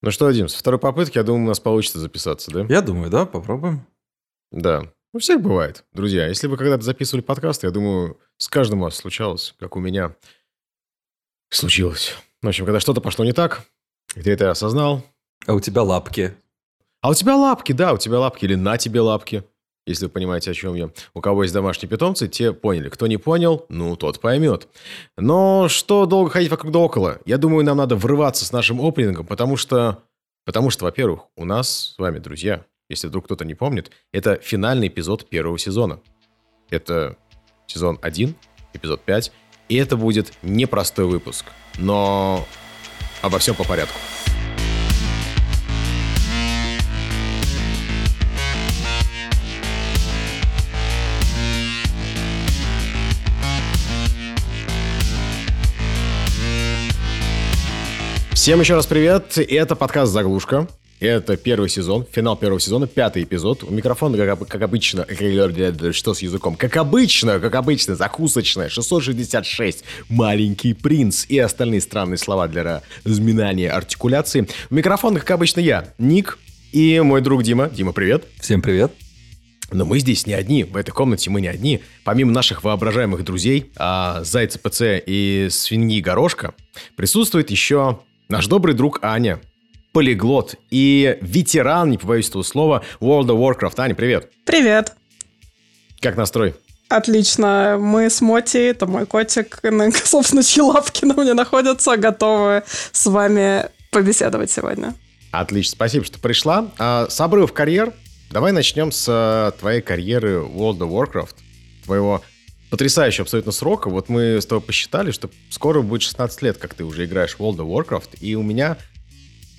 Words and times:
Ну 0.00 0.10
что, 0.12 0.30
Дим, 0.30 0.48
со 0.48 0.58
второй 0.58 0.78
попытки, 0.78 1.18
я 1.18 1.24
думаю, 1.24 1.44
у 1.44 1.48
нас 1.48 1.58
получится 1.58 1.98
записаться, 1.98 2.50
да? 2.52 2.66
Я 2.68 2.82
думаю, 2.82 3.10
да, 3.10 3.26
попробуем. 3.26 3.86
Да. 4.52 4.92
У 5.12 5.18
всех 5.18 5.40
бывает. 5.40 5.84
Друзья, 5.92 6.28
если 6.28 6.46
вы 6.46 6.56
когда-то 6.56 6.84
записывали 6.84 7.22
подкаст, 7.22 7.64
я 7.64 7.70
думаю, 7.70 8.20
с 8.36 8.48
каждым 8.48 8.80
у 8.80 8.84
вас 8.84 8.96
случалось, 8.96 9.54
как 9.58 9.74
у 9.74 9.80
меня 9.80 10.14
случилось. 11.50 12.14
В 12.42 12.46
общем, 12.46 12.64
когда 12.64 12.78
что-то 12.78 13.00
пошло 13.00 13.24
не 13.24 13.32
так, 13.32 13.64
ты 14.14 14.30
это 14.30 14.50
осознал. 14.50 15.02
А 15.46 15.54
у 15.54 15.60
тебя 15.60 15.82
лапки. 15.82 16.34
А 17.00 17.10
у 17.10 17.14
тебя 17.14 17.36
лапки, 17.36 17.72
да, 17.72 17.92
у 17.92 17.98
тебя 17.98 18.20
лапки 18.20 18.44
или 18.44 18.54
на 18.54 18.78
тебе 18.78 19.00
лапки 19.00 19.44
если 19.88 20.04
вы 20.04 20.10
понимаете, 20.10 20.50
о 20.50 20.54
чем 20.54 20.74
я. 20.74 20.90
У 21.14 21.20
кого 21.20 21.42
есть 21.42 21.54
домашние 21.54 21.88
питомцы, 21.88 22.28
те 22.28 22.52
поняли. 22.52 22.88
Кто 22.88 23.06
не 23.06 23.16
понял, 23.16 23.64
ну, 23.68 23.96
тот 23.96 24.20
поймет. 24.20 24.68
Но 25.16 25.68
что 25.68 26.06
долго 26.06 26.30
ходить 26.30 26.50
вокруг 26.50 26.72
да 26.72 26.78
около? 26.78 27.18
Я 27.24 27.38
думаю, 27.38 27.64
нам 27.64 27.78
надо 27.78 27.96
врываться 27.96 28.44
с 28.44 28.52
нашим 28.52 28.80
опенингом, 28.80 29.26
потому 29.26 29.56
что... 29.56 30.02
Потому 30.44 30.70
что, 30.70 30.84
во-первых, 30.84 31.22
у 31.36 31.44
нас 31.44 31.94
с 31.94 31.98
вами, 31.98 32.18
друзья, 32.20 32.64
если 32.88 33.06
вдруг 33.08 33.26
кто-то 33.26 33.44
не 33.44 33.54
помнит, 33.54 33.90
это 34.12 34.36
финальный 34.36 34.88
эпизод 34.88 35.28
первого 35.28 35.58
сезона. 35.58 36.00
Это 36.70 37.16
сезон 37.66 37.98
1, 38.00 38.34
эпизод 38.72 39.02
5, 39.02 39.32
и 39.68 39.76
это 39.76 39.96
будет 39.96 40.32
непростой 40.42 41.04
выпуск. 41.04 41.46
Но 41.78 42.46
обо 43.20 43.38
всем 43.38 43.54
по 43.54 43.64
порядку. 43.64 43.98
Всем 58.48 58.60
еще 58.60 58.76
раз 58.76 58.86
привет, 58.86 59.36
это 59.36 59.76
подкаст 59.76 60.10
«Заглушка». 60.10 60.66
Это 61.00 61.36
первый 61.36 61.68
сезон, 61.68 62.06
финал 62.10 62.34
первого 62.34 62.58
сезона, 62.58 62.86
пятый 62.86 63.24
эпизод. 63.24 63.62
У 63.62 63.70
микрофона, 63.70 64.16
как, 64.16 64.48
как 64.48 64.62
обычно, 64.62 65.04
что 65.92 66.14
с 66.14 66.22
языком? 66.22 66.56
Как 66.56 66.78
обычно, 66.78 67.40
как 67.40 67.54
обычно, 67.54 67.94
закусочная, 67.94 68.70
666, 68.70 69.84
маленький 70.08 70.72
принц 70.72 71.26
и 71.28 71.38
остальные 71.38 71.82
странные 71.82 72.16
слова 72.16 72.48
для 72.48 72.80
разминания 73.04 73.70
артикуляции. 73.70 74.48
У 74.70 74.76
микрофона, 74.76 75.20
как 75.20 75.32
обычно, 75.32 75.60
я, 75.60 75.92
Ник, 75.98 76.38
и 76.72 77.00
мой 77.00 77.20
друг 77.20 77.42
Дима. 77.42 77.68
Дима, 77.68 77.92
привет. 77.92 78.24
Всем 78.40 78.62
привет. 78.62 78.92
Но 79.70 79.84
мы 79.84 79.98
здесь 79.98 80.26
не 80.26 80.32
одни, 80.32 80.64
в 80.64 80.74
этой 80.78 80.92
комнате 80.92 81.28
мы 81.28 81.42
не 81.42 81.48
одни. 81.48 81.82
Помимо 82.02 82.32
наших 82.32 82.64
воображаемых 82.64 83.22
друзей, 83.24 83.70
а, 83.76 84.24
Зайца 84.24 84.58
ПЦ 84.58 85.02
и 85.04 85.48
Свиньи 85.50 86.00
Горошка, 86.00 86.54
присутствует 86.96 87.50
еще 87.50 87.98
Наш 88.30 88.46
добрый 88.46 88.74
друг 88.74 88.98
Аня, 89.00 89.40
полиглот 89.92 90.56
и 90.68 91.16
ветеран, 91.22 91.90
не 91.90 91.96
побоюсь 91.96 92.28
этого 92.28 92.42
слова, 92.42 92.84
World 93.00 93.28
of 93.28 93.38
Warcraft. 93.38 93.72
Аня, 93.78 93.94
привет. 93.94 94.30
Привет. 94.44 94.92
Как 96.02 96.18
настрой? 96.18 96.54
Отлично. 96.90 97.78
Мы 97.80 98.10
с 98.10 98.20
Моти, 98.20 98.58
это 98.58 98.84
мой 98.84 99.06
котик, 99.06 99.60
собственно, 100.04 100.42
чьи 100.42 100.60
лапки 100.60 101.06
на 101.06 101.14
мне 101.14 101.32
находятся, 101.32 101.96
готовы 101.96 102.64
с 102.92 103.06
вами 103.06 103.64
побеседовать 103.90 104.50
сегодня. 104.50 104.94
Отлично, 105.30 105.72
спасибо, 105.72 106.04
что 106.04 106.18
пришла. 106.18 106.68
А, 106.78 107.06
с 107.08 107.18
обрыв 107.22 107.54
карьер. 107.54 107.94
Давай 108.30 108.52
начнем 108.52 108.92
с 108.92 109.06
э, 109.08 109.58
твоей 109.58 109.80
карьеры 109.80 110.42
World 110.42 110.80
of 110.80 110.90
Warcraft, 110.90 111.34
твоего 111.86 112.20
потрясающий 112.70 113.22
абсолютно 113.22 113.52
срок. 113.52 113.86
Вот 113.86 114.08
мы 114.08 114.40
с 114.40 114.46
тобой 114.46 114.62
посчитали, 114.62 115.10
что 115.10 115.30
скоро 115.50 115.82
будет 115.82 116.02
16 116.02 116.42
лет, 116.42 116.58
как 116.58 116.74
ты 116.74 116.84
уже 116.84 117.04
играешь 117.04 117.34
в 117.34 117.40
World 117.40 117.56
of 117.56 117.68
Warcraft. 117.68 118.18
И 118.20 118.34
у 118.34 118.42
меня 118.42 118.76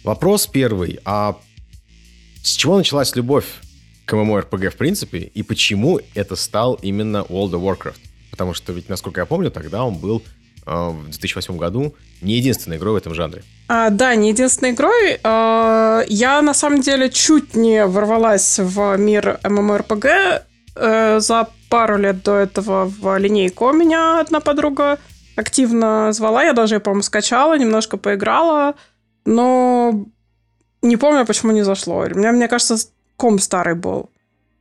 вопрос 0.03 0.47
первый. 0.47 0.99
А 1.05 1.37
с 2.43 2.55
чего 2.55 2.77
началась 2.77 3.15
любовь 3.15 3.45
к 4.05 4.13
MMORPG 4.13 4.69
в 4.69 4.75
принципе? 4.75 5.19
И 5.19 5.43
почему 5.43 5.99
это 6.13 6.35
стал 6.35 6.75
именно 6.75 7.25
World 7.29 7.51
of 7.51 7.61
Warcraft? 7.61 7.99
Потому 8.31 8.53
что 8.53 8.73
ведь, 8.73 8.89
насколько 8.89 9.21
я 9.21 9.25
помню, 9.25 9.51
тогда 9.51 9.83
он 9.83 9.95
был 9.95 10.23
э, 10.65 10.71
в 10.71 11.09
2008 11.09 11.57
году 11.57 11.95
не 12.21 12.35
единственной 12.35 12.77
игрой 12.77 12.93
в 12.93 12.97
этом 12.97 13.13
жанре. 13.13 13.43
А, 13.67 13.89
да, 13.89 14.15
не 14.15 14.29
единственной 14.29 14.71
игрой. 14.71 15.19
А, 15.23 16.03
я, 16.07 16.41
на 16.41 16.53
самом 16.53 16.81
деле, 16.81 17.09
чуть 17.09 17.55
не 17.55 17.85
ворвалась 17.85 18.59
в 18.59 18.97
мир 18.97 19.39
MMORPG 19.43 20.41
э, 20.75 21.19
за 21.19 21.49
пару 21.69 21.97
лет 21.97 22.23
до 22.23 22.35
этого 22.35 22.85
в 22.85 23.17
линейку 23.17 23.71
меня 23.71 24.19
одна 24.19 24.39
подруга 24.39 24.97
активно 25.35 26.11
звала. 26.11 26.43
Я 26.43 26.53
даже, 26.53 26.79
по-моему, 26.79 27.03
скачала, 27.03 27.57
немножко 27.57 27.97
поиграла, 27.97 28.75
но 29.25 30.05
не 30.81 30.97
помню, 30.97 31.25
почему 31.25 31.51
не 31.51 31.63
зашло. 31.63 31.99
У 31.99 32.17
меня, 32.17 32.31
мне 32.31 32.47
кажется, 32.47 32.77
ком 33.15 33.39
старый 33.39 33.75
был. 33.75 34.09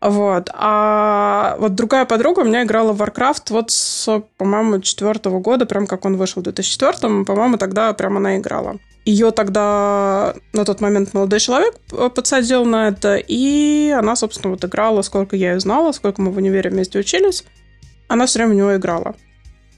Вот. 0.00 0.50
А 0.54 1.56
вот 1.58 1.74
другая 1.74 2.04
подруга 2.04 2.40
у 2.40 2.44
меня 2.44 2.62
играла 2.62 2.92
в 2.92 3.02
Warcraft 3.02 3.50
вот 3.50 3.70
с, 3.70 4.22
по-моему, 4.36 4.80
четвертого 4.80 5.40
года, 5.40 5.66
прям 5.66 5.86
как 5.86 6.04
он 6.04 6.16
вышел 6.16 6.40
в 6.40 6.44
2004, 6.44 7.24
по-моему, 7.24 7.58
тогда 7.58 7.92
прям 7.92 8.16
она 8.16 8.36
играла. 8.36 8.78
Ее 9.08 9.30
тогда 9.30 10.34
на 10.52 10.66
тот 10.66 10.82
момент 10.82 11.14
молодой 11.14 11.40
человек 11.40 11.74
подсадил 12.14 12.66
на 12.66 12.88
это, 12.88 13.16
и 13.16 13.88
она, 13.98 14.14
собственно, 14.16 14.50
вот 14.50 14.62
играла, 14.66 15.00
сколько 15.00 15.34
я 15.34 15.54
ее 15.54 15.60
знала, 15.60 15.92
сколько 15.92 16.20
мы 16.20 16.30
в 16.30 16.36
универе 16.36 16.68
вместе 16.68 16.98
учились, 16.98 17.44
она 18.08 18.26
все 18.26 18.40
время 18.40 18.52
в 18.52 18.56
него 18.56 18.76
играла. 18.76 19.14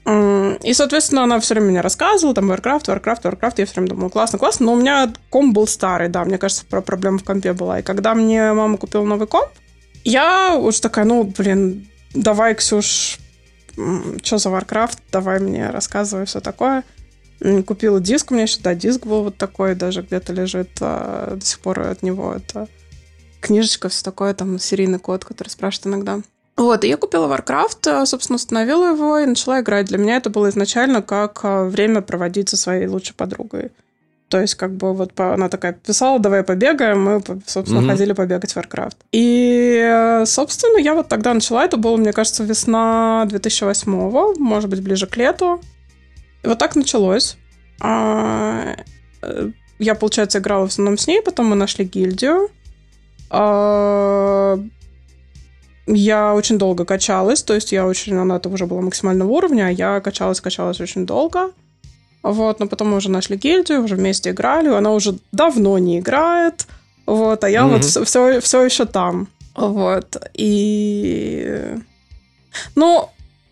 И, 0.05 0.73
соответственно, 0.73 1.23
она 1.23 1.39
все 1.39 1.53
время 1.53 1.69
мне 1.69 1.79
рассказывала, 1.79 2.35
там, 2.35 2.51
Warcraft, 2.51 2.87
Warcraft, 2.87 3.21
Warcraft, 3.21 3.53
я 3.55 3.65
все 3.65 3.75
время 3.75 3.87
думала, 3.87 4.09
классно, 4.09 4.37
классно, 4.37 4.65
но 4.65 4.73
у 4.73 4.75
меня 4.75 5.13
комп 5.29 5.55
был 5.55 5.65
старый, 5.65 6.09
да, 6.09 6.25
мне 6.25 6.37
кажется, 6.37 6.65
про 6.65 6.81
проблема 6.81 7.19
в 7.19 7.23
компе 7.23 7.53
была. 7.53 7.79
И 7.79 7.83
когда 7.83 8.13
мне 8.13 8.51
мама 8.51 8.77
купила 8.77 9.05
новый 9.05 9.27
комп, 9.27 9.47
я 10.03 10.57
уже 10.57 10.81
такая, 10.81 11.05
ну, 11.05 11.23
блин, 11.23 11.87
давай, 12.13 12.53
Ксюш, 12.53 13.17
что 14.23 14.37
за 14.37 14.49
Warcraft, 14.49 14.97
давай 15.09 15.39
мне 15.39 15.69
рассказывай 15.69 16.25
все 16.25 16.41
такое. 16.41 16.83
Купила 17.65 17.99
диск, 17.99 18.29
у 18.29 18.33
меня 18.35 18.43
еще, 18.43 18.59
да, 18.61 18.75
диск 18.75 19.05
был 19.05 19.23
вот 19.23 19.37
такой, 19.37 19.73
даже 19.73 20.03
где-то 20.03 20.31
лежит 20.31 20.69
а, 20.79 21.35
до 21.35 21.43
сих 21.43 21.59
пор 21.59 21.79
от 21.79 22.03
него. 22.03 22.33
Это 22.33 22.67
книжечка, 23.39 23.89
все 23.89 24.03
такое, 24.03 24.35
там 24.35 24.59
серийный 24.59 24.99
код, 24.99 25.25
который 25.25 25.49
спрашивает 25.49 25.87
иногда. 25.87 26.21
Вот, 26.55 26.83
и 26.83 26.87
я 26.87 26.97
купила 26.97 27.25
Warcraft, 27.25 27.87
а, 27.87 28.05
собственно, 28.05 28.35
установила 28.35 28.91
его 28.93 29.17
и 29.17 29.25
начала 29.25 29.61
играть. 29.61 29.87
Для 29.87 29.97
меня 29.97 30.17
это 30.17 30.29
было 30.29 30.49
изначально 30.49 31.01
как 31.01 31.39
а, 31.41 31.65
время 31.65 32.01
проводить 32.01 32.49
со 32.49 32.57
своей 32.57 32.85
лучшей 32.85 33.15
подругой. 33.15 33.71
То 34.29 34.39
есть, 34.39 34.53
как 34.55 34.75
бы, 34.75 34.93
вот 34.93 35.19
она 35.19 35.49
такая 35.49 35.73
писала, 35.73 36.19
давай 36.19 36.43
побегаем, 36.43 37.03
мы, 37.03 37.23
собственно, 37.47 37.79
mm-hmm. 37.79 37.89
ходили 37.89 38.13
побегать 38.13 38.53
в 38.53 38.57
Warcraft. 38.57 38.95
И, 39.11 40.21
собственно, 40.25 40.77
я 40.77 40.93
вот 40.93 41.09
тогда 41.09 41.33
начала, 41.33 41.65
это 41.65 41.75
было, 41.75 41.97
мне 41.97 42.13
кажется, 42.13 42.43
весна 42.43 43.27
2008-го, 43.27 44.35
может 44.37 44.69
быть, 44.69 44.81
ближе 44.81 45.07
к 45.07 45.17
лету. 45.17 45.59
Вот 46.43 46.57
так 46.57 46.75
началось. 46.75 47.37
А, 47.79 48.75
э, 49.21 49.51
я, 49.79 49.95
получается, 49.95 50.39
играла 50.39 50.67
в 50.67 50.69
основном 50.69 50.97
с 50.97 51.07
ней, 51.07 51.21
потом 51.21 51.47
мы 51.47 51.55
нашли 51.55 51.85
гильдию. 51.85 52.49
А, 53.29 54.59
я 55.87 56.33
очень 56.35 56.57
долго 56.57 56.85
качалась, 56.85 57.43
то 57.43 57.53
есть 57.53 57.71
я 57.71 57.87
очень, 57.87 58.15
она 58.15 58.37
это 58.37 58.49
уже 58.49 58.65
была 58.65 58.81
максимального 58.81 59.29
уровня, 59.29 59.67
а 59.67 59.71
я 59.71 59.99
качалась, 60.01 60.41
качалась 60.41 60.79
очень 60.81 61.05
долго. 61.05 61.51
Вот, 62.23 62.59
но 62.59 62.67
потом 62.67 62.91
мы 62.91 62.97
уже 62.97 63.09
нашли 63.09 63.35
гильдию, 63.35 63.83
уже 63.83 63.95
вместе 63.95 64.29
играли, 64.29 64.69
она 64.69 64.91
уже 64.91 65.17
давно 65.31 65.79
не 65.79 65.99
играет, 65.99 66.67
вот, 67.07 67.43
а 67.43 67.49
я 67.49 67.61
mm-hmm. 67.61 67.69
вот 67.69 67.83
все, 67.83 68.03
все, 68.03 68.39
все 68.41 68.63
еще 68.63 68.85
там. 68.85 69.27
Вот, 69.55 70.17
и... 70.35 71.75
Ну, 72.75 73.09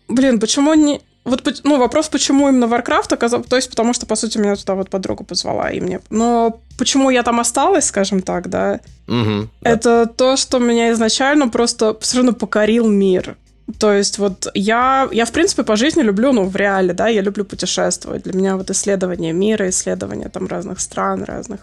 блин, 0.08 0.38
почему 0.38 0.74
не 0.74 1.00
вот, 1.30 1.60
ну, 1.64 1.78
вопрос, 1.78 2.08
почему 2.08 2.48
именно 2.48 2.64
Warcraft 2.64 3.14
оказался... 3.14 3.48
То 3.48 3.56
есть, 3.56 3.70
потому 3.70 3.92
что, 3.94 4.06
по 4.06 4.16
сути, 4.16 4.38
меня 4.38 4.56
туда 4.56 4.74
вот 4.74 4.90
подруга 4.90 5.24
позвала, 5.24 5.70
и 5.70 5.80
мне... 5.80 6.00
Но 6.10 6.60
почему 6.78 7.10
я 7.10 7.22
там 7.22 7.40
осталась, 7.40 7.86
скажем 7.86 8.22
так, 8.22 8.48
да, 8.48 8.80
угу, 9.06 9.48
это 9.62 10.04
да. 10.04 10.06
то, 10.06 10.36
что 10.36 10.58
меня 10.58 10.90
изначально 10.92 11.48
просто 11.48 11.96
все 12.00 12.18
равно 12.18 12.32
покорил 12.32 12.88
мир. 12.88 13.36
То 13.78 13.92
есть 13.92 14.18
вот 14.18 14.50
я, 14.54 15.08
я, 15.12 15.24
в 15.24 15.32
принципе, 15.32 15.62
по 15.62 15.76
жизни 15.76 16.02
люблю, 16.02 16.32
ну, 16.32 16.44
в 16.44 16.56
реале, 16.56 16.92
да, 16.92 17.08
я 17.08 17.22
люблю 17.22 17.44
путешествовать. 17.44 18.22
Для 18.22 18.32
меня 18.32 18.56
вот 18.56 18.70
исследование 18.70 19.32
мира, 19.32 19.68
исследование 19.68 20.28
там 20.28 20.46
разных 20.46 20.80
стран, 20.80 21.24
разных 21.24 21.60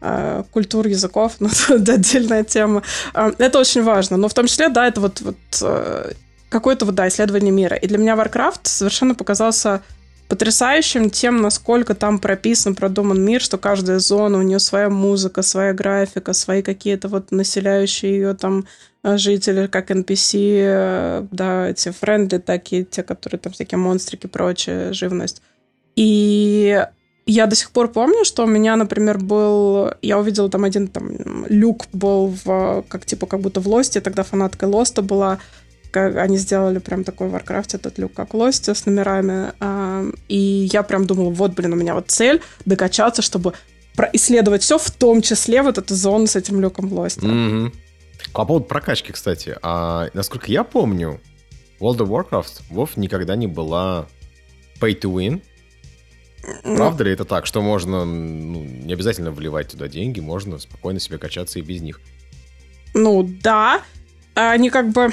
э, 0.00 0.42
культур, 0.52 0.86
языков, 0.86 1.36
ну, 1.40 1.48
это 1.68 1.94
отдельная 1.94 2.44
тема. 2.44 2.82
Э, 3.14 3.32
это 3.38 3.58
очень 3.58 3.82
важно. 3.82 4.16
Но 4.16 4.28
в 4.28 4.34
том 4.34 4.46
числе, 4.46 4.68
да, 4.68 4.86
это 4.86 5.00
вот, 5.00 5.20
вот 5.20 5.36
э, 5.62 6.12
какое-то 6.48 6.84
вот, 6.84 6.94
да, 6.94 7.08
исследование 7.08 7.52
мира. 7.52 7.76
И 7.76 7.86
для 7.86 7.98
меня 7.98 8.14
Warcraft 8.14 8.60
совершенно 8.64 9.14
показался 9.14 9.82
потрясающим 10.28 11.10
тем, 11.10 11.40
насколько 11.40 11.94
там 11.94 12.18
прописан, 12.18 12.74
продуман 12.74 13.24
мир, 13.24 13.40
что 13.40 13.56
каждая 13.56 13.98
зона, 13.98 14.38
у 14.38 14.42
нее 14.42 14.58
своя 14.58 14.90
музыка, 14.90 15.42
своя 15.42 15.72
графика, 15.72 16.34
свои 16.34 16.62
какие-то 16.62 17.08
вот 17.08 17.32
населяющие 17.32 18.12
ее 18.12 18.34
там 18.34 18.66
э, 19.02 19.16
жители, 19.16 19.66
как 19.66 19.90
NPC, 19.90 20.32
э, 20.34 21.26
да, 21.30 21.68
эти 21.68 21.90
френды 21.90 22.38
такие, 22.38 22.84
те, 22.84 23.02
которые 23.02 23.40
там 23.40 23.52
всякие 23.52 23.78
монстрики, 23.78 24.26
прочая 24.26 24.92
живность. 24.92 25.40
И 25.96 26.84
я 27.24 27.46
до 27.46 27.54
сих 27.54 27.70
пор 27.70 27.88
помню, 27.88 28.24
что 28.24 28.44
у 28.44 28.46
меня, 28.46 28.76
например, 28.76 29.18
был... 29.18 29.90
Я 30.00 30.18
увидела 30.18 30.48
там 30.48 30.64
один 30.64 30.88
там 30.88 31.44
люк 31.48 31.86
был 31.92 32.34
в... 32.44 32.84
Как 32.88 33.04
типа 33.04 33.26
как 33.26 33.40
будто 33.40 33.60
в 33.60 33.68
Лосте, 33.68 34.00
тогда 34.00 34.22
фанатка 34.22 34.64
Лоста 34.64 35.02
была. 35.02 35.38
Как, 35.90 36.16
они 36.16 36.36
сделали 36.36 36.78
прям 36.78 37.04
такой 37.04 37.28
в 37.28 37.34
Warcraft 37.34 37.76
этот 37.76 37.98
люк, 37.98 38.12
как 38.12 38.34
Лосте 38.34 38.74
с 38.74 38.84
номерами. 38.84 39.52
А, 39.60 40.04
и 40.28 40.68
я 40.72 40.82
прям 40.82 41.06
думала, 41.06 41.30
вот, 41.30 41.52
блин, 41.52 41.72
у 41.72 41.76
меня 41.76 41.94
вот 41.94 42.10
цель 42.10 42.42
докачаться, 42.64 43.22
чтобы 43.22 43.54
исследовать 44.12 44.62
все, 44.62 44.78
в 44.78 44.90
том 44.90 45.22
числе 45.22 45.62
вот 45.62 45.78
эту 45.78 45.94
зону 45.94 46.26
с 46.26 46.36
этим 46.36 46.60
люком 46.60 46.88
в 46.88 46.94
Лосте. 46.94 47.26
Mm-hmm. 47.26 47.72
По 48.32 48.44
поводу 48.44 48.66
прокачки, 48.66 49.12
кстати. 49.12 49.56
А, 49.62 50.08
насколько 50.14 50.50
я 50.50 50.62
помню, 50.62 51.20
World 51.80 51.98
of 51.98 52.08
Warcraft 52.08 52.62
WoW 52.70 52.90
никогда 52.96 53.36
не 53.36 53.46
была 53.46 54.06
pay 54.80 54.98
to 54.98 55.12
win. 55.12 55.42
Правда 56.62 57.04
ли 57.04 57.12
это 57.12 57.24
так, 57.24 57.46
что 57.46 57.60
можно 57.60 58.04
ну, 58.04 58.62
не 58.62 58.92
обязательно 58.92 59.30
вливать 59.30 59.68
туда 59.68 59.88
деньги, 59.88 60.20
можно 60.20 60.58
спокойно 60.58 61.00
себе 61.00 61.18
качаться 61.18 61.58
и 61.58 61.62
без 61.62 61.80
них? 61.80 62.00
Ну 62.94 63.22
да, 63.22 63.82
они 64.34 64.70
как 64.70 64.90
бы 64.90 65.10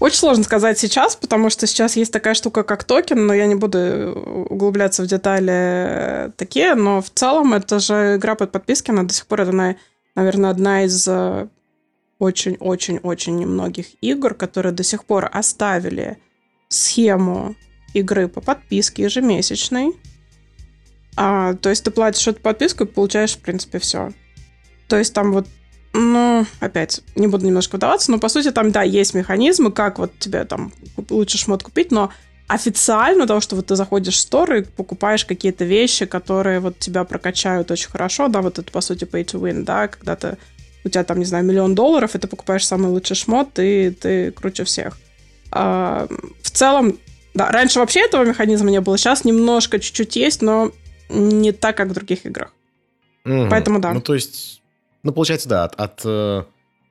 очень 0.00 0.18
сложно 0.18 0.44
сказать 0.44 0.78
сейчас, 0.78 1.16
потому 1.16 1.50
что 1.50 1.66
сейчас 1.66 1.96
есть 1.96 2.12
такая 2.12 2.34
штука, 2.34 2.62
как 2.62 2.84
токен, 2.84 3.26
но 3.26 3.34
я 3.34 3.46
не 3.46 3.54
буду 3.54 4.46
углубляться 4.48 5.02
в 5.02 5.06
детали 5.06 6.32
такие, 6.36 6.74
но 6.74 7.00
в 7.00 7.10
целом 7.10 7.54
это 7.54 7.78
же 7.78 8.16
игра 8.16 8.34
под 8.34 8.52
подписки, 8.52 8.90
она 8.90 9.04
до 9.04 9.14
сих 9.14 9.26
пор, 9.26 9.42
это, 9.42 9.76
наверное, 10.14 10.50
одна 10.50 10.84
из 10.84 11.08
очень-очень-очень 12.18 13.36
немногих 13.36 13.86
игр, 14.00 14.34
которые 14.34 14.72
до 14.72 14.82
сих 14.82 15.04
пор 15.04 15.28
оставили 15.32 16.18
схему 16.68 17.54
игры 17.94 18.28
по 18.28 18.40
подписке 18.40 19.04
ежемесячной, 19.04 19.92
а, 21.16 21.54
то 21.54 21.70
есть 21.70 21.84
ты 21.84 21.90
платишь 21.90 22.26
эту 22.26 22.40
подписку 22.40 22.84
и 22.84 22.86
получаешь, 22.86 23.36
в 23.36 23.40
принципе, 23.40 23.78
все. 23.78 24.12
То 24.88 24.98
есть 24.98 25.14
там 25.14 25.32
вот, 25.32 25.46
ну, 25.96 26.46
опять, 26.60 27.00
не 27.14 27.26
буду 27.26 27.46
немножко 27.46 27.76
вдаваться, 27.76 28.10
но 28.10 28.18
по 28.18 28.28
сути 28.28 28.50
там, 28.50 28.70
да, 28.70 28.82
есть 28.82 29.14
механизмы, 29.14 29.72
как 29.72 29.98
вот 29.98 30.12
тебе 30.18 30.44
там 30.44 30.72
лучше 31.08 31.38
шмот 31.38 31.62
купить, 31.62 31.90
но 31.90 32.10
официально 32.48 33.26
того, 33.26 33.40
что 33.40 33.56
вот 33.56 33.66
ты 33.66 33.76
заходишь 33.76 34.14
в 34.14 34.20
стор 34.20 34.54
и 34.54 34.62
покупаешь 34.62 35.24
какие-то 35.24 35.64
вещи, 35.64 36.06
которые 36.06 36.60
вот 36.60 36.78
тебя 36.78 37.04
прокачают 37.04 37.70
очень 37.70 37.88
хорошо, 37.88 38.28
да, 38.28 38.42
вот 38.42 38.58
это, 38.58 38.70
по 38.70 38.80
сути, 38.80 39.04
pay 39.04 39.24
to 39.24 39.40
win, 39.40 39.62
да, 39.62 39.88
когда 39.88 40.16
ты, 40.16 40.36
у 40.84 40.88
тебя 40.88 41.02
там, 41.02 41.18
не 41.18 41.24
знаю, 41.24 41.44
миллион 41.44 41.74
долларов, 41.74 42.14
и 42.14 42.18
ты 42.18 42.28
покупаешь 42.28 42.66
самый 42.66 42.90
лучший 42.90 43.16
шмот, 43.16 43.58
и 43.58 43.90
ты 43.90 44.30
круче 44.32 44.64
всех. 44.64 44.98
А, 45.50 46.06
в 46.42 46.50
целом, 46.50 46.98
да, 47.34 47.50
раньше 47.50 47.78
вообще 47.78 48.00
этого 48.00 48.24
механизма 48.24 48.70
не 48.70 48.80
было, 48.80 48.98
сейчас 48.98 49.24
немножко 49.24 49.80
чуть-чуть 49.80 50.14
есть, 50.16 50.42
но 50.42 50.72
не 51.08 51.52
так, 51.52 51.76
как 51.76 51.88
в 51.88 51.94
других 51.94 52.26
играх. 52.26 52.52
Угу. 53.24 53.48
Поэтому 53.50 53.80
да. 53.80 53.92
Ну, 53.92 54.00
то 54.00 54.14
есть, 54.14 54.62
ну, 55.06 55.12
получается, 55.12 55.48
да, 55.48 55.64
от, 55.64 55.74
от 55.76 56.00
э, 56.04 56.42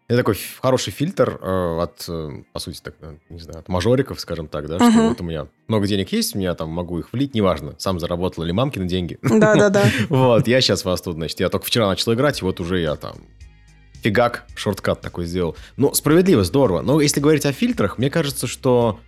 это 0.08 0.18
такой 0.20 0.38
хороший 0.62 0.92
фильтр 0.92 1.38
э, 1.42 1.80
от, 1.82 2.06
э, 2.08 2.44
по 2.54 2.60
сути, 2.60 2.80
так, 2.82 2.96
не 3.30 3.40
знаю, 3.40 3.60
от 3.60 3.68
мажориков, 3.68 4.22
скажем 4.22 4.48
так, 4.48 4.70
да, 4.70 4.78
что 4.78 4.88
uh 4.88 5.10
вот 5.10 5.20
у 5.20 5.26
меня 5.26 5.48
много 5.68 5.86
денег 5.86 6.14
есть, 6.14 6.34
у 6.34 6.38
меня 6.38 6.56
там 6.56 6.70
могу 6.70 6.98
их 6.98 7.12
влить, 7.12 7.34
неважно, 7.34 7.76
сам 7.78 8.00
заработал 8.00 8.46
или 8.46 8.54
мамкины 8.54 8.88
деньги. 8.88 9.20
Да-да-да. 9.22 9.84
Вот, 10.10 10.48
я 10.48 10.62
сейчас 10.62 10.86
вас 10.86 11.02
тут, 11.02 11.16
значит, 11.16 11.42
я 11.42 11.50
только 11.50 11.66
вчера 11.66 11.88
начал 11.88 12.14
играть, 12.14 12.42
и 12.42 12.46
вот 12.46 12.62
уже 12.62 12.80
я 12.80 12.96
там 12.96 13.18
фигак, 14.02 14.46
шорткат 14.56 15.02
такой 15.02 15.26
сделал. 15.26 15.58
Ну, 15.76 15.94
справедливо, 15.94 16.46
здорово. 16.46 16.82
Но 16.82 17.02
если 17.02 17.20
говорить 17.20 17.46
о 17.46 17.52
фильтрах, 17.52 17.98
мне 17.98 18.10
кажется, 18.10 18.48
что 18.48 19.02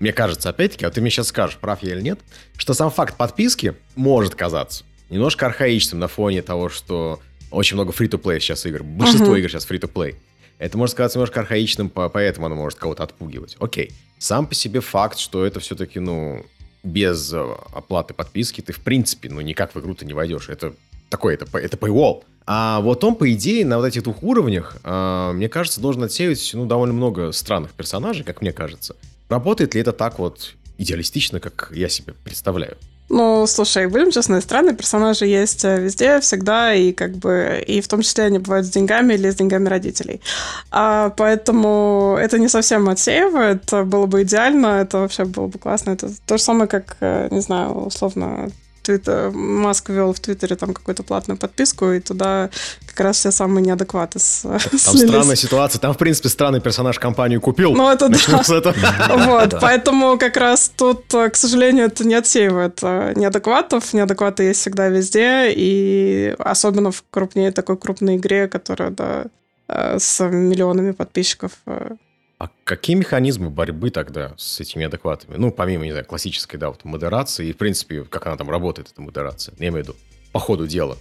мне 0.00 0.14
кажется, 0.14 0.48
опять-таки, 0.48 0.86
а 0.86 0.90
ты 0.90 1.02
мне 1.02 1.10
сейчас 1.10 1.28
скажешь, 1.28 1.58
прав 1.58 1.82
я 1.82 1.92
или 1.92 2.00
нет, 2.00 2.20
что 2.56 2.72
сам 2.72 2.90
факт 2.90 3.18
подписки 3.18 3.74
может 3.94 4.34
казаться 4.34 4.84
немножко 5.10 5.46
архаичным 5.46 6.00
на 6.00 6.08
фоне 6.08 6.42
того, 6.42 6.68
что 6.68 7.20
очень 7.54 7.76
много 7.76 7.92
фри-то-плей 7.92 8.40
сейчас 8.40 8.66
игр. 8.66 8.82
Большинство 8.82 9.34
uh-huh. 9.34 9.40
игр 9.40 9.48
сейчас 9.48 9.64
фри-то-плей. 9.64 10.16
Это 10.58 10.78
может 10.78 10.94
казаться 10.94 11.18
немножко 11.18 11.40
архаичным, 11.40 11.90
поэтому 11.90 12.46
оно 12.46 12.54
может 12.54 12.78
кого-то 12.78 13.02
отпугивать. 13.02 13.56
Окей. 13.58 13.92
Сам 14.18 14.46
по 14.46 14.54
себе 14.54 14.80
факт, 14.80 15.18
что 15.18 15.44
это 15.44 15.60
все-таки, 15.60 15.98
ну, 15.98 16.44
без 16.82 17.32
э, 17.32 17.54
оплаты 17.72 18.14
подписки 18.14 18.60
ты, 18.60 18.72
в 18.72 18.80
принципе, 18.80 19.28
ну, 19.30 19.40
никак 19.40 19.74
в 19.74 19.80
игру-то 19.80 20.04
не 20.04 20.12
войдешь. 20.12 20.48
Это 20.48 20.74
такой, 21.10 21.34
это, 21.34 21.46
это 21.58 21.76
paywall. 21.76 22.22
А 22.46 22.80
вот 22.80 23.02
он, 23.04 23.16
по 23.16 23.32
идее, 23.32 23.64
на 23.64 23.78
вот 23.78 23.86
этих 23.86 24.02
двух 24.04 24.22
уровнях, 24.22 24.76
э, 24.84 25.32
мне 25.34 25.48
кажется, 25.48 25.80
должен 25.80 26.02
отсеивать, 26.04 26.50
ну, 26.54 26.66
довольно 26.66 26.94
много 26.94 27.32
странных 27.32 27.72
персонажей, 27.72 28.24
как 28.24 28.40
мне 28.40 28.52
кажется. 28.52 28.96
Работает 29.28 29.74
ли 29.74 29.80
это 29.80 29.92
так 29.92 30.18
вот 30.18 30.54
идеалистично, 30.78 31.40
как 31.40 31.72
я 31.74 31.88
себе 31.88 32.14
представляю? 32.24 32.76
Ну, 33.10 33.46
слушай, 33.46 33.86
будем 33.86 34.10
честны, 34.10 34.40
странные 34.40 34.74
персонажи 34.74 35.26
есть 35.26 35.64
э, 35.64 35.78
везде, 35.78 36.20
всегда, 36.20 36.74
и 36.74 36.92
как 36.92 37.12
бы, 37.12 37.62
и 37.66 37.80
в 37.82 37.88
том 37.88 38.00
числе 38.00 38.24
они 38.24 38.38
бывают 38.38 38.66
с 38.66 38.70
деньгами 38.70 39.14
или 39.14 39.30
с 39.30 39.36
деньгами 39.36 39.68
родителей. 39.68 40.22
А, 40.70 41.10
поэтому 41.10 42.16
это 42.18 42.38
не 42.38 42.48
совсем 42.48 42.88
отсеивает, 42.88 43.70
было 43.86 44.06
бы 44.06 44.22
идеально, 44.22 44.80
это 44.80 45.00
вообще 45.00 45.26
было 45.26 45.48
бы 45.48 45.58
классно. 45.58 45.90
Это 45.90 46.08
то 46.26 46.38
же 46.38 46.42
самое, 46.42 46.66
как, 46.66 46.96
э, 47.00 47.28
не 47.30 47.40
знаю, 47.40 47.72
условно, 47.86 48.50
Твиттер, 48.84 49.30
Маск 49.30 49.88
вел 49.90 50.12
в 50.12 50.20
Твиттере 50.20 50.56
там 50.56 50.72
какую-то 50.72 51.02
платную 51.02 51.38
подписку, 51.38 51.90
и 51.90 52.00
туда 52.00 52.50
как 52.86 53.00
раз 53.00 53.16
все 53.16 53.30
самые 53.30 53.64
неадекваты 53.64 54.18
с, 54.18 54.42
Там 54.42 54.58
слились. 54.78 55.08
странная 55.08 55.36
ситуация. 55.36 55.80
Там, 55.80 55.92
в 55.94 55.98
принципе, 55.98 56.28
странный 56.28 56.60
персонаж 56.60 56.98
компанию 56.98 57.40
купил. 57.40 57.72
Ну, 57.72 57.90
это 57.90 58.08
да. 58.08 58.42
С 58.44 58.50
этого. 58.50 58.74
Вот, 59.24 59.56
поэтому 59.60 60.18
как 60.18 60.36
раз 60.36 60.70
тут, 60.76 61.06
к 61.08 61.34
сожалению, 61.34 61.86
это 61.86 62.04
не 62.06 62.14
отсеивает 62.14 62.78
э, 62.82 63.12
неадекватов. 63.16 63.92
Неадекваты 63.92 64.44
есть 64.44 64.60
всегда 64.60 64.88
везде, 64.88 65.50
и 65.50 66.34
особенно 66.38 66.90
в 66.90 67.02
крупнее 67.10 67.52
такой 67.52 67.76
крупной 67.76 68.16
игре, 68.16 68.48
которая, 68.48 68.90
да, 68.90 69.24
э, 69.68 69.98
с 69.98 70.24
миллионами 70.24 70.92
подписчиков 70.92 71.52
э, 71.66 71.96
а 72.44 72.50
какие 72.64 72.94
механизмы 72.94 73.48
борьбы 73.48 73.88
тогда 73.88 74.34
с 74.36 74.60
этими 74.60 74.84
адекватами? 74.84 75.36
Ну, 75.38 75.50
помимо, 75.50 75.84
не 75.84 75.92
знаю, 75.92 76.04
классической, 76.04 76.58
да, 76.58 76.68
вот 76.68 76.84
модерации, 76.84 77.48
и, 77.48 77.52
в 77.54 77.56
принципе, 77.56 78.04
как 78.04 78.26
она 78.26 78.36
там 78.36 78.50
работает, 78.50 78.90
эта 78.92 79.00
модерация. 79.00 79.54
Я 79.58 79.68
имею 79.68 79.82
в 79.82 79.88
виду, 79.88 79.96
по 80.30 80.38
ходу 80.40 80.66
дела. 80.66 80.98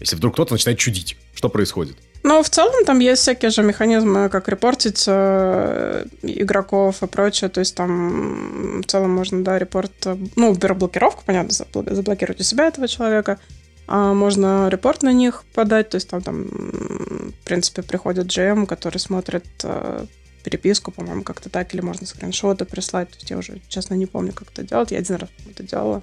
Если 0.00 0.16
вдруг 0.16 0.32
кто-то 0.32 0.54
начинает 0.54 0.78
чудить, 0.78 1.18
что 1.34 1.50
происходит? 1.50 1.98
Ну, 2.22 2.42
в 2.42 2.48
целом 2.48 2.86
там 2.86 2.98
есть 3.00 3.20
всякие 3.20 3.50
же 3.50 3.62
механизмы, 3.62 4.30
как 4.30 4.48
репортить 4.48 5.04
э, 5.06 6.06
игроков 6.22 7.02
и 7.02 7.06
прочее. 7.06 7.50
То 7.50 7.60
есть 7.60 7.74
там 7.74 8.80
в 8.80 8.86
целом 8.86 9.10
можно, 9.10 9.44
да, 9.44 9.58
репорт... 9.58 9.92
Ну, 10.34 10.54
блокировку, 10.54 11.24
понятно, 11.26 11.50
заблокировать 11.52 12.40
у 12.40 12.44
себя 12.44 12.68
этого 12.68 12.88
человека. 12.88 13.38
А 13.86 14.14
можно 14.14 14.68
репорт 14.70 15.02
на 15.02 15.12
них 15.12 15.44
подать. 15.52 15.90
То 15.90 15.96
есть 15.96 16.08
там, 16.08 16.22
там 16.22 16.44
в 16.44 17.44
принципе, 17.44 17.82
приходит 17.82 18.26
GM, 18.26 18.66
который 18.66 18.98
смотрит 18.98 19.44
э, 19.62 20.06
переписку, 20.46 20.92
по-моему, 20.92 21.24
как-то 21.24 21.50
так, 21.50 21.74
или 21.74 21.80
можно 21.80 22.06
скриншоты 22.06 22.64
прислать. 22.64 23.10
То 23.10 23.16
есть 23.16 23.30
я 23.30 23.36
уже, 23.36 23.60
честно, 23.68 23.94
не 23.94 24.06
помню, 24.06 24.32
как 24.32 24.52
это 24.52 24.62
делать. 24.62 24.92
Я 24.92 24.98
один 24.98 25.16
раз 25.16 25.30
это 25.50 25.64
делала. 25.64 26.02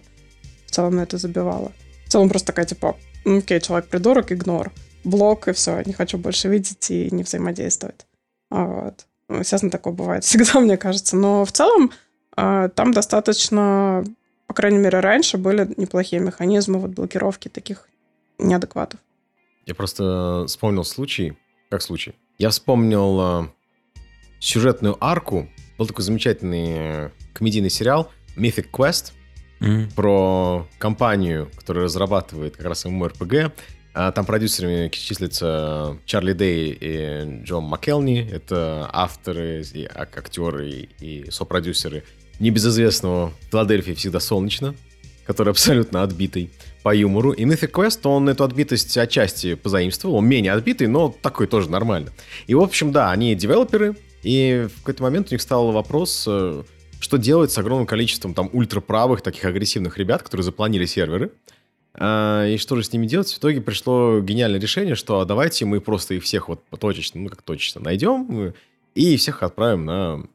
В 0.65 0.71
целом 0.71 0.95
на 0.95 1.03
это 1.03 1.17
забивала. 1.17 1.71
В 2.05 2.09
целом 2.09 2.27
просто 2.27 2.47
такая, 2.47 2.65
типа, 2.65 2.97
окей, 3.25 3.61
человек 3.61 3.87
придурок, 3.87 4.33
игнор. 4.33 4.73
Блок, 5.05 5.47
и 5.47 5.53
все, 5.53 5.81
не 5.85 5.93
хочу 5.93 6.17
больше 6.17 6.49
видеть 6.49 6.91
и 6.91 7.09
не 7.11 7.23
взаимодействовать. 7.23 8.05
А 8.51 8.65
вот. 8.65 9.05
Ну, 9.29 9.39
естественно, 9.39 9.71
такое 9.71 9.93
бывает 9.93 10.23
всегда, 10.25 10.59
мне 10.59 10.75
кажется. 10.75 11.15
Но 11.15 11.45
в 11.45 11.53
целом 11.53 11.91
а, 12.35 12.67
там 12.67 12.91
достаточно, 12.91 14.03
по 14.47 14.53
крайней 14.53 14.79
мере, 14.79 14.99
раньше 14.99 15.37
были 15.37 15.73
неплохие 15.77 16.21
механизмы 16.21 16.79
вот 16.79 16.91
блокировки 16.91 17.47
таких 17.47 17.87
неадекватов. 18.39 18.99
Я 19.65 19.73
просто 19.73 20.43
вспомнил 20.47 20.83
случай, 20.83 21.37
как 21.69 21.81
случай. 21.81 22.13
Я 22.37 22.49
вспомнил 22.49 23.19
а, 23.21 23.49
сюжетную 24.43 24.97
арку. 24.99 25.49
Был 25.77 25.87
такой 25.87 26.03
замечательный 26.03 26.73
э, 26.75 27.09
комедийный 27.33 27.69
сериал 27.69 28.11
Mythic 28.35 28.69
Quest 28.71 29.13
mm-hmm. 29.61 29.93
про 29.95 30.67
компанию, 30.77 31.49
которая 31.55 31.85
разрабатывает 31.85 32.57
как 32.57 32.65
раз 32.67 32.85
MMORPG. 32.85 33.51
А 33.95 34.11
там 34.11 34.25
продюсерами 34.25 34.89
числятся 34.89 35.97
Чарли 36.05 36.33
Дэй 36.33 36.77
и 36.79 37.43
Джон 37.43 37.63
Маккелни. 37.65 38.27
Это 38.29 38.89
авторы, 38.91 39.63
и 39.73 39.85
актеры 39.85 40.89
и 40.99 41.29
сопродюсеры 41.29 42.03
небезызвестного 42.39 43.31
«Филадельфии 43.51 43.93
всегда 43.93 44.19
солнечно», 44.19 44.75
который 45.25 45.51
абсолютно 45.51 46.03
отбитый 46.03 46.51
по 46.81 46.93
юмору. 46.93 47.31
И 47.31 47.45
Mythic 47.45 47.71
Quest, 47.71 47.99
он 48.03 48.27
эту 48.27 48.43
отбитость 48.43 48.97
отчасти 48.97 49.53
позаимствовал. 49.53 50.15
Он 50.15 50.27
менее 50.27 50.51
отбитый, 50.51 50.87
но 50.87 51.15
такой 51.21 51.47
тоже 51.47 51.69
нормально. 51.69 52.11
И, 52.47 52.55
в 52.55 52.61
общем, 52.61 52.91
да, 52.91 53.11
они 53.11 53.35
девелоперы, 53.35 53.95
и 54.23 54.67
в 54.73 54.79
какой-то 54.79 55.03
момент 55.03 55.27
у 55.29 55.33
них 55.33 55.41
стал 55.41 55.71
вопрос, 55.71 56.25
э, 56.27 56.63
что 56.99 57.17
делать 57.17 57.51
с 57.51 57.57
огромным 57.57 57.85
количеством 57.85 58.33
там 58.33 58.49
ультраправых, 58.53 59.21
таких 59.21 59.45
агрессивных 59.45 59.97
ребят, 59.97 60.23
которые 60.23 60.43
запланили 60.43 60.85
серверы. 60.85 61.31
А, 61.95 62.47
и 62.47 62.57
что 62.57 62.75
же 62.75 62.83
с 62.83 62.91
ними 62.91 63.05
делать? 63.05 63.31
В 63.31 63.37
итоге 63.37 63.61
пришло 63.61 64.19
гениальное 64.21 64.59
решение, 64.59 64.95
что 64.95 65.19
а 65.19 65.25
давайте 65.25 65.65
мы 65.65 65.81
просто 65.81 66.15
их 66.15 66.23
всех 66.23 66.49
вот 66.49 66.63
точечно, 66.79 67.21
ну 67.21 67.29
как 67.29 67.41
точечно, 67.41 67.81
найдем 67.81 68.53
и 68.95 69.17
всех 69.17 69.43
отправим 69.43 69.85
на 69.85 70.25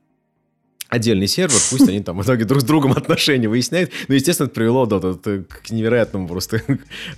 отдельный 0.88 1.26
сервер, 1.26 1.59
пусть 1.71 1.88
они 1.88 2.00
там 2.00 2.18
в 2.18 2.25
итоге 2.25 2.45
друг 2.45 2.62
с 2.62 2.64
другом 2.64 2.92
отношения 2.92 3.49
выясняют. 3.49 3.90
Но, 4.09 4.14
естественно, 4.14 4.47
это 4.47 4.54
привело 4.54 4.87
да, 4.87 4.99
вот, 4.99 5.23
к 5.23 5.71
невероятному 5.71 6.26
просто 6.26 6.62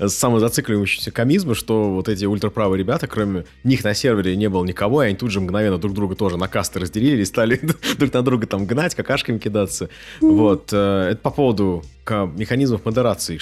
самозацикливающемуся 0.04 1.10
комизму, 1.12 1.54
что 1.54 1.90
вот 1.90 2.08
эти 2.08 2.24
ультраправые 2.24 2.78
ребята, 2.78 3.06
кроме 3.06 3.44
них 3.62 3.84
на 3.84 3.94
сервере 3.94 4.36
не 4.36 4.48
было 4.48 4.64
никого, 4.64 5.02
и 5.02 5.06
они 5.06 5.16
тут 5.16 5.30
же 5.30 5.40
мгновенно 5.40 5.78
друг 5.78 5.94
друга 5.94 6.16
тоже 6.16 6.36
на 6.36 6.48
касты 6.48 6.80
разделили 6.80 7.22
и 7.22 7.24
стали 7.24 7.60
друг 7.98 8.12
на 8.12 8.22
друга 8.22 8.46
там 8.46 8.66
гнать, 8.66 8.94
какашками 8.94 9.38
кидаться. 9.38 9.88
Вот. 10.20 10.70
Э, 10.72 11.10
это 11.12 11.20
по 11.20 11.30
поводу 11.30 11.84
механизмов 12.08 12.84
модерации. 12.84 13.38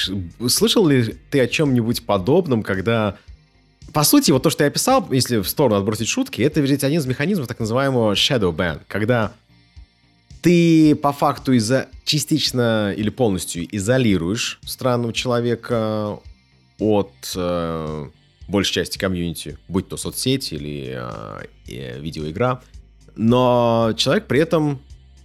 Слышал 0.47 0.87
ли 0.87 1.17
ты 1.31 1.41
о 1.41 1.47
чем-нибудь 1.47 2.05
подобном, 2.05 2.63
когда 2.63 3.17
по 3.95 4.03
сути, 4.05 4.31
вот 4.33 4.43
то, 4.43 4.51
что 4.51 4.65
я 4.65 4.69
описал, 4.69 5.09
если 5.11 5.39
в 5.39 5.49
сторону 5.49 5.77
отбросить 5.77 6.09
шутки, 6.09 6.43
это 6.43 6.61
ведь 6.61 6.85
один 6.85 7.01
из 7.01 7.07
механизмов 7.07 7.49
так 7.49 7.59
называемого 7.59 8.13
shadow 8.13 8.55
ban, 8.55 8.81
когда 8.87 9.33
ты 10.41 10.95
по 10.95 11.13
факту 11.13 11.53
изо... 11.53 11.89
частично 12.05 12.93
или 12.97 13.11
полностью 13.11 13.67
изолируешь 13.77 14.59
странного 14.65 15.13
человека 15.13 16.19
от 16.79 17.13
э, 17.35 18.07
большей 18.47 18.73
части 18.73 18.99
комьюнити, 18.99 19.59
будь 19.69 19.89
то 19.89 19.97
соцсети 19.97 20.55
или 20.55 20.99
э, 21.67 22.01
видеоигра, 22.01 22.63
но 23.17 23.93
человек 23.97 24.27
при 24.27 24.41
этом 24.41 24.81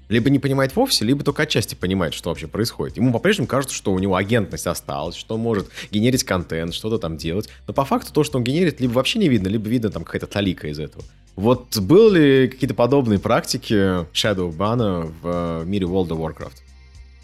либо 0.10 0.30
не 0.30 0.40
понимает 0.40 0.76
вовсе, 0.76 1.06
либо 1.06 1.24
только 1.24 1.44
отчасти 1.44 1.76
понимает, 1.76 2.14
что 2.14 2.30
вообще 2.30 2.48
происходит. 2.48 2.98
Ему 2.98 3.12
по-прежнему 3.12 3.48
кажется, 3.48 3.76
что 3.76 3.92
у 3.94 4.00
него 4.00 4.16
агентность 4.16 4.68
осталась, 4.68 5.16
что 5.16 5.36
он 5.36 5.42
может 5.42 5.70
генерить 5.92 6.24
контент, 6.24 6.74
что-то 6.74 6.98
там 6.98 7.18
делать. 7.18 7.50
Но 7.68 7.74
по 7.74 7.86
факту 7.86 8.14
то, 8.14 8.24
что 8.24 8.38
он 8.38 8.44
генерит, 8.44 8.80
либо 8.82 8.94
вообще 8.94 9.20
не 9.20 9.30
видно, 9.30 9.48
либо 9.48 9.68
видно 9.70 9.90
там 9.90 10.04
какая-то 10.04 10.28
талика 10.28 10.68
из 10.68 10.80
этого. 10.80 11.04
Вот 11.36 11.78
были 11.78 12.44
ли 12.44 12.48
какие-то 12.48 12.76
подобные 12.76 13.20
практики 13.20 14.06
Shadow 14.14 14.56
Ban 14.56 15.12
в 15.22 15.62
э, 15.62 15.66
мире 15.66 15.88
World 15.88 16.10
of 16.10 16.20
Warcraft? 16.20 16.58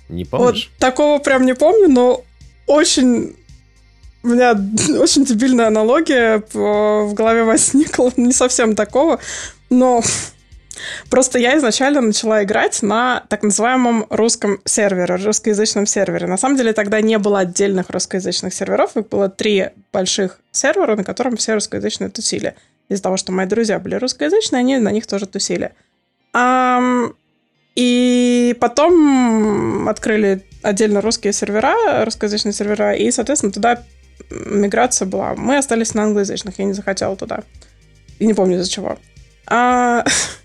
Не 0.09 0.25
помнишь? 0.25 0.71
Вот 0.71 0.79
такого 0.79 1.19
прям 1.19 1.45
не 1.45 1.53
помню, 1.53 1.87
но 1.87 2.23
очень 2.65 3.35
у 4.23 4.27
меня 4.29 4.51
очень 4.99 5.25
дебильная 5.25 5.67
аналогия 5.67 6.43
в 6.53 7.13
голове 7.13 7.43
возникла, 7.45 8.11
не 8.17 8.33
совсем 8.33 8.75
такого, 8.75 9.19
но 9.69 10.01
просто 11.09 11.39
я 11.39 11.57
изначально 11.57 12.01
начала 12.01 12.43
играть 12.43 12.81
на 12.81 13.23
так 13.29 13.43
называемом 13.43 14.05
русском 14.09 14.59
сервере, 14.65 15.15
русскоязычном 15.15 15.85
сервере. 15.85 16.27
На 16.27 16.37
самом 16.37 16.57
деле 16.57 16.73
тогда 16.73 17.01
не 17.01 17.17
было 17.17 17.39
отдельных 17.39 17.89
русскоязычных 17.89 18.53
серверов, 18.53 18.97
их 18.97 19.07
было 19.09 19.29
три 19.29 19.69
больших 19.93 20.39
сервера, 20.51 20.95
на 20.95 21.03
котором 21.03 21.37
все 21.37 21.53
русскоязычные 21.53 22.09
тусили 22.09 22.55
из-за 22.89 23.03
того, 23.03 23.17
что 23.17 23.31
мои 23.31 23.45
друзья 23.45 23.79
были 23.79 23.95
русскоязычные, 23.95 24.59
они 24.59 24.77
на 24.77 24.91
них 24.91 25.07
тоже 25.07 25.27
тусили. 25.27 25.73
Um, 26.35 27.15
и 27.75 28.57
потом 28.59 29.87
открыли 29.87 30.45
отдельно 30.61 31.01
русские 31.01 31.33
сервера, 31.33 32.03
русскоязычные 32.03 32.53
сервера, 32.53 32.93
и, 32.93 33.09
соответственно, 33.11 33.53
туда 33.53 33.83
миграция 34.29 35.05
была. 35.05 35.35
Мы 35.35 35.57
остались 35.57 35.93
на 35.93 36.03
англоязычных, 36.03 36.59
я 36.59 36.65
не 36.65 36.73
захотела 36.73 37.15
туда. 37.15 37.43
И 38.19 38.25
не 38.25 38.33
помню 38.33 38.57
из-за 38.57 38.69
чего. 38.69 38.97
А, 39.47 40.03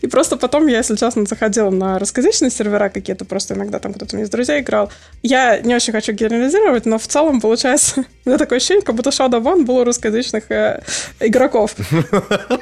И 0.00 0.06
просто 0.06 0.36
потом 0.36 0.66
я, 0.66 0.78
если 0.78 0.96
честно, 0.96 1.24
заходила 1.26 1.70
на 1.70 1.98
русскоязычные 1.98 2.50
сервера 2.50 2.88
какие-то, 2.88 3.24
просто 3.24 3.54
иногда 3.54 3.78
там 3.78 3.94
кто-то 3.94 4.16
мне 4.16 4.24
из 4.24 4.30
друзей 4.30 4.60
играл. 4.60 4.90
Я 5.22 5.58
не 5.60 5.74
очень 5.74 5.92
хочу 5.92 6.12
генерализировать, 6.12 6.86
но 6.86 6.98
в 6.98 7.06
целом, 7.06 7.40
получается, 7.40 8.04
у 8.24 8.28
меня 8.28 8.38
такое 8.38 8.58
ощущение, 8.58 8.82
как 8.82 8.94
будто 8.94 9.10
Shadow 9.10 9.42
One 9.42 9.64
было 9.64 9.84
русскоязычных 9.84 10.50
э, 10.50 10.82
игроков. 11.20 11.74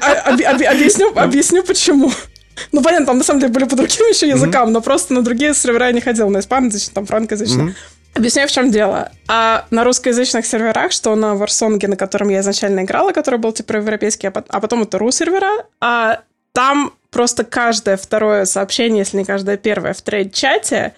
А, 0.03 0.31
объясню, 0.31 1.13
объясню 1.15 1.63
почему. 1.63 2.11
Ну, 2.73 2.83
понятно, 2.83 3.07
там 3.07 3.19
на 3.19 3.25
самом 3.25 3.41
деле 3.41 3.53
были 3.53 3.65
по 3.65 3.77
другим 3.77 4.07
еще 4.09 4.29
языкам, 4.29 4.73
но 4.73 4.81
просто 4.81 5.15
на 5.15 5.23
другие 5.23 5.55
сервера 5.55 5.87
я 5.87 5.93
не 5.93 6.01
ходил, 6.01 6.29
на 6.31 6.39
испаноязычный, 6.39 6.95
там, 6.95 7.07
франкоязычный. 7.07 7.75
Объясняю, 8.15 8.49
в 8.49 8.53
чем 8.53 8.71
дело. 8.71 9.13
А 9.29 9.67
на 9.71 9.85
русскоязычных 9.85 10.45
серверах, 10.45 10.93
что 10.93 11.15
на 11.15 11.37
Варсонге, 11.37 11.87
на 11.87 11.97
котором 11.97 12.29
я 12.29 12.41
изначально 12.41 12.81
играла, 12.81 13.13
который 13.13 13.39
был 13.39 13.53
типа 13.53 13.75
европейский, 13.77 14.27
а 14.27 14.61
потом 14.61 14.83
это 14.83 14.99
ру-сервера, 14.99 15.65
а 15.81 16.23
там 16.53 16.93
просто 17.11 17.45
каждое 17.45 17.97
второе 17.97 18.45
сообщение, 18.45 19.01
если 19.01 19.19
не 19.19 19.25
каждое 19.25 19.57
первое 19.57 19.93
в 19.93 20.03
трейд-чате, 20.03 20.95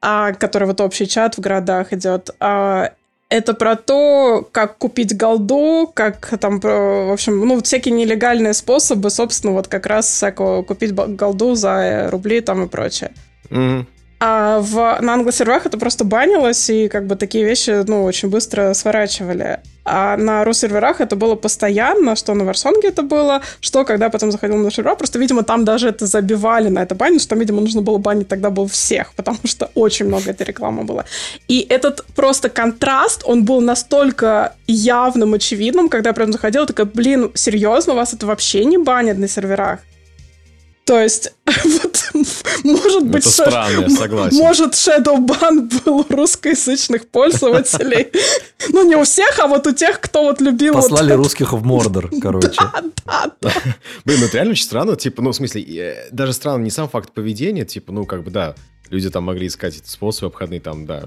а, 0.00 0.32
который 0.32 0.66
вот 0.66 0.80
общий 0.80 1.06
чат 1.06 1.36
в 1.36 1.40
городах 1.40 1.92
идет, 1.92 2.30
а, 2.40 2.92
это 3.28 3.54
про 3.54 3.76
то, 3.76 4.46
как 4.50 4.78
купить 4.78 5.16
голду, 5.16 5.90
как 5.94 6.38
там, 6.40 6.58
в 6.58 7.12
общем, 7.12 7.38
ну, 7.46 7.62
всякие 7.62 7.94
нелегальные 7.94 8.54
способы, 8.54 9.08
собственно, 9.10 9.52
вот 9.52 9.68
как 9.68 9.86
раз 9.86 10.06
всякого 10.06 10.62
купить 10.62 10.92
голду 10.92 11.54
за 11.54 12.08
рубли 12.10 12.40
там 12.40 12.64
и 12.64 12.68
прочее. 12.68 13.12
Mm-hmm. 13.50 13.86
А 14.22 14.60
в, 14.60 14.98
на 15.00 15.14
англосерверах 15.14 15.64
это 15.64 15.78
просто 15.78 16.04
банилось, 16.04 16.68
и 16.68 16.88
как 16.88 17.06
бы 17.06 17.16
такие 17.16 17.42
вещи, 17.42 17.84
ну, 17.86 18.04
очень 18.04 18.28
быстро 18.28 18.74
сворачивали. 18.74 19.60
А 19.82 20.18
на 20.18 20.44
ру-серверах 20.44 21.00
это 21.00 21.16
было 21.16 21.36
постоянно, 21.36 22.14
что 22.16 22.34
на 22.34 22.44
Варсонге 22.44 22.88
это 22.88 23.02
было, 23.02 23.40
что 23.60 23.84
когда 23.86 24.10
потом 24.10 24.30
заходил 24.30 24.58
на 24.58 24.70
сервера, 24.70 24.94
просто, 24.94 25.18
видимо, 25.18 25.42
там 25.42 25.64
даже 25.64 25.88
это 25.88 26.04
забивали 26.04 26.68
на 26.68 26.82
это 26.82 26.94
банить, 26.94 27.22
что 27.22 27.34
видимо, 27.34 27.62
нужно 27.62 27.80
было 27.80 27.96
банить 27.96 28.28
тогда 28.28 28.50
был 28.50 28.66
всех, 28.66 29.14
потому 29.14 29.38
что 29.44 29.70
очень 29.74 30.04
много 30.04 30.30
этой 30.30 30.46
рекламы 30.46 30.84
было. 30.84 31.06
И 31.48 31.66
этот 31.70 32.04
просто 32.14 32.50
контраст, 32.50 33.22
он 33.24 33.46
был 33.46 33.62
настолько 33.62 34.54
явным, 34.66 35.32
очевидным, 35.32 35.88
когда 35.88 36.10
я 36.10 36.14
прям 36.14 36.30
заходила, 36.30 36.66
такая, 36.66 36.86
блин, 36.86 37.30
серьезно, 37.34 37.94
вас 37.94 38.12
это 38.12 38.26
вообще 38.26 38.66
не 38.66 38.76
банят 38.76 39.16
на 39.16 39.28
серверах? 39.28 39.80
То 40.84 41.00
есть, 41.00 41.32
может 42.64 43.06
быть... 43.06 43.22
Это 43.22 43.30
странно, 43.30 43.80
я 43.82 43.90
согласен. 43.90 44.36
Может, 44.38 44.72
Shadowban 44.72 45.84
был 45.84 45.98
у 46.00 46.06
русскоязычных 46.08 47.08
пользователей. 47.08 48.08
Ну, 48.68 48.86
не 48.86 48.94
у 48.94 49.04
всех, 49.04 49.38
а 49.38 49.46
вот 49.46 49.66
у 49.66 49.72
тех, 49.72 50.00
кто 50.00 50.22
вот 50.22 50.42
любил... 50.42 50.74
Послали 50.74 51.14
русских 51.14 51.54
в 51.54 51.64
Мордор, 51.64 52.10
короче. 52.22 52.50
Да, 52.58 52.82
да, 53.06 53.32
да. 53.40 53.52
Блин, 54.04 54.20
ну 54.20 54.26
это 54.26 54.34
реально 54.34 54.52
очень 54.52 54.64
странно. 54.64 54.96
Типа, 54.96 55.22
ну, 55.22 55.32
в 55.32 55.34
смысле, 55.34 55.62
э, 55.62 56.08
даже 56.12 56.34
странно 56.34 56.62
не 56.62 56.70
сам 56.70 56.88
факт 56.88 57.10
поведения, 57.12 57.64
типа, 57.64 57.90
ну, 57.90 58.04
как 58.04 58.22
бы, 58.22 58.30
да, 58.30 58.54
люди 58.90 59.08
там 59.08 59.24
могли 59.24 59.46
искать 59.46 59.78
эти 59.78 59.88
способы 59.88 60.26
обходные, 60.28 60.60
там, 60.60 60.84
да, 60.84 61.02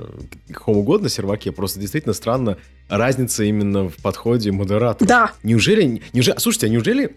каком 0.51 0.77
угодно 0.77 1.09
серваке, 1.09 1.51
просто 1.51 1.79
действительно 1.79 2.13
странно 2.13 2.57
разница 2.89 3.43
именно 3.43 3.89
в 3.89 3.97
подходе 3.97 4.51
модератора. 4.51 5.07
Да. 5.07 5.31
Неужели, 5.43 6.01
неужели, 6.13 6.37
слушайте, 6.39 6.67
а 6.67 6.69
неужели 6.69 7.15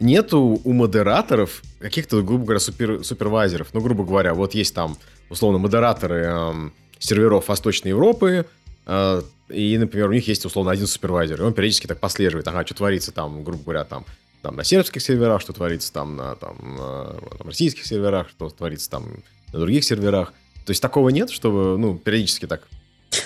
нету 0.00 0.60
у 0.62 0.72
модераторов 0.72 1.62
каких-то, 1.80 2.22
грубо 2.22 2.44
говоря, 2.44 2.60
супер, 2.60 3.04
супервайзеров. 3.04 3.68
Ну, 3.72 3.80
грубо 3.80 4.04
говоря, 4.04 4.34
вот 4.34 4.54
есть 4.54 4.74
там, 4.74 4.96
условно, 5.30 5.58
модераторы 5.58 6.24
эм, 6.24 6.72
серверов 6.98 7.48
Восточной 7.48 7.88
Европы, 7.88 8.46
э, 8.86 9.22
и, 9.48 9.78
например, 9.78 10.08
у 10.08 10.12
них 10.12 10.28
есть, 10.28 10.44
условно, 10.44 10.70
один 10.70 10.86
супервайзер, 10.86 11.40
и 11.40 11.44
он 11.44 11.52
периодически 11.54 11.86
так 11.86 12.00
послеживает, 12.00 12.46
ага, 12.48 12.64
что 12.64 12.74
творится 12.74 13.12
там, 13.12 13.42
грубо 13.42 13.62
говоря, 13.62 13.84
там, 13.84 14.04
там 14.42 14.56
на 14.56 14.64
сербских 14.64 15.02
серверах, 15.02 15.40
что 15.40 15.52
творится 15.52 15.92
там 15.92 16.16
на 16.16 16.36
там, 16.36 16.56
на, 16.60 17.04
на 17.38 17.44
российских 17.44 17.86
серверах, 17.86 18.28
что 18.28 18.48
творится 18.50 18.90
там 18.90 19.22
на 19.52 19.58
других 19.58 19.84
серверах. 19.84 20.32
То 20.64 20.70
есть 20.70 20.82
такого 20.82 21.08
нет, 21.08 21.30
чтобы, 21.30 21.78
ну, 21.78 21.96
периодически 21.96 22.46
так 22.46 22.68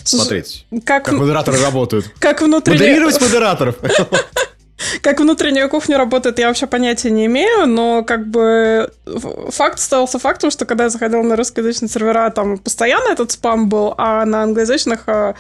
смотреть, 0.05 0.65
как, 0.85 1.05
как 1.05 1.15
модераторы 1.15 1.61
работают. 1.61 2.07
Как 2.19 2.41
внутренне... 2.41 2.79
Модерировать 2.79 3.21
модераторов. 3.21 3.77
Как 5.03 5.21
внутренняя 5.21 5.69
кухня 5.69 5.99
работает, 5.99 6.39
я 6.39 6.49
вообще 6.49 6.67
понятия 6.67 7.11
не 7.11 7.27
имею, 7.27 7.67
но 7.67 8.03
как 8.03 8.29
бы 8.29 8.91
факт 9.51 9.79
остался 9.79 10.19
фактом, 10.19 10.51
что 10.51 10.65
когда 10.65 10.85
я 10.85 10.91
заходила 10.91 11.23
на 11.23 11.37
русскоязычные 11.37 11.89
сервера, 11.89 12.31
там 12.31 12.59
постоянно 12.59 13.13
этот 13.13 13.31
спам 13.33 13.69
был, 13.69 13.95
а 13.99 14.25
на 14.25 14.43
англоязычных 14.43 15.09
а, 15.09 15.35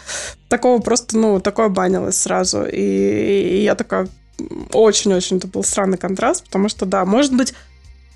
такого 0.49 0.81
просто, 0.81 1.19
ну, 1.19 1.41
такое 1.41 1.69
банилось 1.69 2.17
сразу. 2.19 2.65
И, 2.65 2.81
и 2.81 3.63
я 3.63 3.75
такая, 3.75 4.09
очень-очень 4.73 5.39
это 5.39 5.47
был 5.47 5.65
странный 5.65 5.99
контраст, 5.99 6.45
потому 6.45 6.69
что, 6.69 6.87
да, 6.87 7.05
может 7.05 7.35
быть, 7.35 7.55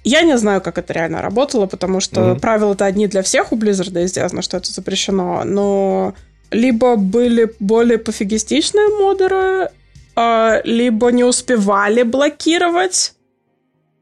я 0.04 0.22
не 0.22 0.38
знаю, 0.38 0.60
как 0.60 0.78
это 0.78 0.92
реально 0.92 1.20
работало, 1.20 1.66
потому 1.66 2.00
что 2.00 2.20
mm-hmm. 2.20 2.40
правила-то 2.40 2.84
одни 2.84 3.08
для 3.08 3.22
всех 3.22 3.52
у 3.52 3.56
Blizzard, 3.56 4.04
известно, 4.04 4.40
что 4.40 4.56
это 4.56 4.70
запрещено, 4.70 5.42
но 5.44 6.14
либо 6.50 6.96
были 6.96 7.52
более 7.58 7.98
пофигистичные 7.98 8.88
модеры, 8.88 9.70
а, 10.16 10.62
либо 10.64 11.12
не 11.12 11.24
успевали 11.24 12.02
блокировать. 12.02 13.14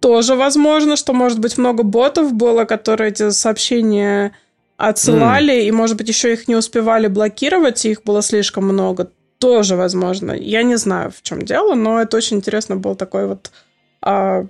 Тоже 0.00 0.36
возможно, 0.36 0.96
что, 0.96 1.12
может 1.12 1.40
быть, 1.40 1.58
много 1.58 1.82
ботов 1.82 2.32
было, 2.32 2.64
которые 2.64 3.10
эти 3.10 3.30
сообщения 3.30 4.32
отсылали, 4.76 5.54
mm. 5.54 5.66
и, 5.66 5.70
может 5.72 5.96
быть, 5.96 6.08
еще 6.08 6.32
их 6.32 6.46
не 6.46 6.56
успевали 6.56 7.08
блокировать, 7.08 7.84
и 7.84 7.90
их 7.90 8.04
было 8.04 8.22
слишком 8.22 8.64
много. 8.64 9.10
Тоже 9.38 9.76
возможно. 9.76 10.32
Я 10.32 10.62
не 10.62 10.76
знаю, 10.76 11.10
в 11.10 11.22
чем 11.22 11.42
дело, 11.42 11.74
но 11.74 12.00
это 12.00 12.16
очень 12.16 12.38
интересно 12.38 12.76
был 12.76 12.94
такой 12.94 13.26
вот... 13.26 13.50
А, 14.00 14.46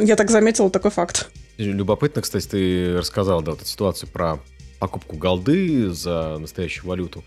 я 0.00 0.16
так 0.16 0.30
заметила 0.30 0.70
такой 0.70 0.90
факт. 0.90 1.30
Любопытно, 1.58 2.22
кстати, 2.22 2.46
ты 2.46 2.98
рассказал, 2.98 3.42
да, 3.42 3.52
вот 3.52 3.60
эту 3.60 3.68
ситуацию 3.68 4.08
про 4.10 4.38
покупку 4.78 5.16
голды 5.16 5.90
за 5.90 6.36
настоящую 6.38 6.88
валюту. 6.88 7.24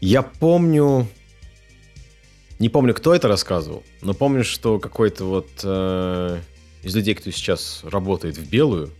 Я 0.00 0.22
помню, 0.22 1.08
не 2.58 2.68
помню, 2.68 2.94
кто 2.94 3.14
это 3.14 3.28
рассказывал, 3.28 3.82
но 4.02 4.14
помню, 4.14 4.44
что 4.44 4.78
какой-то 4.78 5.24
вот 5.24 5.48
э, 5.62 6.40
из 6.82 6.94
людей, 6.94 7.14
кто 7.14 7.30
сейчас 7.30 7.80
работает 7.84 8.36
в 8.36 8.50
белую, 8.50 8.92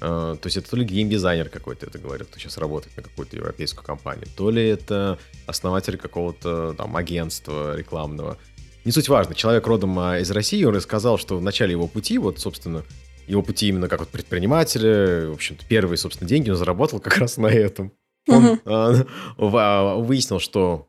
Э, 0.00 0.36
то 0.40 0.46
есть 0.46 0.56
это 0.56 0.70
то 0.70 0.76
ли 0.76 0.84
геймдизайнер 0.84 1.48
какой-то, 1.48 1.86
это 1.86 1.98
говорит, 1.98 2.28
кто 2.28 2.38
сейчас 2.38 2.58
работает 2.58 2.96
на 2.96 3.02
какую-то 3.02 3.36
европейскую 3.36 3.84
компанию, 3.84 4.26
то 4.36 4.50
ли 4.50 4.66
это 4.66 5.18
основатель 5.46 5.96
какого-то 5.96 6.74
там 6.74 6.96
агентства 6.96 7.76
рекламного. 7.76 8.38
Не 8.84 8.92
суть 8.92 9.08
важно, 9.08 9.34
человек 9.34 9.66
родом 9.66 9.98
а, 9.98 10.18
из 10.18 10.30
России, 10.30 10.62
он 10.64 10.74
рассказал, 10.74 11.18
что 11.18 11.36
в 11.36 11.42
начале 11.42 11.72
его 11.72 11.88
пути, 11.88 12.18
вот, 12.18 12.38
собственно, 12.38 12.84
его 13.26 13.42
пути 13.42 13.68
именно 13.68 13.88
как 13.88 14.00
вот 14.00 14.08
предпринимателя, 14.08 15.28
в 15.28 15.34
общем-то, 15.34 15.66
первые, 15.66 15.98
собственно, 15.98 16.28
деньги 16.28 16.50
он 16.50 16.56
заработал 16.56 17.00
как 17.00 17.18
раз 17.18 17.36
на 17.36 17.48
этом. 17.48 17.92
Он 18.28 18.60
uh-huh. 18.64 20.02
выяснил, 20.04 20.38
что 20.38 20.88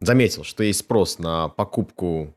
заметил, 0.00 0.44
что 0.44 0.62
есть 0.62 0.80
спрос 0.80 1.18
на 1.18 1.48
покупку 1.48 2.34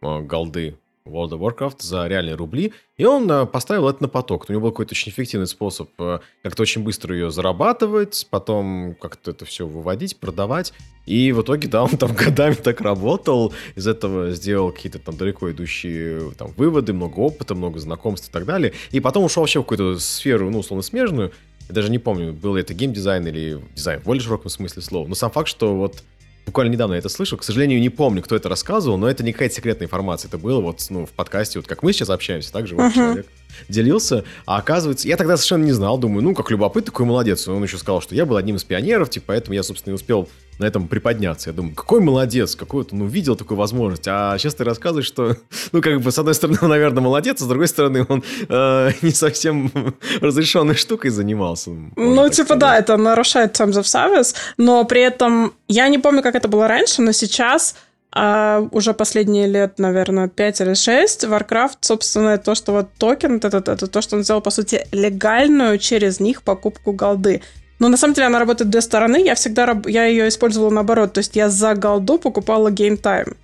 голды 0.00 0.76
World 1.06 1.30
of 1.30 1.40
Warcraft 1.40 1.76
за 1.80 2.06
реальные 2.06 2.34
рубли, 2.34 2.72
и 2.96 3.04
он 3.04 3.30
э, 3.30 3.46
поставил 3.46 3.88
это 3.88 4.02
на 4.02 4.08
поток. 4.08 4.46
У 4.48 4.52
него 4.52 4.62
был 4.62 4.70
какой-то 4.70 4.92
очень 4.92 5.10
эффективный 5.10 5.46
способ 5.46 5.88
э, 5.98 6.20
как-то 6.42 6.62
очень 6.62 6.82
быстро 6.82 7.14
ее 7.14 7.30
зарабатывать, 7.30 8.26
потом 8.30 8.94
как-то 9.00 9.30
это 9.30 9.44
все 9.44 9.66
выводить, 9.66 10.18
продавать, 10.18 10.72
и 11.06 11.32
в 11.32 11.42
итоге, 11.42 11.68
да, 11.68 11.84
он 11.84 11.96
там 11.96 12.14
годами 12.14 12.54
так 12.54 12.80
работал, 12.80 13.52
из 13.74 13.86
этого 13.86 14.30
сделал 14.32 14.72
какие-то 14.72 14.98
там 14.98 15.16
далеко 15.16 15.50
идущие 15.50 16.32
там 16.32 16.52
выводы, 16.52 16.92
много 16.92 17.18
опыта, 17.20 17.54
много 17.54 17.78
знакомств 17.78 18.28
и 18.28 18.32
так 18.32 18.44
далее, 18.44 18.72
и 18.90 19.00
потом 19.00 19.24
ушел 19.24 19.42
вообще 19.42 19.60
в 19.60 19.62
какую-то 19.62 19.98
сферу, 19.98 20.50
ну, 20.50 20.58
условно, 20.58 20.82
смежную, 20.82 21.32
я 21.68 21.74
даже 21.74 21.90
не 21.90 21.98
помню, 21.98 22.32
был 22.32 22.56
это 22.56 22.74
геймдизайн 22.74 23.26
или 23.26 23.60
дизайн 23.74 24.00
в 24.00 24.04
более 24.04 24.22
широком 24.22 24.50
смысле 24.50 24.82
слова, 24.82 25.08
но 25.08 25.14
сам 25.14 25.30
факт, 25.30 25.48
что 25.48 25.76
вот 25.76 26.02
буквально 26.46 26.72
недавно 26.72 26.94
я 26.94 26.98
это 26.98 27.08
слышал. 27.08 27.38
К 27.38 27.44
сожалению, 27.44 27.80
не 27.80 27.90
помню, 27.90 28.22
кто 28.22 28.36
это 28.36 28.48
рассказывал, 28.48 28.96
но 28.98 29.08
это 29.08 29.22
не 29.22 29.32
какая-то 29.32 29.54
секретная 29.54 29.86
информация. 29.86 30.28
Это 30.28 30.38
было 30.38 30.60
вот 30.60 30.84
ну, 30.90 31.06
в 31.06 31.10
подкасте, 31.10 31.58
вот 31.58 31.68
как 31.68 31.82
мы 31.82 31.92
сейчас 31.92 32.10
общаемся, 32.10 32.52
так 32.52 32.66
же 32.66 32.76
вот 32.76 32.84
uh-huh. 32.84 32.94
человек 32.94 33.26
делился. 33.68 34.24
А 34.46 34.58
оказывается, 34.58 35.08
я 35.08 35.16
тогда 35.16 35.36
совершенно 35.36 35.64
не 35.64 35.72
знал. 35.72 35.98
Думаю, 35.98 36.22
ну, 36.22 36.34
как 36.34 36.50
любопытный, 36.50 36.86
такой 36.86 37.06
молодец. 37.06 37.46
Он 37.48 37.62
еще 37.62 37.78
сказал, 37.78 38.00
что 38.00 38.14
я 38.14 38.26
был 38.26 38.36
одним 38.36 38.56
из 38.56 38.64
пионеров, 38.64 39.10
типа, 39.10 39.26
поэтому 39.28 39.54
я, 39.54 39.62
собственно, 39.62 39.92
и 39.92 39.94
успел 39.94 40.28
на 40.60 40.66
этом 40.66 40.88
приподняться. 40.88 41.50
Я 41.50 41.56
думаю, 41.56 41.74
какой 41.74 42.00
молодец, 42.00 42.54
какой 42.54 42.86
он 42.92 43.00
увидел 43.00 43.34
такую 43.34 43.56
возможность. 43.56 44.06
А 44.06 44.36
сейчас 44.38 44.54
ты 44.54 44.62
рассказываешь, 44.62 45.06
что, 45.06 45.36
ну, 45.72 45.80
как 45.80 46.00
бы, 46.00 46.12
с 46.12 46.18
одной 46.18 46.34
стороны, 46.34 46.58
он, 46.60 46.68
наверное, 46.68 47.02
молодец, 47.02 47.40
а 47.40 47.44
с 47.44 47.48
другой 47.48 47.66
стороны, 47.66 48.04
он 48.08 48.22
э, 48.48 48.90
не 49.02 49.10
совсем 49.10 49.72
разрешенной 50.20 50.74
штукой 50.74 51.10
занимался. 51.10 51.70
Ну, 51.96 52.28
типа, 52.28 52.44
сказать. 52.44 52.58
да, 52.58 52.78
это 52.78 52.96
нарушает 52.98 53.58
terms 53.58 53.80
of 53.80 53.84
service, 53.84 54.34
но 54.58 54.84
при 54.84 55.00
этом, 55.00 55.54
я 55.66 55.88
не 55.88 55.98
помню, 55.98 56.22
как 56.22 56.34
это 56.34 56.46
было 56.46 56.68
раньше, 56.68 57.00
но 57.00 57.12
сейчас 57.12 57.74
а 58.12 58.66
уже 58.72 58.92
последние 58.92 59.46
лет, 59.46 59.78
наверное, 59.78 60.28
5 60.28 60.60
или 60.62 60.74
6, 60.74 61.24
Warcraft, 61.24 61.76
собственно, 61.80 62.38
то, 62.38 62.54
что 62.54 62.72
вот 62.72 62.88
токен, 62.98 63.36
это, 63.36 63.48
это, 63.56 63.72
это 63.72 63.86
то, 63.86 64.00
что 64.00 64.16
он 64.16 64.24
сделал, 64.24 64.40
по 64.40 64.50
сути, 64.50 64.86
легальную 64.92 65.78
через 65.78 66.18
них 66.20 66.42
покупку 66.42 66.92
голды. 66.92 67.42
Но 67.78 67.88
на 67.88 67.96
самом 67.96 68.14
деле 68.14 68.26
она 68.26 68.38
работает 68.38 68.70
две 68.70 68.80
стороны. 68.80 69.22
Я 69.24 69.34
всегда 69.34 69.80
я 69.86 70.04
ее 70.04 70.28
использовала 70.28 70.70
наоборот. 70.70 71.14
То 71.14 71.18
есть 71.18 71.34
я 71.34 71.48
за 71.48 71.74
голду 71.74 72.18
покупала 72.18 72.70
Game 72.70 73.00
Time. 73.00 73.36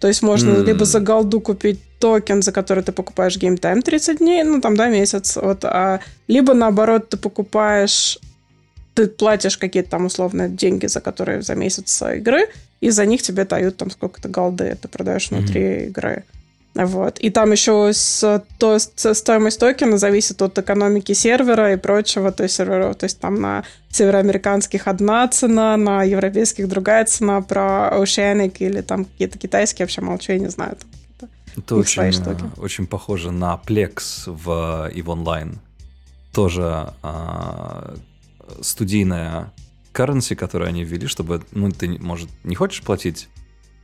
То 0.00 0.08
есть 0.08 0.22
можно 0.22 0.50
mm. 0.50 0.64
либо 0.64 0.84
за 0.84 1.00
голду 1.00 1.40
купить 1.40 1.80
токен, 1.98 2.42
за 2.42 2.52
который 2.52 2.84
ты 2.84 2.92
покупаешь 2.92 3.36
Game 3.36 3.58
Time 3.58 3.82
30 3.82 4.18
дней, 4.18 4.44
ну 4.44 4.60
там, 4.60 4.76
да, 4.76 4.88
месяц, 4.88 5.36
вот, 5.36 5.64
а, 5.64 6.00
либо 6.28 6.54
наоборот 6.54 7.08
ты 7.08 7.16
покупаешь, 7.16 8.18
ты 8.98 9.06
платишь 9.06 9.56
какие-то 9.56 9.90
там 9.90 10.06
условные 10.06 10.48
деньги, 10.48 10.86
за 10.86 11.00
которые 11.00 11.42
за 11.42 11.54
месяц 11.54 12.02
игры, 12.02 12.48
и 12.80 12.90
за 12.90 13.06
них 13.06 13.22
тебе 13.22 13.44
дают 13.44 13.76
там 13.76 13.92
сколько-то 13.92 14.28
голды, 14.28 14.76
ты 14.82 14.88
продаешь 14.88 15.30
внутри 15.30 15.62
mm-hmm. 15.62 15.86
игры. 15.86 16.24
Вот. 16.74 17.20
И 17.20 17.30
там 17.30 17.52
еще 17.52 17.92
с, 17.92 18.44
то, 18.58 18.78
с, 18.80 19.14
стоимость 19.14 19.60
токена 19.60 19.98
зависит 19.98 20.42
от 20.42 20.58
экономики 20.58 21.12
сервера 21.12 21.72
и 21.72 21.76
прочего, 21.76 22.32
то 22.32 22.42
есть 22.42 22.56
серверов. 22.56 22.96
То 22.96 23.04
есть 23.04 23.20
там 23.20 23.40
на 23.40 23.62
североамериканских 23.90 24.88
одна 24.88 25.28
цена, 25.28 25.76
на 25.76 26.02
европейских 26.02 26.68
другая 26.68 27.04
цена, 27.04 27.40
про 27.40 27.92
Oceanic 27.94 28.56
или 28.58 28.80
там 28.80 29.04
какие-то 29.04 29.38
китайские, 29.38 29.86
вообще 29.86 30.00
молчу, 30.00 30.32
я 30.32 30.40
не 30.40 30.50
знаю. 30.50 30.76
Там, 31.20 31.30
это 31.56 31.76
очень, 31.76 32.12
штуки. 32.12 32.44
очень 32.56 32.88
похоже 32.88 33.30
на 33.30 33.60
Plex 33.64 34.24
в 34.26 34.90
EVE 34.92 35.04
Online. 35.04 35.54
Тоже 36.32 36.92
а, 37.02 37.94
студийная 38.60 39.52
currency, 39.92 40.34
которую 40.34 40.68
они 40.68 40.84
ввели, 40.84 41.06
чтобы, 41.06 41.42
ну, 41.52 41.70
ты, 41.70 41.88
может, 41.98 42.28
не 42.44 42.54
хочешь 42.54 42.82
платить 42.82 43.28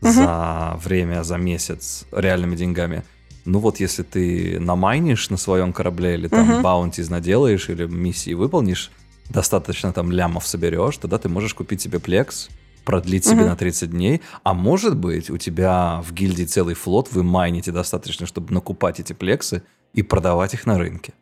угу. 0.01 0.13
за 0.13 0.79
время, 0.83 1.25
за 1.25 1.37
месяц 1.37 2.07
реальными 2.13 2.57
деньгами. 2.57 3.05
Ну 3.45 3.59
вот 3.59 3.81
если 3.81 4.03
ты 4.03 4.59
намайнишь 4.59 5.29
на 5.31 5.37
своем 5.37 5.73
корабле 5.73 6.15
или 6.15 6.29
там 6.29 6.51
угу. 6.51 6.63
баунтиз 6.63 7.11
наделаешь 7.11 7.69
или 7.69 7.87
миссии 7.87 8.35
выполнишь, 8.35 8.91
достаточно 9.31 9.93
там 9.93 10.11
лямов 10.11 10.47
соберешь, 10.47 10.97
тогда 10.99 11.19
ты 11.19 11.29
можешь 11.29 11.55
купить 11.55 11.81
себе 11.81 11.99
плекс, 11.99 12.49
продлить 12.85 13.25
себе 13.25 13.43
угу. 13.43 13.51
на 13.51 13.57
30 13.57 13.91
дней, 13.91 14.23
а 14.43 14.55
может 14.55 14.97
быть 14.97 15.31
у 15.31 15.39
тебя 15.39 16.03
в 16.07 16.13
гильдии 16.13 16.45
целый 16.45 16.75
флот, 16.75 17.09
вы 17.13 17.23
майните 17.23 17.73
достаточно, 17.73 18.27
чтобы 18.27 18.53
накупать 18.53 19.01
эти 19.01 19.13
плексы 19.13 19.63
и 19.93 20.03
продавать 20.03 20.55
их 20.55 20.67
на 20.67 20.79
рынке. 20.79 21.13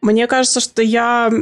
Мне 0.00 0.26
кажется, 0.26 0.60
что 0.60 0.82
я 0.82 1.32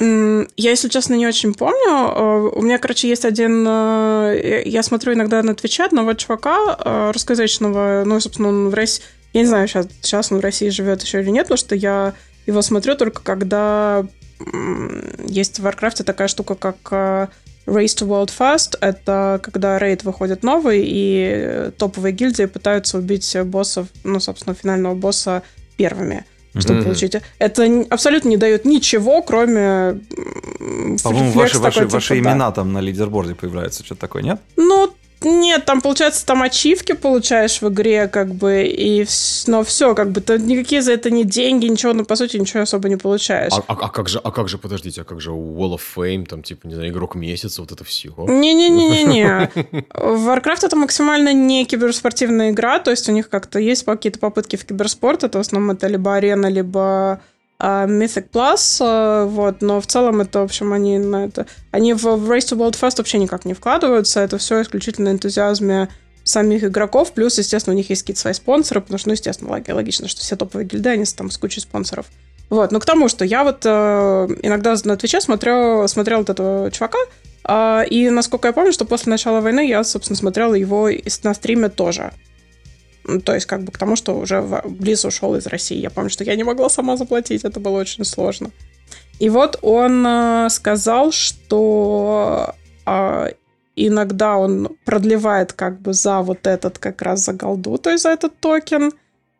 я, 0.00 0.70
если 0.70 0.88
честно, 0.88 1.14
не 1.14 1.26
очень 1.26 1.54
помню. 1.54 1.90
Э, 1.90 2.50
у 2.54 2.62
меня, 2.62 2.78
короче, 2.78 3.08
есть 3.08 3.24
один... 3.24 3.66
Э, 3.66 4.62
я 4.64 4.82
смотрю 4.82 5.14
иногда 5.14 5.42
на 5.42 5.54
Твиче 5.54 5.84
одного 5.84 6.14
чувака 6.14 6.78
э, 6.78 7.10
русскоязычного. 7.12 8.04
Ну, 8.06 8.20
собственно, 8.20 8.48
он 8.48 8.68
в 8.68 8.74
России... 8.74 9.02
Я 9.32 9.42
не 9.42 9.46
знаю, 9.46 9.66
сейчас, 9.66 9.88
сейчас 10.00 10.30
он 10.30 10.38
в 10.38 10.40
России 10.40 10.68
живет 10.68 11.02
еще 11.02 11.20
или 11.20 11.30
нет, 11.30 11.44
потому 11.44 11.58
что 11.58 11.74
я 11.74 12.14
его 12.46 12.62
смотрю 12.62 12.94
только 12.94 13.22
когда 13.22 14.06
есть 15.26 15.58
в 15.58 15.66
Warcraft 15.66 16.04
такая 16.04 16.28
штука, 16.28 16.54
как 16.54 17.30
Race 17.66 17.94
to 17.96 18.06
World 18.06 18.30
Fast. 18.36 18.78
Это 18.80 19.40
когда 19.42 19.78
рейд 19.78 20.04
выходит 20.04 20.44
новый, 20.44 20.82
и 20.86 21.70
топовые 21.76 22.12
гильдии 22.12 22.46
пытаются 22.46 22.98
убить 22.98 23.36
боссов, 23.44 23.88
ну, 24.04 24.20
собственно, 24.20 24.54
финального 24.54 24.94
босса 24.94 25.42
первыми 25.76 26.24
чтобы 26.56 26.80
mm-hmm. 26.80 26.84
получить. 26.84 27.16
Это 27.38 27.86
абсолютно 27.90 28.28
не 28.28 28.36
дает 28.36 28.64
ничего, 28.64 29.22
кроме 29.22 30.00
По-моему, 31.02 31.32
ваши, 31.32 31.58
ваши, 31.58 31.80
типа, 31.80 31.90
ваши 31.92 32.18
имена 32.18 32.52
там 32.52 32.72
на 32.72 32.80
лидерборде 32.80 33.34
появляются, 33.34 33.84
что-то 33.84 34.00
такое, 34.00 34.22
нет? 34.22 34.40
Ну, 34.56 34.92
нет, 35.22 35.64
там, 35.64 35.80
получается, 35.80 36.24
там 36.24 36.42
ачивки 36.42 36.92
получаешь 36.92 37.60
в 37.60 37.68
игре, 37.68 38.08
как 38.08 38.34
бы, 38.34 38.64
и 38.64 39.06
но 39.46 39.62
все, 39.64 39.94
как 39.94 40.10
бы, 40.10 40.20
ты 40.20 40.38
никакие 40.38 40.82
за 40.82 40.92
это 40.92 41.10
не 41.10 41.24
деньги, 41.24 41.66
ничего, 41.66 41.92
ну, 41.92 42.04
по 42.04 42.16
сути, 42.16 42.36
ничего 42.36 42.62
особо 42.62 42.88
не 42.88 42.96
получаешь. 42.96 43.52
А, 43.52 43.62
а, 43.66 43.72
а 43.72 43.88
как 43.88 44.08
же, 44.08 44.20
а 44.22 44.30
как 44.30 44.48
же, 44.48 44.58
подождите, 44.58 45.02
а 45.02 45.04
как 45.04 45.20
же 45.20 45.30
Wall 45.30 45.76
of 45.76 45.80
Fame, 45.96 46.26
там, 46.26 46.42
типа, 46.42 46.66
не 46.66 46.74
знаю, 46.74 46.90
игрок 46.90 47.14
месяца, 47.14 47.60
вот 47.60 47.72
это 47.72 47.84
все? 47.84 48.14
Не-не-не-не-не. 48.16 49.50
Warcraft 49.94 50.66
это 50.66 50.76
максимально 50.76 51.32
не 51.32 51.64
киберспортивная 51.64 52.50
игра, 52.50 52.78
то 52.78 52.90
есть 52.90 53.08
у 53.08 53.12
них 53.12 53.28
как-то 53.28 53.58
есть 53.58 53.84
какие-то 53.84 54.18
попытки 54.18 54.56
в 54.56 54.64
киберспорт, 54.64 55.24
это 55.24 55.38
в 55.38 55.40
основном 55.40 55.72
это 55.72 55.86
либо 55.86 56.14
арена, 56.14 56.46
либо 56.46 57.20
Mythic 57.60 58.30
Plus, 58.30 58.78
а, 58.80 59.26
вот, 59.26 59.62
но 59.62 59.80
в 59.80 59.86
целом 59.86 60.20
это, 60.20 60.40
в 60.40 60.44
общем, 60.44 60.72
они 60.72 60.98
на 60.98 61.24
это... 61.24 61.46
Они 61.72 61.92
в 61.92 62.06
Race 62.06 62.46
to 62.50 62.56
World 62.56 62.78
Fest 62.80 62.94
вообще 62.98 63.18
никак 63.18 63.44
не 63.44 63.54
вкладываются, 63.54 64.20
это 64.20 64.38
все 64.38 64.62
исключительно 64.62 65.08
энтузиазме 65.08 65.88
самих 66.22 66.62
игроков, 66.62 67.12
плюс, 67.12 67.38
естественно, 67.38 67.74
у 67.74 67.76
них 67.76 67.90
есть 67.90 68.02
какие-то 68.02 68.20
свои 68.20 68.34
спонсоры, 68.34 68.80
потому 68.80 68.98
что, 68.98 69.08
ну, 69.08 69.14
естественно, 69.14 69.50
логично, 69.50 70.08
что 70.08 70.20
все 70.20 70.36
топовые 70.36 70.66
гильды, 70.66 70.90
они 70.90 71.04
там 71.04 71.30
с 71.30 71.38
кучей 71.38 71.60
спонсоров. 71.60 72.06
Вот, 72.50 72.70
но 72.70 72.80
к 72.80 72.86
тому, 72.86 73.08
что 73.08 73.24
я 73.24 73.44
вот 73.44 73.62
э, 73.64 73.68
иногда 74.42 74.74
на 74.84 74.96
Твиче 74.96 75.20
смотрел, 75.20 75.86
смотрел 75.88 76.18
вот 76.18 76.30
этого 76.30 76.70
чувака, 76.70 76.98
э, 77.44 77.88
и, 77.88 78.08
насколько 78.08 78.48
я 78.48 78.52
помню, 78.52 78.72
что 78.72 78.84
после 78.84 79.10
начала 79.10 79.40
войны 79.40 79.66
я, 79.66 79.82
собственно, 79.84 80.16
смотрела 80.16 80.54
его 80.54 80.88
на 81.24 81.34
стриме 81.34 81.68
тоже. 81.68 82.12
То 83.24 83.34
есть 83.34 83.46
как 83.46 83.62
бы 83.62 83.72
к 83.72 83.78
тому, 83.78 83.96
что 83.96 84.18
уже 84.18 84.42
Близ 84.66 85.04
ушел 85.04 85.34
из 85.36 85.46
России. 85.46 85.78
Я 85.78 85.90
помню, 85.90 86.10
что 86.10 86.24
я 86.24 86.36
не 86.36 86.44
могла 86.44 86.68
сама 86.68 86.96
заплатить, 86.96 87.44
это 87.44 87.58
было 87.58 87.80
очень 87.80 88.04
сложно. 88.04 88.50
И 89.18 89.30
вот 89.30 89.58
он 89.62 90.06
э, 90.06 90.48
сказал, 90.50 91.10
что 91.10 92.54
э, 92.86 93.28
иногда 93.76 94.36
он 94.36 94.76
продлевает 94.84 95.52
как 95.52 95.80
бы 95.80 95.92
за 95.92 96.20
вот 96.20 96.46
этот 96.46 96.78
как 96.78 97.02
раз 97.02 97.24
за 97.24 97.32
голду, 97.32 97.78
то 97.78 97.90
есть 97.90 98.02
за 98.02 98.10
этот 98.10 98.38
токен. 98.38 98.92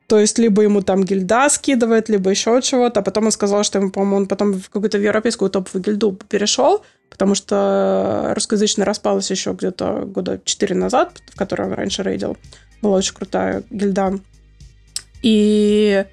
То 0.06 0.18
есть 0.18 0.38
либо 0.38 0.62
ему 0.62 0.80
там 0.80 1.04
гильда 1.04 1.50
скидывает, 1.50 2.08
либо 2.08 2.30
еще 2.30 2.62
чего-то. 2.62 3.00
А 3.00 3.02
потом 3.02 3.26
он 3.26 3.30
сказал, 3.30 3.62
что 3.62 3.78
ему, 3.78 3.90
по-моему, 3.90 4.16
он 4.16 4.26
потом 4.26 4.54
в 4.54 4.70
какую-то 4.70 4.96
европейскую 4.96 5.50
топовую 5.50 5.84
гильду 5.84 6.18
перешел, 6.30 6.82
потому 7.10 7.34
что 7.34 8.32
русскоязычно 8.34 8.86
распалась 8.86 9.30
еще 9.30 9.52
где-то 9.52 10.06
года 10.06 10.40
4 10.42 10.74
назад, 10.74 11.20
в 11.30 11.36
которой 11.36 11.68
он 11.68 11.74
раньше 11.74 12.02
рейдил 12.02 12.38
была 12.82 12.96
очень 12.98 13.14
крутая 13.14 13.62
гильда. 13.70 14.18
И, 15.22 16.04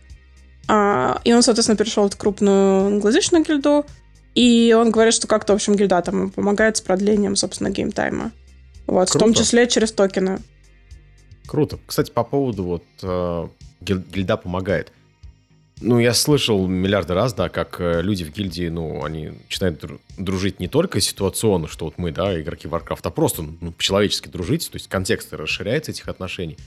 а, 0.68 1.22
и 1.24 1.34
он, 1.34 1.44
соответственно, 1.44 1.78
перешел 1.78 2.10
в 2.10 2.18
крупную 2.18 2.88
англоязычную 2.88 3.44
гильду, 3.44 3.86
и 4.34 4.76
он 4.78 4.92
говорит, 4.92 5.14
что 5.14 5.28
как-то, 5.28 5.54
в 5.54 5.56
общем, 5.56 5.76
гильда 5.76 6.02
там 6.02 6.30
помогает 6.30 6.78
с 6.78 6.82
продлением, 6.82 7.36
собственно, 7.36 7.70
геймтайма. 7.70 8.32
Вот, 8.88 9.10
Круто. 9.10 9.18
в 9.18 9.22
том 9.22 9.34
числе 9.34 9.68
через 9.68 9.92
токены. 9.92 10.40
Круто. 11.48 11.80
Кстати, 11.86 12.12
по 12.12 12.24
поводу 12.24 12.64
вот 12.64 12.84
э, 13.02 13.48
гильда 13.82 14.38
помогает. 14.38 14.92
Ну, 15.82 16.00
я 16.00 16.14
слышал 16.14 16.68
миллиарды 16.68 17.14
раз, 17.14 17.34
да, 17.34 17.50
как 17.50 17.82
э, 17.82 18.02
люди 18.02 18.24
в 18.24 18.32
гильдии, 18.32 18.70
ну, 18.70 19.04
они 19.04 19.32
начинают 19.44 19.84
дружить 20.18 20.60
не 20.62 20.70
только 20.70 21.02
ситуационно, 21.02 21.68
что 21.68 21.86
вот 21.86 21.98
мы, 21.98 22.12
да, 22.12 22.40
игроки 22.40 22.68
Warcraft, 22.68 23.02
а 23.04 23.10
просто 23.10 23.42
ну, 23.42 23.74
по-человечески 23.74 24.30
дружить, 24.30 24.70
то 24.72 24.78
есть 24.78 24.88
контекст 24.88 25.34
расширяется 25.34 25.92
этих 25.92 26.08
отношений. 26.08 26.58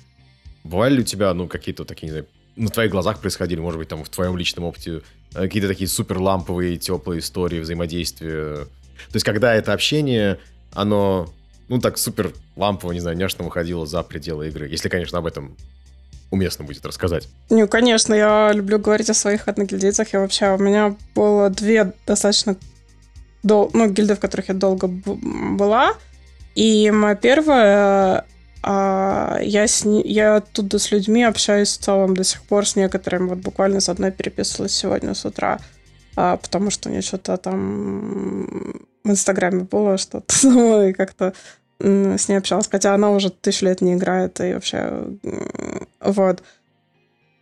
Бывали 0.63 0.97
ли 0.97 1.01
у 1.01 1.05
тебя, 1.05 1.33
ну, 1.33 1.49
какие-то 1.49 1.87
такие, 1.87 2.07
не 2.07 2.11
знаю, 2.11 2.27
на 2.57 2.69
твоих 2.69 2.91
глазах 2.91 3.21
происходили, 3.21 3.61
может 3.61 3.79
быть, 3.79 3.89
там 3.89 4.05
в 4.05 4.09
твоем 4.11 4.37
личном 4.37 4.65
опыте 4.65 5.01
э, 5.35 5.43
какие-то 5.43 5.69
такие 5.69 5.89
супер 5.89 6.19
ламповые, 6.19 6.77
теплые 6.77 7.21
истории 7.21 7.61
взаимодействия? 7.61 8.67
То 8.67 9.15
есть, 9.15 9.25
когда 9.25 9.55
это 9.55 9.73
общение, 9.73 10.39
оно, 10.75 11.33
ну, 11.69 11.81
так 11.81 11.97
супер 11.97 12.35
лампово, 12.57 12.93
не 12.93 13.01
знаю, 13.01 13.17
няшно 13.17 13.45
выходило 13.45 13.87
за 13.87 14.03
пределы 14.03 14.49
игры, 14.49 14.69
если, 14.69 14.91
конечно, 14.91 15.17
об 15.17 15.25
этом 15.25 15.57
уместно 16.31 16.65
будет 16.65 16.85
рассказать. 16.85 17.29
Ну, 17.51 17.67
конечно, 17.69 18.15
я 18.15 18.51
люблю 18.53 18.79
говорить 18.79 19.11
о 19.11 19.15
своих 19.15 19.49
одногильдейцах. 19.49 20.13
Я 20.13 20.21
вообще, 20.21 20.55
у 20.55 20.59
меня 20.59 20.95
было 21.15 21.51
две 21.51 21.93
достаточно 22.07 22.57
дол... 23.43 23.71
ну, 23.73 23.89
гильды, 23.89 24.15
в 24.15 24.21
которых 24.21 24.49
я 24.49 24.55
долго 24.55 24.89
была. 24.89 25.95
И 26.55 26.91
моя 26.91 27.15
первая, 27.15 28.25
а, 28.63 29.39
я, 29.41 29.67
с... 29.67 29.85
я 29.87 30.37
оттуда 30.37 30.79
с 30.79 30.91
людьми 30.91 31.23
общаюсь 31.23 31.77
в 31.77 31.81
целом 31.81 32.17
до 32.17 32.25
сих 32.25 32.43
пор, 32.43 32.67
с 32.67 32.77
некоторыми. 32.77 33.29
Вот 33.29 33.39
буквально 33.39 33.81
с 33.81 33.89
одной 33.89 34.11
переписывалась 34.11 34.75
сегодня 34.75 35.15
с 35.15 35.25
утра, 35.25 35.59
а, 36.17 36.37
потому 36.37 36.71
что 36.71 36.89
у 36.89 36.93
нее 36.93 37.03
что-то 37.03 37.37
там 37.37 38.83
в 39.05 39.11
Инстаграме 39.11 39.63
было 39.63 39.97
что-то, 39.97 40.83
и 40.89 40.93
как-то 40.93 41.33
с 41.81 42.29
ней 42.29 42.37
общалась, 42.37 42.69
хотя 42.71 42.95
она 42.95 43.11
уже 43.11 43.31
тысячу 43.31 43.67
лет 43.67 43.81
не 43.81 43.95
играет, 43.95 44.41
и 44.41 44.55
вообще, 44.55 45.05
вот. 46.01 46.43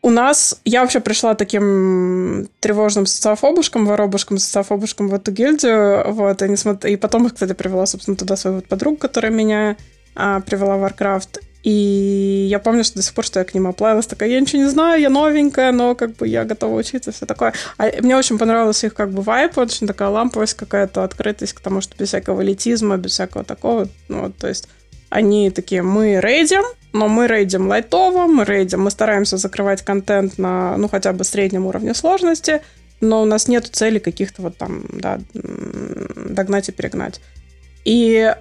У 0.03 0.11
нас, 0.11 0.61
я 0.65 0.83
вообще 0.83 1.01
пришла 1.01 1.35
таким 1.35 2.49
тревожным 2.61 3.07
социофобушком, 3.07 3.87
воробушком, 3.87 4.39
социофобушком 4.39 5.09
в 5.09 5.15
эту 5.15 5.33
гильдию, 5.33 6.13
вот, 6.13 6.43
и, 6.43 6.49
не 6.49 6.57
смотр... 6.57 6.87
и 6.87 6.97
потом, 6.97 7.29
кстати, 7.29 7.55
привела, 7.55 7.87
собственно, 7.87 8.17
туда 8.17 8.37
свою 8.37 8.57
вот 8.57 8.69
подругу, 8.69 8.99
которая 8.99 9.33
меня 9.33 9.77
а, 10.15 10.41
привела 10.41 10.77
в 10.77 10.85
Warcraft, 10.85 11.41
и 11.67 12.47
я 12.49 12.61
помню, 12.61 12.85
что 12.85 12.95
до 12.95 13.03
сих 13.03 13.13
пор, 13.13 13.25
что 13.25 13.41
я 13.41 13.45
к 13.45 13.53
ним 13.53 13.67
оплавилась, 13.67 14.07
такая, 14.07 14.29
я 14.29 14.41
ничего 14.41 14.63
не 14.63 14.69
знаю, 14.69 15.01
я 15.01 15.11
новенькая, 15.11 15.73
но 15.73 15.97
как 15.97 16.15
бы 16.15 16.29
я 16.29 16.45
готова 16.45 16.79
учиться, 16.79 17.11
все 17.11 17.27
такое. 17.27 17.55
А 17.77 17.91
мне 18.03 18.17
очень 18.17 18.39
понравился 18.39 18.87
их 18.87 18.95
как 18.95 19.11
бы 19.11 19.21
вайп, 19.21 19.59
очень 19.59 19.89
такая 19.89 20.11
ламповость 20.11 20.55
какая-то, 20.55 21.03
открытость 21.03 21.55
к 21.55 21.61
тому, 21.61 21.81
что 21.81 21.97
без 21.99 22.07
всякого 22.07 22.45
элитизма, 22.45 22.99
без 22.99 23.11
всякого 23.15 23.43
такого, 23.43 23.89
ну, 24.07 24.21
вот, 24.21 24.37
то 24.37 24.47
есть 24.47 24.69
они 25.09 25.51
такие, 25.51 25.83
мы 25.83 26.21
рейдим, 26.21 26.63
но 26.93 27.09
мы 27.09 27.27
рейдим 27.27 27.67
лайтово, 27.67 28.29
мы 28.29 28.45
рейдим, 28.45 28.83
мы 28.83 28.93
стараемся 28.93 29.37
закрывать 29.37 29.83
контент 29.83 30.39
на, 30.39 30.77
ну, 30.77 30.89
хотя 30.89 31.13
бы 31.13 31.25
среднем 31.25 31.67
уровне 31.67 31.95
сложности, 31.95 32.63
но 33.01 33.23
у 33.23 33.25
нас 33.25 33.49
нет 33.49 33.67
цели 33.67 33.99
каких-то 33.99 34.41
вот 34.41 34.57
там, 34.57 34.85
да, 34.93 35.19
догнать 35.35 36.69
и 36.69 36.73
перегнать. 36.73 37.21
И 37.85 38.33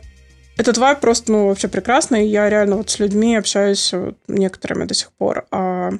этот 0.58 0.78
вайб 0.78 1.00
просто, 1.00 1.32
ну, 1.32 1.48
вообще 1.48 1.68
прекрасный. 1.68 2.28
Я 2.28 2.50
реально 2.50 2.78
вот 2.78 2.90
с 2.90 3.00
людьми 3.00 3.36
общаюсь 3.36 3.94
вот, 3.94 4.18
некоторыми 4.28 4.86
до 4.86 4.94
сих 4.94 5.12
пор. 5.12 5.46
А 5.52 5.92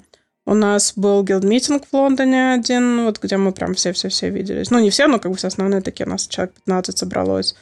у 0.46 0.54
нас 0.54 0.94
был 0.96 1.24
гилд-митинг 1.24 1.84
в 1.92 1.94
Лондоне 1.94 2.54
один, 2.54 3.04
вот 3.06 3.20
где 3.22 3.38
мы 3.38 3.52
прям 3.52 3.74
все-все-все 3.74 4.30
виделись. 4.30 4.72
Ну, 4.72 4.80
не 4.80 4.90
все, 4.90 5.08
но 5.08 5.20
как 5.20 5.32
бы 5.32 5.38
все 5.38 5.48
основные 5.48 5.82
такие, 5.82 6.06
у 6.06 6.10
нас 6.10 6.28
человек 6.28 6.54
15 6.66 6.98
собралось. 6.98 7.56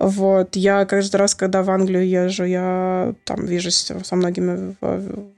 Вот, 0.00 0.56
я 0.56 0.84
каждый 0.86 1.16
раз, 1.16 1.36
когда 1.36 1.62
в 1.62 1.70
Англию 1.70 2.06
езжу, 2.06 2.44
я 2.44 3.14
там 3.24 3.46
вижусь 3.46 3.92
со 4.04 4.16
многими 4.16 4.76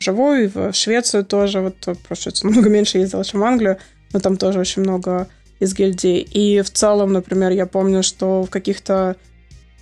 вживую, 0.01 0.51
в 0.53 0.73
Швецию 0.73 1.25
тоже, 1.27 1.61
вот 1.61 1.75
просто 2.09 2.31
много 2.43 2.71
меньше 2.71 2.99
ездила, 2.99 3.23
чем 3.23 3.41
в 3.41 3.45
Англию, 3.45 3.77
но 4.13 4.21
там 4.21 4.39
тоже 4.39 4.59
очень 4.59 4.83
много 4.83 5.29
из 5.61 5.75
гильдий. 5.75 6.21
И 6.21 6.63
в 6.63 6.71
целом, 6.71 7.13
например, 7.13 7.53
я 7.53 7.67
помню, 7.67 8.03
что 8.03 8.43
в 8.43 8.51
каких-то, 8.51 9.17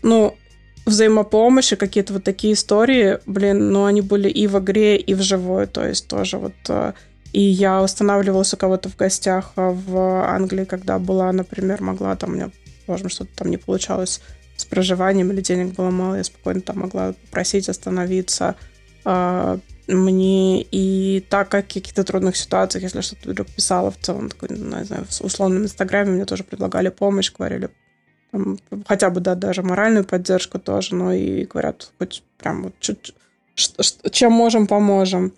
ну, 0.03 0.35
взаимопомощи, 0.87 1.77
какие-то 1.77 2.13
вот 2.13 2.25
такие 2.25 2.55
истории, 2.55 3.19
блин, 3.27 3.71
ну, 3.71 3.85
они 3.85 4.01
были 4.01 4.29
и 4.29 4.47
в 4.47 4.59
игре, 4.59 4.97
и 4.97 5.15
в 5.15 5.23
живой, 5.23 5.67
то 5.67 5.87
есть 5.87 6.09
тоже 6.09 6.39
вот... 6.39 6.55
Э, 6.69 6.93
и 7.33 7.41
я 7.41 7.83
устанавливалась 7.83 8.55
у 8.55 8.57
кого-то 8.57 8.89
в 8.89 8.97
гостях 8.97 9.53
э, 9.57 9.71
в 9.71 9.99
Англии, 10.29 10.65
когда 10.65 10.99
была, 10.99 11.33
например, 11.33 11.83
могла 11.83 12.15
там, 12.17 12.31
у 12.31 12.35
меня, 12.35 12.51
возможно, 12.87 13.09
что-то 13.09 13.31
там 13.35 13.51
не 13.51 13.57
получалось 13.57 14.21
с 14.57 14.65
проживанием 14.65 15.33
или 15.33 15.41
денег 15.41 15.75
было 15.75 15.91
мало, 15.91 16.15
я 16.15 16.25
спокойно 16.25 16.61
там 16.61 16.79
могла 16.79 17.13
попросить 17.13 17.69
остановиться 17.69 18.55
э, 19.05 19.59
мне. 19.89 20.63
И 20.63 21.25
так 21.29 21.49
как 21.49 21.65
в 21.65 21.75
каких-то 21.75 22.05
трудных 22.05 22.37
ситуациях, 22.37 22.85
если 22.85 23.01
что-то 23.01 23.31
вдруг 23.31 23.49
писала 23.49 23.91
в 23.91 23.99
целом, 23.99 24.29
такой, 24.29 24.51
ну, 24.51 24.79
не 24.79 24.85
знаю, 24.85 25.05
в 25.05 25.21
условном 25.21 25.65
инстаграме 25.65 26.13
мне 26.13 26.25
тоже 26.25 26.45
предлагали 26.45 26.89
помощь, 26.89 27.33
говорили, 27.33 27.71
хотя 28.87 29.11
бы, 29.11 29.21
да, 29.21 29.35
даже 29.35 29.63
моральную 29.63 30.05
поддержку 30.05 30.59
тоже, 30.59 30.95
но 30.95 31.13
и 31.13 31.45
говорят, 31.45 31.91
хоть 31.99 32.23
прям 32.39 32.65
вот 32.65 32.75
чуть, 32.81 33.15
чем 33.55 34.33
можем, 34.33 34.67
поможем. 34.67 35.33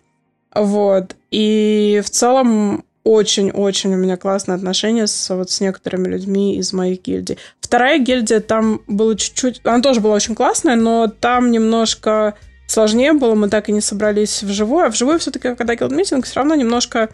Вот. 0.55 1.17
И 1.31 2.03
в 2.05 2.11
целом 2.11 2.85
очень-очень 3.05 3.95
у 3.95 3.97
меня 3.97 4.17
классные 4.17 4.57
отношения 4.57 5.07
с, 5.07 5.35
вот, 5.35 5.51
с 5.51 5.61
некоторыми 5.61 6.09
людьми 6.09 6.57
из 6.57 6.73
моих 6.73 7.03
гильдий. 7.03 7.39
Вторая 7.61 7.99
гильдия, 8.01 8.41
там 8.41 8.81
было 8.89 9.17
чуть-чуть... 9.17 9.61
Она 9.65 9.81
тоже 9.81 10.01
была 10.01 10.15
очень 10.15 10.35
классная, 10.35 10.75
но 10.75 11.07
там 11.07 11.53
немножко 11.53 12.35
сложнее 12.67 13.13
было, 13.13 13.37
мы 13.37 13.49
так 13.49 13.69
и 13.69 13.73
не 13.73 13.81
собрались 13.81 14.43
вживую. 14.43 14.87
А 14.87 14.89
вживую 14.89 15.21
все-таки, 15.21 15.55
когда 15.55 15.75
гилд-митинг, 15.77 16.25
все 16.25 16.37
равно 16.37 16.57
немножко, 16.57 17.11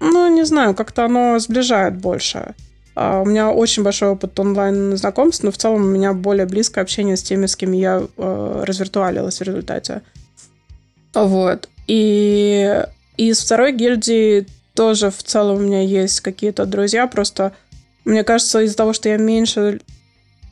ну, 0.00 0.34
не 0.34 0.44
знаю, 0.44 0.74
как-то 0.74 1.04
оно 1.04 1.38
сближает 1.38 1.98
больше. 1.98 2.54
А, 2.94 3.20
у 3.20 3.24
меня 3.24 3.50
очень 3.50 3.82
большой 3.82 4.10
опыт 4.10 4.38
онлайн-знакомств, 4.38 5.44
но 5.44 5.50
в 5.50 5.56
целом 5.56 5.82
у 5.82 5.88
меня 5.88 6.12
более 6.12 6.46
близкое 6.46 6.82
общение 6.82 7.16
с 7.16 7.22
теми, 7.22 7.46
с 7.46 7.56
кем 7.56 7.72
я 7.72 8.02
э, 8.16 8.64
развиртуалилась 8.66 9.38
в 9.38 9.42
результате. 9.42 10.02
Вот. 11.14 11.68
И 11.86 12.84
из 13.16 13.40
второй 13.40 13.72
гильдии 13.72 14.46
тоже 14.74 15.10
в 15.10 15.22
целом 15.22 15.56
у 15.56 15.60
меня 15.60 15.82
есть 15.82 16.20
какие-то 16.20 16.64
друзья, 16.66 17.06
просто 17.06 17.52
мне 18.04 18.24
кажется, 18.24 18.60
из-за 18.62 18.76
того, 18.76 18.92
что 18.92 19.08
я 19.08 19.16
меньше 19.16 19.80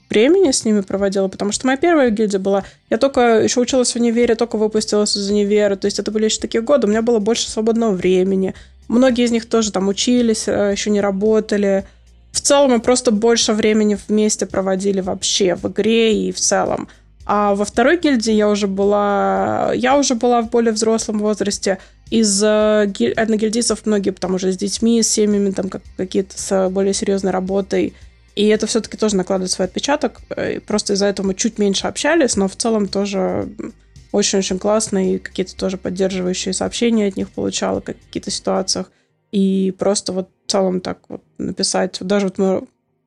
времени 0.08 0.50
с 0.50 0.64
ними 0.64 0.80
проводила, 0.80 1.28
потому 1.28 1.52
что 1.52 1.66
моя 1.66 1.76
первая 1.76 2.10
гильдия 2.10 2.40
была... 2.40 2.64
Я 2.90 2.98
только 2.98 3.42
еще 3.42 3.60
училась 3.60 3.92
в 3.92 3.96
универе, 3.96 4.34
только 4.34 4.56
выпустилась 4.56 5.16
из 5.16 5.30
универа, 5.30 5.76
то 5.76 5.86
есть 5.86 5.98
это 5.98 6.10
были 6.10 6.26
еще 6.26 6.40
такие 6.40 6.62
годы, 6.62 6.86
у 6.86 6.90
меня 6.90 7.02
было 7.02 7.18
больше 7.18 7.48
свободного 7.48 7.92
времени. 7.92 8.54
Многие 8.88 9.24
из 9.24 9.30
них 9.30 9.48
тоже 9.48 9.70
там 9.70 9.88
учились, 9.88 10.48
э, 10.48 10.72
еще 10.72 10.90
не 10.90 11.00
работали, 11.00 11.84
в 12.32 12.40
целом 12.40 12.70
мы 12.70 12.80
просто 12.80 13.10
больше 13.10 13.52
времени 13.52 13.98
вместе 14.08 14.46
проводили 14.46 15.00
вообще 15.00 15.54
в 15.54 15.66
игре 15.68 16.28
и 16.28 16.32
в 16.32 16.38
целом. 16.38 16.88
А 17.26 17.54
во 17.54 17.64
второй 17.64 17.98
гильдии 17.98 18.32
я 18.32 18.48
уже 18.48 18.66
была, 18.66 19.72
я 19.74 19.96
уже 19.96 20.14
была 20.14 20.42
в 20.42 20.50
более 20.50 20.72
взрослом 20.72 21.18
возрасте. 21.18 21.78
Из 22.10 22.42
э, 22.42 22.92
одногильдийцев 23.16 23.86
многие 23.86 24.10
там 24.10 24.34
уже 24.34 24.50
с 24.50 24.56
детьми, 24.56 25.02
с 25.02 25.08
семьями, 25.08 25.50
там 25.52 25.68
как, 25.68 25.82
какие-то 25.96 26.36
с 26.36 26.68
более 26.70 26.92
серьезной 26.92 27.30
работой. 27.30 27.94
И 28.34 28.46
это 28.46 28.66
все-таки 28.66 28.96
тоже 28.96 29.16
накладывает 29.16 29.50
свой 29.50 29.66
отпечаток. 29.66 30.20
Э, 30.30 30.60
просто 30.60 30.94
из-за 30.94 31.06
этого 31.06 31.28
мы 31.28 31.34
чуть 31.34 31.58
меньше 31.58 31.86
общались, 31.86 32.36
но 32.36 32.48
в 32.48 32.56
целом 32.56 32.88
тоже 32.88 33.48
очень-очень 34.12 34.58
классно. 34.58 35.14
И 35.14 35.18
какие-то 35.18 35.54
тоже 35.54 35.76
поддерживающие 35.76 36.52
сообщения 36.52 37.06
от 37.06 37.16
них 37.16 37.30
получала 37.30 37.80
в 37.80 37.84
каких-то 37.84 38.30
ситуациях. 38.30 38.90
И 39.30 39.72
просто 39.78 40.12
вот 40.12 40.30
целом 40.50 40.80
так 40.80 40.98
вот 41.08 41.22
написать. 41.38 41.98
Даже 42.00 42.26
вот 42.26 42.38
мы 42.38 42.66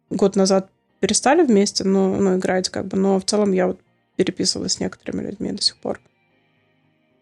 год 0.10 0.36
назад 0.36 0.69
перестали 0.99 1.43
вместе, 1.43 1.84
но, 1.84 2.15
ну, 2.15 2.38
играть 2.38 2.69
как 2.69 2.88
бы, 2.88 2.97
но 2.97 3.19
в 3.19 3.25
целом 3.25 3.51
я 3.51 3.67
вот 3.67 3.79
переписывалась 4.15 4.73
с 4.73 4.79
некоторыми 4.79 5.23
людьми 5.23 5.51
до 5.51 5.62
сих 5.62 5.77
пор. 5.77 5.99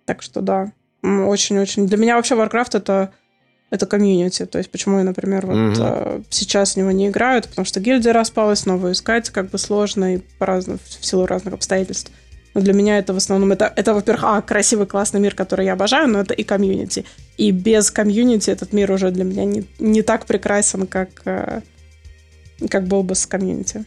Так 0.05 0.21
что 0.21 0.41
да, 0.41 0.71
очень-очень. 1.03 1.87
Для 1.87 1.97
меня 1.97 2.15
вообще 2.15 2.35
Warcraft 2.35 2.77
это 2.77 3.11
это 3.71 3.85
комьюнити. 3.85 4.45
То 4.45 4.57
есть 4.57 4.69
почему 4.69 4.97
я, 4.97 5.03
например, 5.03 5.47
вот 5.47 5.55
mm-hmm. 5.55 6.25
сейчас 6.29 6.73
в 6.73 6.77
него 6.77 6.91
не 6.91 7.07
играю, 7.07 7.41
потому 7.41 7.65
что 7.65 7.79
гильдия 7.79 8.11
распалась, 8.13 8.65
новую 8.65 8.93
искать 8.93 9.29
как 9.29 9.49
бы 9.49 9.57
сложно 9.57 10.15
и 10.15 10.17
по 10.37 10.45
разным, 10.45 10.77
в 10.77 11.05
силу 11.05 11.25
разных 11.25 11.53
обстоятельств. 11.53 12.11
Но 12.53 12.61
для 12.61 12.73
меня 12.73 12.97
это 12.97 13.13
в 13.13 13.17
основном, 13.17 13.51
это, 13.53 13.71
это 13.75 13.93
во-первых, 13.93 14.23
а, 14.25 14.41
красивый, 14.41 14.85
классный 14.85 15.21
мир, 15.21 15.35
который 15.35 15.65
я 15.65 15.73
обожаю, 15.73 16.09
но 16.09 16.19
это 16.19 16.33
и 16.33 16.43
комьюнити. 16.43 17.05
И 17.37 17.51
без 17.51 17.91
комьюнити 17.91 18.49
этот 18.49 18.73
мир 18.73 18.91
уже 18.91 19.11
для 19.11 19.23
меня 19.23 19.45
не, 19.45 19.63
не 19.79 20.01
так 20.01 20.25
прекрасен, 20.25 20.85
как, 20.85 21.21
э, 21.25 21.61
как 22.69 22.87
был 22.87 23.03
бы 23.03 23.15
с 23.15 23.25
комьюнити. 23.25 23.85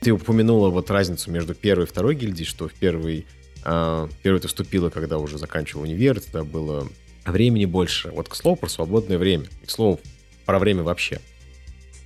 Ты 0.00 0.12
упомянула 0.12 0.70
вот 0.70 0.90
разницу 0.90 1.30
между 1.30 1.54
первой 1.54 1.84
и 1.84 1.86
второй 1.86 2.14
гильдией, 2.14 2.46
что 2.46 2.68
в 2.68 2.72
первый, 2.72 3.26
э, 3.64 4.08
первый 4.22 4.40
ты 4.40 4.48
вступила, 4.48 4.88
когда 4.88 5.18
уже 5.18 5.38
заканчивал 5.38 5.82
универ, 5.82 6.20
тогда 6.20 6.44
было 6.44 6.88
времени 7.26 7.66
больше. 7.66 8.10
Вот 8.10 8.28
к 8.28 8.34
слову 8.34 8.56
про 8.56 8.68
свободное 8.68 9.18
время. 9.18 9.46
И 9.62 9.66
к 9.66 9.70
слову 9.70 10.00
про 10.46 10.58
время 10.58 10.82
вообще. 10.82 11.20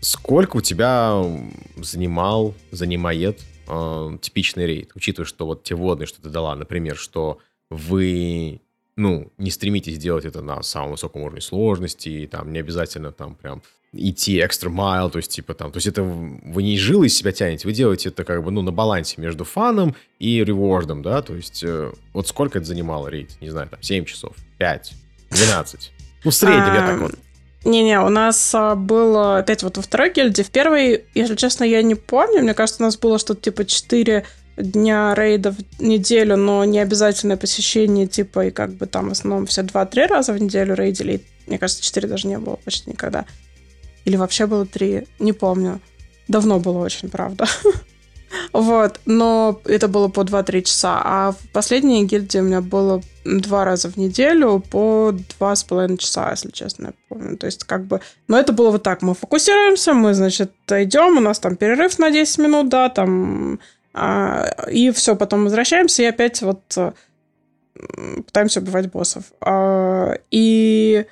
Сколько 0.01 0.57
у 0.57 0.61
тебя 0.61 1.23
занимал, 1.77 2.55
занимает 2.73 3.39
э, 3.69 4.19
типичный 4.21 4.67
рейд, 4.67 4.93
учитывая, 4.95 5.27
что 5.27 5.47
вот 5.47 5.63
те 5.65 5.75
водные, 5.75 6.07
что 6.07 6.23
ты 6.23 6.29
дала, 6.29 6.55
например, 6.55 6.97
что 6.97 7.39
вы 7.71 8.61
ну, 8.97 9.33
не 9.39 9.51
стремитесь 9.51 9.99
делать 9.99 10.25
это 10.25 10.43
на 10.43 10.63
самом 10.63 10.93
высоком 10.93 11.23
уровне 11.23 11.41
сложности, 11.41 12.09
и 12.09 12.27
там 12.27 12.53
не 12.53 12.59
обязательно 12.59 13.11
там 13.11 13.35
прям 13.35 13.63
идти 13.93 14.41
экстра 14.41 14.71
майл, 14.71 15.11
то 15.11 15.19
есть 15.19 15.31
типа 15.31 15.55
там, 15.55 15.71
то 15.71 15.77
есть 15.79 15.87
это 15.87 16.03
вы 16.03 16.63
не 16.63 16.79
жилы 16.79 17.07
из 17.07 17.17
себя 17.17 17.33
тянете, 17.33 17.69
вы 17.69 17.75
делаете 17.75 18.09
это 18.09 18.25
как 18.25 18.43
бы, 18.43 18.51
ну, 18.51 18.63
на 18.63 18.73
балансе 18.73 19.21
между 19.21 19.45
фаном 19.45 19.95
и 20.19 20.43
ревордом, 20.43 21.03
да, 21.03 21.23
то 21.23 21.35
есть 21.35 21.63
э, 21.63 21.93
вот 22.13 22.29
сколько 22.29 22.59
это 22.59 22.67
занимало 22.67 23.09
рейд, 23.09 23.37
не 23.41 23.51
знаю, 23.51 23.69
там, 23.69 23.83
7 23.83 24.05
часов, 24.05 24.35
5, 24.59 24.93
12, 25.31 25.93
ну, 26.25 26.31
в 26.31 26.35
среднем 26.35 26.75
я 26.75 26.87
так 26.87 27.01
вот. 27.01 27.15
Не-не, 27.65 28.01
у 28.01 28.09
нас 28.09 28.55
а, 28.55 28.75
было 28.75 29.39
опять 29.39 29.63
вот 29.63 29.77
во 29.77 29.83
второй 29.83 30.13
гильдии. 30.13 30.43
В 30.43 30.51
первой, 30.51 31.05
если 31.15 31.37
честно, 31.37 31.65
я 31.65 31.83
не 31.83 31.95
помню. 31.95 32.43
Мне 32.43 32.55
кажется, 32.55 32.83
у 32.83 32.87
нас 32.87 32.97
было 32.97 33.19
что-то 33.19 33.41
типа 33.41 33.65
4 33.65 34.25
дня 34.57 35.15
рейда 35.15 35.53
в 35.53 35.59
неделю, 35.81 36.37
но 36.37 36.65
не 36.65 36.81
обязательное 36.81 37.37
посещение, 37.37 38.07
типа, 38.07 38.47
и 38.47 38.51
как 38.51 38.75
бы 38.75 38.87
там 38.87 39.09
в 39.09 39.13
основном 39.13 39.47
все 39.47 39.63
2-3 39.63 40.07
раза 40.09 40.33
в 40.33 40.41
неделю 40.41 40.75
рейдили. 40.75 41.23
Мне 41.47 41.59
кажется, 41.59 41.83
4 41.83 42.09
даже 42.09 42.27
не 42.27 42.39
было 42.39 42.57
почти 42.57 42.91
никогда. 42.91 43.27
Или 44.05 44.17
вообще 44.17 44.47
было 44.47 44.67
3, 44.67 45.07
не 45.21 45.33
помню. 45.33 45.81
Давно 46.29 46.59
было 46.59 46.79
очень, 46.79 47.09
правда. 47.09 47.47
Вот, 48.53 49.01
но 49.05 49.61
это 49.65 49.89
было 49.89 50.09
по 50.09 50.21
2-3 50.21 50.63
часа. 50.63 51.01
А 51.05 51.33
в 51.33 51.53
последней 51.53 52.05
гильдии 52.05 52.39
у 52.39 52.45
меня 52.45 52.61
было 52.61 53.03
два 53.25 53.65
раза 53.65 53.89
в 53.89 53.97
неделю 53.97 54.63
по 54.71 55.15
два 55.39 55.55
с 55.55 55.65
половиной 55.65 55.99
часа, 55.99 56.31
если 56.31 56.51
честно, 56.51 56.87
я 56.87 56.93
помню. 57.09 57.37
То 57.37 57.47
есть 57.47 57.65
как 57.65 57.85
бы... 57.85 58.01
Но 58.29 58.39
это 58.39 58.53
было 58.53 58.71
вот 58.71 58.83
так. 58.83 59.03
Мы 59.03 59.15
фокусируемся, 59.15 59.95
мы, 59.95 60.15
значит, 60.15 60.53
идем, 60.69 61.19
у 61.19 61.21
нас 61.21 61.39
там 61.39 61.57
перерыв 61.57 61.99
на 61.99 62.11
10 62.11 62.39
минут, 62.39 62.69
да, 62.69 62.89
там 62.89 63.61
а, 63.95 64.47
и 64.71 64.91
все, 64.91 65.17
потом 65.17 65.45
возвращаемся 65.45 66.03
и 66.03 66.07
опять 66.07 66.41
вот 66.41 66.63
э, 66.77 66.93
пытаемся 68.27 68.61
убивать 68.61 68.91
боссов. 68.91 69.25
А, 69.41 70.15
и 70.31 71.07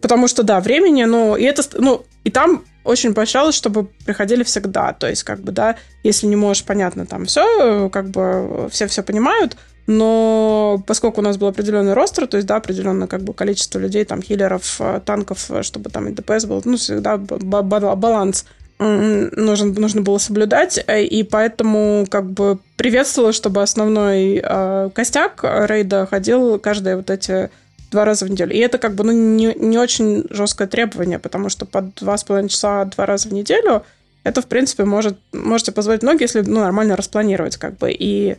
потому 0.00 0.28
что, 0.28 0.42
да, 0.42 0.60
времени, 0.60 1.04
ну, 1.04 1.36
и 1.36 1.44
это, 1.44 1.62
ну, 1.78 2.04
и 2.24 2.30
там 2.30 2.64
очень 2.84 3.14
поощрялось, 3.14 3.54
чтобы 3.54 3.88
приходили 4.04 4.42
всегда. 4.42 4.92
То 4.92 5.08
есть, 5.08 5.22
как 5.22 5.40
бы, 5.40 5.52
да, 5.52 5.76
если 6.02 6.26
не 6.26 6.36
можешь, 6.36 6.64
понятно, 6.64 7.06
там 7.06 7.26
все, 7.26 7.88
как 7.90 8.08
бы, 8.10 8.68
все 8.70 8.86
все 8.86 9.02
понимают, 9.02 9.56
но 9.86 10.82
поскольку 10.86 11.20
у 11.20 11.24
нас 11.24 11.36
был 11.36 11.48
определенный 11.48 11.94
ростер, 11.94 12.26
то 12.26 12.36
есть, 12.36 12.46
да, 12.46 12.56
определенное 12.56 13.08
как 13.08 13.22
бы 13.22 13.34
количество 13.34 13.78
людей, 13.78 14.04
там, 14.04 14.22
хиллеров, 14.22 14.76
э, 14.80 15.00
танков, 15.04 15.50
э, 15.50 15.62
чтобы 15.62 15.90
там 15.90 16.08
и 16.08 16.12
ДПС 16.12 16.44
был, 16.44 16.62
ну, 16.64 16.76
всегда 16.76 17.16
баланс 17.16 18.44
нужно, 18.80 19.78
нужно 19.78 20.00
было 20.00 20.18
соблюдать, 20.18 20.82
э, 20.86 21.04
и 21.04 21.22
поэтому 21.22 22.06
как 22.08 22.30
бы 22.30 22.58
приветствовала, 22.76 23.32
чтобы 23.32 23.62
основной 23.62 24.40
э, 24.42 24.90
костяк 24.94 25.40
рейда 25.42 26.06
ходил 26.06 26.58
каждые 26.58 26.96
вот 26.96 27.10
эти 27.10 27.50
два 27.90 28.04
раза 28.04 28.24
в 28.24 28.30
неделю. 28.30 28.52
И 28.52 28.58
это 28.58 28.78
как 28.78 28.94
бы 28.94 29.04
ну, 29.04 29.12
не, 29.12 29.54
не 29.54 29.78
очень 29.78 30.24
жесткое 30.30 30.68
требование, 30.68 31.18
потому 31.18 31.48
что 31.48 31.66
по 31.66 31.82
два 31.82 32.16
с 32.16 32.24
половиной 32.24 32.48
часа 32.48 32.84
два 32.84 33.06
раза 33.06 33.28
в 33.28 33.32
неделю 33.32 33.84
это, 34.22 34.42
в 34.42 34.46
принципе, 34.46 34.84
может, 34.84 35.18
можете 35.32 35.72
позволить 35.72 36.02
многие, 36.02 36.24
если 36.24 36.42
ну, 36.42 36.60
нормально 36.60 36.96
распланировать, 36.96 37.56
как 37.56 37.78
бы. 37.78 37.90
И 37.90 38.36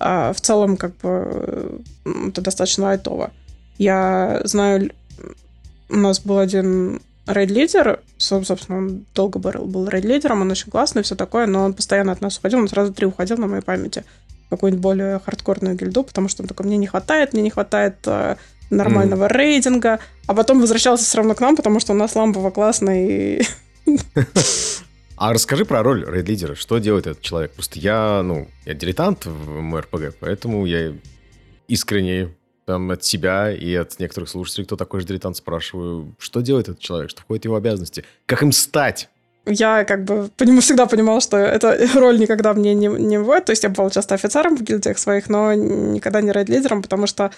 э, 0.00 0.32
в 0.32 0.40
целом, 0.40 0.76
как 0.76 0.96
бы, 0.96 1.82
это 2.28 2.40
достаточно 2.40 2.86
лайтово. 2.86 3.30
Я 3.78 4.40
знаю, 4.44 4.90
у 5.88 5.96
нас 5.96 6.20
был 6.20 6.38
один 6.38 7.00
рейд-лидер, 7.26 8.00
собственно, 8.18 8.78
он 8.78 9.06
долго 9.14 9.38
был, 9.38 9.66
был 9.66 9.88
рейд-лидером, 9.88 10.42
он 10.42 10.50
очень 10.50 10.70
классный, 10.70 11.02
все 11.02 11.14
такое, 11.14 11.46
но 11.46 11.64
он 11.64 11.74
постоянно 11.74 12.12
от 12.12 12.20
нас 12.20 12.38
уходил, 12.38 12.58
он 12.58 12.68
сразу 12.68 12.92
три 12.92 13.06
уходил 13.06 13.36
на 13.36 13.46
моей 13.46 13.62
памяти 13.62 14.04
какую-нибудь 14.50 14.82
более 14.82 15.20
хардкорную 15.20 15.76
гильду, 15.76 16.02
потому 16.02 16.28
что 16.28 16.42
он 16.42 16.48
такой, 16.48 16.66
мне 16.66 16.76
не 16.76 16.88
хватает, 16.88 17.32
мне 17.32 17.42
не 17.42 17.50
хватает 17.50 17.96
э, 18.06 18.36
нормального 18.70 19.24
mm. 19.24 19.32
рейдинга, 19.36 20.00
а 20.26 20.34
потом 20.34 20.60
возвращался 20.60 21.04
все 21.04 21.18
равно 21.18 21.34
к 21.34 21.40
нам, 21.40 21.56
потому 21.56 21.80
что 21.80 21.92
у 21.92 21.96
нас 21.96 22.14
лампово 22.14 22.50
классный. 22.50 23.46
А 25.16 25.34
расскажи 25.34 25.66
про 25.66 25.82
роль 25.82 26.02
рейд-лидера. 26.08 26.54
Что 26.54 26.78
делает 26.78 27.06
этот 27.06 27.20
человек? 27.20 27.52
Просто 27.52 27.78
я, 27.78 28.22
ну, 28.22 28.48
я 28.64 28.72
дилетант 28.72 29.26
в 29.26 29.60
МРПГ, 29.60 30.14
поэтому 30.18 30.64
я 30.64 30.94
искренне 31.68 32.30
там, 32.64 32.90
от 32.90 33.04
себя 33.04 33.52
и 33.52 33.74
от 33.74 33.98
некоторых 33.98 34.30
слушателей, 34.30 34.64
кто 34.64 34.76
такой 34.76 35.00
же 35.00 35.06
дилетант, 35.06 35.36
спрашиваю, 35.36 36.14
что 36.18 36.40
делает 36.40 36.68
этот 36.68 36.80
человек, 36.80 37.10
что 37.10 37.20
входит 37.20 37.42
в 37.42 37.46
его 37.46 37.56
обязанности, 37.56 38.04
как 38.26 38.42
им 38.42 38.52
стать? 38.52 39.10
Я 39.46 39.84
как 39.84 40.04
бы 40.04 40.30
поним, 40.36 40.60
всегда 40.60 40.86
понимала, 40.86 41.20
что 41.20 41.36
эта 41.36 41.78
роль 41.94 42.18
никогда 42.18 42.54
мне 42.54 42.74
не, 42.74 42.86
не 42.86 43.18
вводит. 43.18 43.46
То 43.46 43.52
есть 43.52 43.62
я 43.62 43.68
бывала 43.68 43.90
часто 43.90 44.14
офицером 44.14 44.56
в 44.56 44.62
гильдиях 44.62 44.98
своих, 44.98 45.28
но 45.28 45.52
никогда 45.52 46.20
не 46.20 46.30
рейд-лидером, 46.30 46.82
потому 46.82 47.06
что 47.06 47.30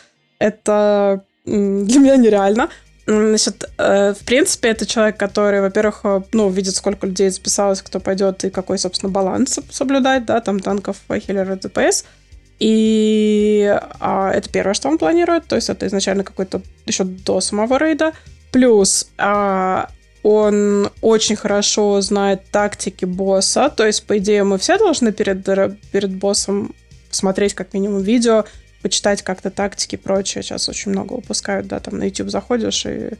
это 0.42 1.24
для 1.44 1.98
меня 1.98 2.16
нереально. 2.16 2.68
Значит, 3.06 3.68
э, 3.78 4.14
в 4.14 4.24
принципе, 4.24 4.68
это 4.68 4.86
человек, 4.86 5.16
который, 5.16 5.60
во-первых, 5.60 6.00
э, 6.04 6.22
ну, 6.32 6.50
видит, 6.50 6.76
сколько 6.76 7.06
людей 7.06 7.30
записалось, 7.30 7.82
кто 7.82 8.00
пойдет 8.00 8.44
и 8.44 8.50
какой, 8.50 8.78
собственно, 8.78 9.12
баланс 9.12 9.58
соблюдать, 9.70 10.24
да, 10.24 10.40
там 10.40 10.60
танков, 10.60 10.96
хиллеров, 11.10 11.60
ДПС. 11.60 12.04
И 12.60 13.76
а, 13.98 14.30
это 14.30 14.48
первое, 14.48 14.74
что 14.74 14.88
он 14.88 14.98
планирует. 14.98 15.46
То 15.46 15.56
есть 15.56 15.68
это 15.68 15.86
изначально 15.86 16.22
какой-то 16.22 16.62
еще 16.86 17.02
до 17.02 17.40
самого 17.40 17.76
рейда. 17.76 18.12
Плюс 18.52 19.08
а, 19.18 19.88
он 20.22 20.88
очень 21.00 21.34
хорошо 21.34 22.00
знает 22.00 22.42
тактики 22.52 23.04
босса. 23.04 23.68
То 23.68 23.84
есть, 23.84 24.06
по 24.06 24.16
идее, 24.18 24.44
мы 24.44 24.58
все 24.58 24.78
должны 24.78 25.10
перед, 25.10 25.44
перед 25.90 26.10
боссом 26.14 26.72
смотреть 27.10 27.54
как 27.54 27.74
минимум 27.74 28.02
видео, 28.02 28.44
почитать 28.82 29.22
как-то 29.22 29.50
тактики 29.50 29.94
и 29.94 29.98
прочее. 29.98 30.42
Сейчас 30.42 30.68
очень 30.68 30.92
много 30.92 31.14
выпускают, 31.14 31.66
да, 31.66 31.80
там 31.80 31.98
на 31.98 32.04
YouTube 32.04 32.30
заходишь 32.30 32.84
и 32.86 33.10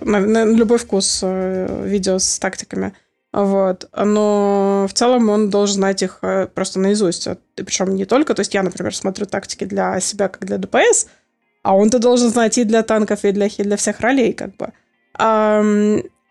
на, 0.00 0.20
на 0.20 0.44
любой 0.44 0.78
вкус 0.78 1.20
э, 1.22 1.84
видео 1.86 2.18
с 2.18 2.38
тактиками. 2.38 2.94
Вот. 3.32 3.88
Но 3.96 4.86
в 4.88 4.94
целом 4.94 5.28
он 5.28 5.50
должен 5.50 5.74
знать 5.74 6.02
их 6.02 6.18
э, 6.22 6.46
просто 6.46 6.78
наизусть. 6.78 7.28
Причем 7.56 7.94
не 7.96 8.04
только, 8.04 8.34
то 8.34 8.40
есть 8.40 8.54
я, 8.54 8.62
например, 8.62 8.94
смотрю 8.94 9.26
тактики 9.26 9.64
для 9.64 9.98
себя, 10.00 10.28
как 10.28 10.44
для 10.44 10.58
ДПС, 10.58 11.08
а 11.62 11.76
он-то 11.76 11.98
должен 11.98 12.30
знать 12.30 12.58
и 12.58 12.64
для 12.64 12.82
танков, 12.82 13.24
и 13.24 13.32
для, 13.32 13.46
и 13.46 13.62
для 13.62 13.76
всех 13.76 14.00
ролей, 14.00 14.34
как 14.34 14.52
бы. 14.56 14.72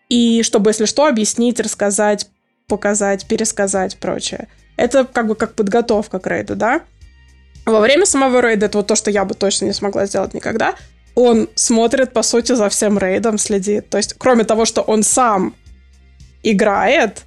И 0.08 0.42
чтобы, 0.42 0.70
если 0.70 0.84
что, 0.84 1.06
объяснить, 1.06 1.60
рассказать, 1.60 2.28
показать, 2.68 3.26
пересказать, 3.26 3.98
прочее. 3.98 4.48
Это 4.76 5.04
как 5.04 5.26
бы 5.26 5.34
как 5.34 5.54
подготовка 5.54 6.18
к 6.18 6.26
рейду, 6.26 6.56
да? 6.56 6.82
Во 7.66 7.80
время 7.80 8.06
самого 8.06 8.40
рейда, 8.40 8.66
это 8.66 8.78
вот 8.78 8.86
то, 8.86 8.94
что 8.94 9.10
я 9.10 9.24
бы 9.24 9.34
точно 9.34 9.66
не 9.66 9.72
смогла 9.72 10.06
сделать 10.06 10.34
никогда, 10.34 10.74
он 11.14 11.48
смотрит, 11.54 12.12
по 12.12 12.22
сути, 12.22 12.52
за 12.52 12.68
всем 12.68 12.98
рейдом, 12.98 13.38
следит. 13.38 13.88
То 13.88 13.98
есть, 13.98 14.14
кроме 14.18 14.44
того, 14.44 14.64
что 14.64 14.82
он 14.82 15.02
сам 15.02 15.54
играет. 16.42 17.22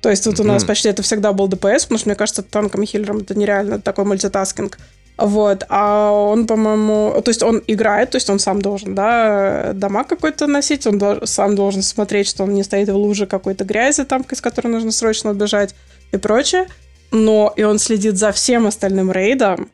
То 0.00 0.10
есть 0.10 0.26
вот 0.26 0.38
у 0.38 0.44
нас 0.44 0.64
почти 0.64 0.90
это 0.90 1.02
всегда 1.02 1.32
был 1.32 1.48
ДПС, 1.48 1.84
потому 1.84 1.98
что, 1.98 2.08
мне 2.08 2.16
кажется, 2.16 2.42
танком 2.42 2.82
и 2.82 2.86
хиллером 2.86 3.18
это 3.18 3.34
нереально 3.34 3.80
такой 3.80 4.04
multitasking. 4.04 4.78
Вот, 5.16 5.64
а 5.68 6.10
он, 6.10 6.46
по-моему, 6.46 7.22
то 7.24 7.28
есть 7.30 7.42
он 7.42 7.62
играет, 7.68 8.10
то 8.10 8.16
есть 8.16 8.28
он 8.28 8.40
сам 8.40 8.60
должен, 8.60 8.96
да, 8.96 9.70
дамаг 9.72 10.02
какой-то 10.02 10.48
наносить, 10.48 10.88
он 10.88 10.98
дол- 10.98 11.24
сам 11.24 11.54
должен 11.54 11.82
смотреть, 11.82 12.26
что 12.26 12.42
он 12.42 12.52
не 12.52 12.64
стоит 12.64 12.88
в 12.88 12.96
луже 12.96 13.26
какой-то 13.26 13.64
грязи 13.64 14.04
там, 14.04 14.26
из 14.28 14.40
которой 14.40 14.68
нужно 14.68 14.90
срочно 14.90 15.30
убежать 15.30 15.74
и 16.10 16.16
прочее. 16.16 16.66
Но 17.14 17.54
и 17.54 17.62
он 17.62 17.78
следит 17.78 18.16
за 18.16 18.32
всем 18.32 18.66
остальным 18.66 19.12
рейдом 19.12 19.70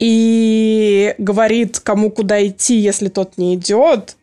и 0.00 1.14
говорит, 1.16 1.78
кому 1.78 2.10
куда 2.10 2.44
идти, 2.44 2.74
если 2.74 3.08
тот 3.08 3.38
не 3.38 3.54
идет, 3.54 4.16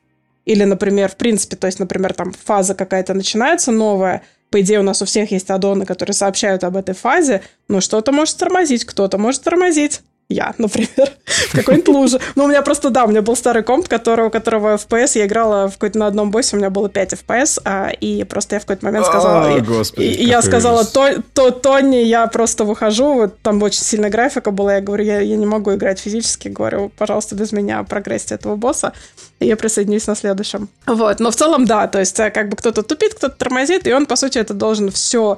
или, 0.43 0.65
например, 0.65 1.09
в 1.09 1.15
принципе, 1.15 1.55
то 1.55 1.67
есть, 1.67 1.79
например, 1.79 2.13
там 2.13 2.33
фаза 2.33 2.75
какая-то 2.75 3.13
начинается 3.13 3.71
новая, 3.71 4.23
по 4.49 4.59
идее, 4.59 4.81
у 4.81 4.83
нас 4.83 5.01
у 5.01 5.05
всех 5.05 5.31
есть 5.31 5.49
аддоны, 5.49 5.85
которые 5.85 6.13
сообщают 6.13 6.65
об 6.65 6.75
этой 6.75 6.93
фазе, 6.93 7.43
но 7.69 7.79
что-то 7.79 8.11
может 8.11 8.35
тормозить, 8.35 8.83
кто-то 8.83 9.17
может 9.17 9.43
тормозить 9.43 10.01
я, 10.31 10.53
например, 10.57 11.11
в 11.25 11.55
какой-нибудь 11.55 11.87
луже. 11.87 12.19
Ну, 12.35 12.45
у 12.45 12.47
меня 12.47 12.61
просто, 12.61 12.89
да, 12.89 13.05
у 13.05 13.07
меня 13.07 13.21
был 13.21 13.35
старый 13.35 13.63
комп, 13.63 13.87
которого, 13.87 14.29
которого 14.29 14.75
FPS 14.75 15.11
я 15.15 15.25
играла 15.25 15.67
в 15.67 15.73
какой-то 15.73 15.99
на 15.99 16.07
одном 16.07 16.31
боссе, 16.31 16.55
у 16.55 16.59
меня 16.59 16.69
было 16.69 16.89
5 16.89 17.13
FPS, 17.13 17.61
а, 17.65 17.89
и 17.89 18.23
просто 18.23 18.55
я 18.55 18.59
в 18.59 18.65
какой-то 18.65 18.85
момент 18.85 19.05
сказала... 19.05 19.55
О, 19.55 19.59
господи, 19.59 20.05
и, 20.05 20.25
я 20.25 20.41
сказала, 20.41 20.85
то, 20.85 21.21
то, 21.33 21.51
Тони, 21.51 21.97
я 21.97 22.27
просто 22.27 22.63
выхожу, 22.63 23.13
вот 23.13 23.39
там 23.41 23.61
очень 23.61 23.81
сильная 23.81 24.09
графика 24.09 24.51
была, 24.51 24.75
я 24.75 24.81
говорю, 24.81 25.03
я, 25.03 25.19
я 25.19 25.35
не 25.35 25.45
могу 25.45 25.73
играть 25.73 25.99
физически, 25.99 26.47
говорю, 26.47 26.91
пожалуйста, 26.97 27.35
без 27.35 27.51
меня 27.51 27.83
прогрессите 27.83 28.35
этого 28.35 28.55
босса, 28.55 28.93
и 29.39 29.47
я 29.47 29.57
присоединюсь 29.57 30.07
на 30.07 30.15
следующем. 30.15 30.69
Вот, 30.85 31.19
но 31.19 31.31
в 31.31 31.35
целом, 31.35 31.65
да, 31.65 31.87
то 31.87 31.99
есть 31.99 32.19
э, 32.19 32.29
как 32.31 32.49
бы 32.49 32.55
кто-то 32.55 32.83
тупит, 32.83 33.15
кто-то 33.15 33.35
тормозит, 33.35 33.87
и 33.87 33.93
он, 33.93 34.05
по 34.05 34.15
сути, 34.15 34.37
это 34.37 34.53
должен 34.53 34.91
все 34.91 35.37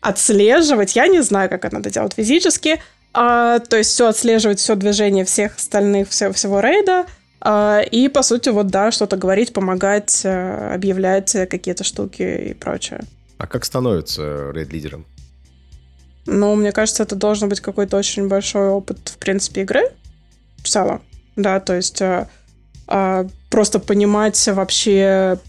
отслеживать. 0.00 0.96
Я 0.96 1.08
не 1.08 1.22
знаю, 1.22 1.48
как 1.50 1.64
это 1.64 1.90
делать 1.90 2.14
физически, 2.14 2.80
а, 3.20 3.58
то 3.58 3.76
есть 3.76 3.90
все 3.90 4.06
отслеживать, 4.06 4.60
все 4.60 4.76
движение 4.76 5.24
всех 5.24 5.56
остальных, 5.56 6.08
все, 6.08 6.32
всего 6.32 6.60
рейда, 6.60 7.04
а, 7.40 7.80
и, 7.80 8.06
по 8.06 8.22
сути, 8.22 8.50
вот, 8.50 8.68
да, 8.68 8.92
что-то 8.92 9.16
говорить, 9.16 9.52
помогать, 9.52 10.22
а, 10.24 10.72
объявлять 10.72 11.32
какие-то 11.50 11.82
штуки 11.82 12.50
и 12.50 12.54
прочее. 12.54 13.00
А 13.38 13.48
как 13.48 13.64
становится 13.64 14.52
рейд-лидером? 14.52 15.04
Ну, 16.26 16.54
мне 16.54 16.70
кажется, 16.70 17.02
это 17.02 17.16
должен 17.16 17.48
быть 17.48 17.58
какой-то 17.58 17.96
очень 17.96 18.28
большой 18.28 18.68
опыт, 18.68 18.98
в 19.08 19.18
принципе, 19.18 19.62
игры 19.62 19.90
в 20.58 20.68
целом. 20.68 21.02
да, 21.34 21.58
то 21.58 21.74
есть 21.74 22.00
э, 22.00 22.28
э, 22.86 23.28
просто 23.50 23.80
понимать 23.80 24.46
вообще 24.46 25.40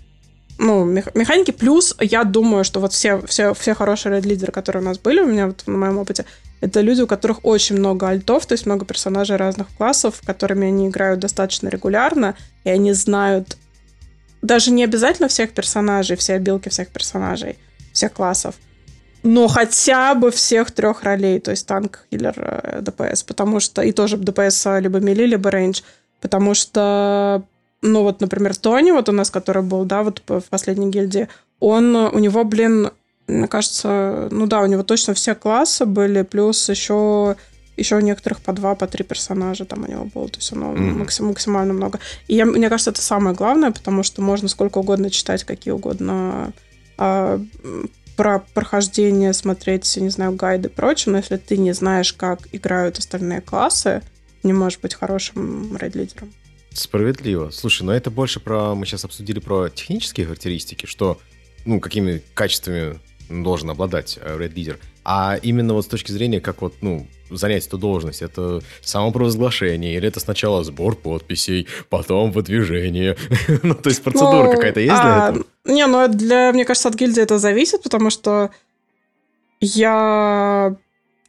ну, 0.58 0.86
механики. 0.86 1.51
Плюс 1.51 1.95
я 1.99 2.23
думаю, 2.23 2.63
что 2.63 2.79
вот 2.79 2.93
все, 2.93 3.21
все, 3.27 3.53
все 3.53 3.75
хорошие 3.75 4.13
рейд-лидеры, 4.13 4.51
которые 4.51 4.82
у 4.82 4.86
нас 4.86 4.97
были 4.97 5.21
у 5.21 5.27
меня 5.27 5.47
вот 5.47 5.63
на 5.67 5.77
моем 5.77 5.99
опыте, 5.99 6.25
это 6.61 6.81
люди, 6.81 7.01
у 7.01 7.07
которых 7.07 7.39
очень 7.43 7.77
много 7.77 8.07
альтов, 8.07 8.45
то 8.45 8.53
есть 8.53 8.65
много 8.65 8.85
персонажей 8.85 9.37
разных 9.37 9.67
классов, 9.77 10.21
которыми 10.25 10.67
они 10.67 10.87
играют 10.87 11.19
достаточно 11.19 11.69
регулярно, 11.69 12.35
и 12.63 12.69
они 12.69 12.93
знают 12.93 13.57
даже 14.41 14.71
не 14.71 14.83
обязательно 14.83 15.27
всех 15.27 15.51
персонажей, 15.51 16.15
все 16.17 16.33
обилки 16.33 16.69
всех 16.69 16.89
персонажей, 16.89 17.57
всех 17.93 18.13
классов, 18.13 18.55
но 19.23 19.47
хотя 19.47 20.15
бы 20.15 20.31
всех 20.31 20.71
трех 20.71 21.03
ролей, 21.03 21.39
то 21.39 21.51
есть 21.51 21.67
танк, 21.67 22.05
хиллер, 22.11 22.33
э, 22.37 22.81
ДПС, 22.81 23.23
потому 23.23 23.59
что 23.59 23.81
и 23.81 23.91
тоже 23.91 24.17
ДПС 24.17 24.65
либо 24.79 24.99
melee, 24.99 25.25
либо 25.25 25.49
range, 25.49 25.81
потому 26.21 26.53
что 26.53 27.43
ну 27.81 28.03
вот, 28.03 28.19
например, 28.19 28.55
Тони, 28.55 28.91
вот 28.91 29.07
у 29.07 29.13
нас, 29.13 29.31
который 29.31 29.63
был, 29.63 29.85
да, 29.85 30.03
вот 30.03 30.21
в 30.27 30.43
последней 30.49 30.89
гильдии, 30.89 31.29
он, 31.59 31.95
у 31.95 32.19
него, 32.19 32.43
блин, 32.43 32.89
мне 33.29 33.47
кажется, 33.47 34.27
ну 34.31 34.47
да, 34.47 34.61
у 34.61 34.65
него 34.65 34.83
точно 34.83 35.13
все 35.13 35.35
классы 35.35 35.85
были, 35.85 36.23
плюс 36.23 36.69
еще 36.69 37.35
еще 37.77 37.95
у 37.95 38.01
некоторых 38.01 38.41
по 38.41 38.51
два, 38.51 38.75
по 38.75 38.87
три 38.87 39.03
персонажа 39.03 39.63
там 39.63 39.83
у 39.83 39.87
него 39.87 40.05
было, 40.05 40.27
то 40.27 40.37
есть 40.39 40.51
оно 40.51 40.73
mm-hmm. 40.73 40.97
максим, 40.97 41.27
максимально 41.27 41.73
много. 41.73 41.99
И 42.27 42.35
я, 42.35 42.45
мне 42.45 42.67
кажется, 42.67 42.91
это 42.91 43.01
самое 43.01 43.35
главное, 43.35 43.71
потому 43.71 44.03
что 44.03 44.21
можно 44.21 44.49
сколько 44.49 44.79
угодно 44.79 45.09
читать, 45.09 45.45
какие 45.45 45.71
угодно 45.71 46.51
а, 46.97 47.41
про 48.17 48.39
прохождение, 48.53 49.31
смотреть, 49.31 49.95
не 49.95 50.09
знаю, 50.09 50.33
гайды 50.33 50.67
и 50.67 50.71
прочее, 50.71 51.13
но 51.13 51.19
если 51.19 51.37
ты 51.37 51.57
не 51.57 51.71
знаешь, 51.71 52.11
как 52.11 52.49
играют 52.51 52.99
остальные 52.99 53.39
классы, 53.39 54.01
не 54.43 54.51
можешь 54.51 54.79
быть 54.79 54.93
хорошим 54.93 55.75
рейд-лидером. 55.77 56.33
Справедливо. 56.73 57.49
Слушай, 57.49 57.83
но 57.83 57.93
это 57.93 58.11
больше 58.11 58.39
про... 58.39 58.75
Мы 58.75 58.85
сейчас 58.85 59.05
обсудили 59.05 59.39
про 59.39 59.69
технические 59.69 60.27
характеристики, 60.27 60.85
что, 60.85 61.17
ну, 61.65 61.79
какими 61.79 62.21
качествами 62.33 62.99
должен 63.29 63.69
обладать 63.69 64.19
э, 64.21 64.37
Red 64.37 64.53
Leader. 64.53 64.77
А 65.03 65.37
именно 65.41 65.73
вот 65.73 65.85
с 65.85 65.87
точки 65.87 66.11
зрения, 66.11 66.41
как 66.41 66.61
вот, 66.61 66.75
ну, 66.81 67.07
занять 67.29 67.65
эту 67.67 67.77
должность, 67.77 68.21
это 68.21 68.61
самопровозглашение, 68.81 69.95
или 69.95 70.07
это 70.07 70.19
сначала 70.19 70.63
сбор 70.63 70.95
подписей, 70.95 71.67
потом 71.89 72.31
выдвижение. 72.31 73.15
ну, 73.63 73.75
то 73.75 73.89
есть 73.89 74.03
процедура 74.03 74.45
ну, 74.45 74.51
какая-то 74.51 74.79
есть 74.79 75.01
для 75.01 75.25
а, 75.25 75.29
этого? 75.29 75.45
Не, 75.65 75.87
ну, 75.87 76.07
для, 76.07 76.51
мне 76.51 76.65
кажется, 76.65 76.89
от 76.89 76.95
гильдии 76.95 77.21
это 77.21 77.37
зависит, 77.39 77.83
потому 77.83 78.09
что 78.09 78.51
я 79.61 80.75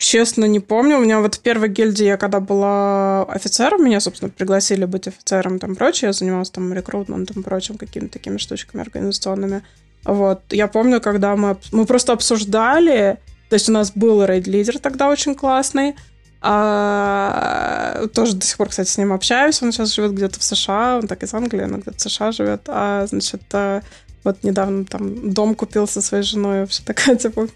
Честно, 0.01 0.47
не 0.47 0.61
помню. 0.61 0.97
У 0.97 1.03
меня 1.03 1.21
вот 1.21 1.35
в 1.35 1.41
первой 1.41 1.69
гильдии, 1.69 2.07
я 2.07 2.17
когда 2.17 2.41
была 2.41 3.25
офицером, 3.25 3.85
меня, 3.85 4.01
собственно, 4.01 4.31
пригласили 4.31 4.87
быть 4.87 5.07
офицером 5.07 5.59
там 5.59 5.77
прочее. 5.77 6.09
Я 6.09 6.13
занималась 6.15 6.49
там 6.49 6.73
рекрутментом, 6.73 7.43
прочим, 7.43 7.77
какими-то 7.77 8.15
такими 8.15 8.39
штучками 8.39 8.81
организационными. 8.83 9.63
Вот. 10.05 10.43
Я 10.51 10.69
помню, 10.69 11.01
когда 11.01 11.37
мы, 11.37 11.57
мы 11.73 11.87
просто 11.87 12.13
обсуждали, 12.13 13.19
то 13.49 13.55
есть 13.55 13.69
у 13.69 13.73
нас 13.73 13.93
был 13.93 14.25
рейд-лидер 14.25 14.79
тогда 14.79 15.09
очень 15.09 15.35
классный, 15.35 15.95
а, 16.43 18.07
тоже 18.15 18.37
до 18.37 18.47
сих 18.47 18.57
пор, 18.57 18.71
кстати, 18.71 18.89
с 18.89 18.97
ним 18.97 19.13
общаюсь. 19.13 19.63
Он 19.63 19.73
сейчас 19.73 19.95
живет 19.95 20.15
где-то 20.15 20.41
в 20.41 20.43
США, 20.43 20.99
он 20.99 21.07
так 21.07 21.23
из 21.23 21.35
Англии, 21.35 21.65
но 21.65 21.79
где-то 21.79 21.99
в 21.99 22.01
США 22.01 22.33
живет. 22.33 22.63
А, 22.69 23.07
значит, 23.07 23.43
а, 23.53 23.83
вот 24.25 24.43
недавно 24.43 24.85
там 24.85 25.33
дом 25.33 25.55
купил 25.55 25.87
со 25.87 26.01
своей 26.01 26.25
женой, 26.25 26.67
все 26.67 26.83
такая, 26.83 27.17
типа, 27.17 27.49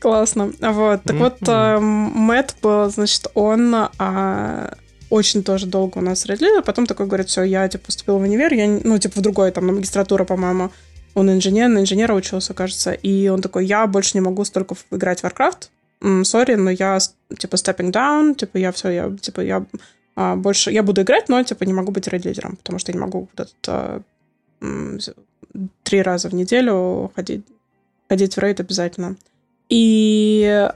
классно. 0.00 0.52
Вот, 0.60 1.02
так 1.02 1.16
вот, 1.16 1.38
э, 1.46 1.78
Мэтт 1.80 2.56
был, 2.62 2.90
значит, 2.90 3.28
он 3.34 3.74
а, 3.74 4.74
очень 5.10 5.44
тоже 5.44 5.66
долго 5.66 5.98
у 5.98 6.00
нас 6.00 6.26
родили, 6.26 6.58
а 6.58 6.62
потом 6.62 6.86
такой 6.86 7.06
говорит, 7.06 7.28
все, 7.28 7.42
я, 7.42 7.68
типа, 7.68 7.86
поступил 7.86 8.18
в 8.18 8.22
универ, 8.22 8.52
я, 8.54 8.66
ну, 8.82 8.98
типа, 8.98 9.20
в 9.20 9.22
другой, 9.22 9.50
там, 9.52 9.66
на 9.66 9.72
магистратуру, 9.72 10.24
по-моему, 10.24 10.72
он 11.14 11.30
инженер, 11.30 11.68
на 11.68 11.78
инженера 11.80 12.14
учился, 12.14 12.54
кажется, 12.54 12.92
и 12.92 13.28
он 13.28 13.40
такой, 13.40 13.66
я 13.66 13.86
больше 13.86 14.12
не 14.14 14.20
могу 14.20 14.44
столько 14.44 14.74
играть 14.90 15.20
в 15.20 15.24
Warcraft, 15.24 16.24
сори, 16.24 16.54
но 16.54 16.70
я, 16.70 16.98
типа, 17.38 17.54
stepping 17.56 17.92
down, 17.92 18.34
типа, 18.34 18.58
я 18.58 18.72
все, 18.72 18.90
я, 18.90 19.16
типа, 19.20 19.40
я 19.40 19.64
а, 20.16 20.36
больше, 20.36 20.70
я 20.70 20.82
буду 20.82 21.02
играть, 21.02 21.28
но, 21.28 21.42
типа, 21.42 21.64
не 21.64 21.72
могу 21.72 21.92
быть 21.92 22.08
рейд-лидером, 22.08 22.56
потому 22.56 22.78
что 22.78 22.92
я 22.92 22.98
не 22.98 23.00
могу 23.00 23.28
этот 23.34 23.54
а, 23.68 24.02
три 25.82 26.02
раза 26.02 26.28
в 26.28 26.34
неделю 26.34 27.12
ходить, 27.14 27.44
ходить 28.08 28.36
в 28.36 28.38
рейд 28.38 28.60
обязательно. 28.60 29.16
И 29.68 30.68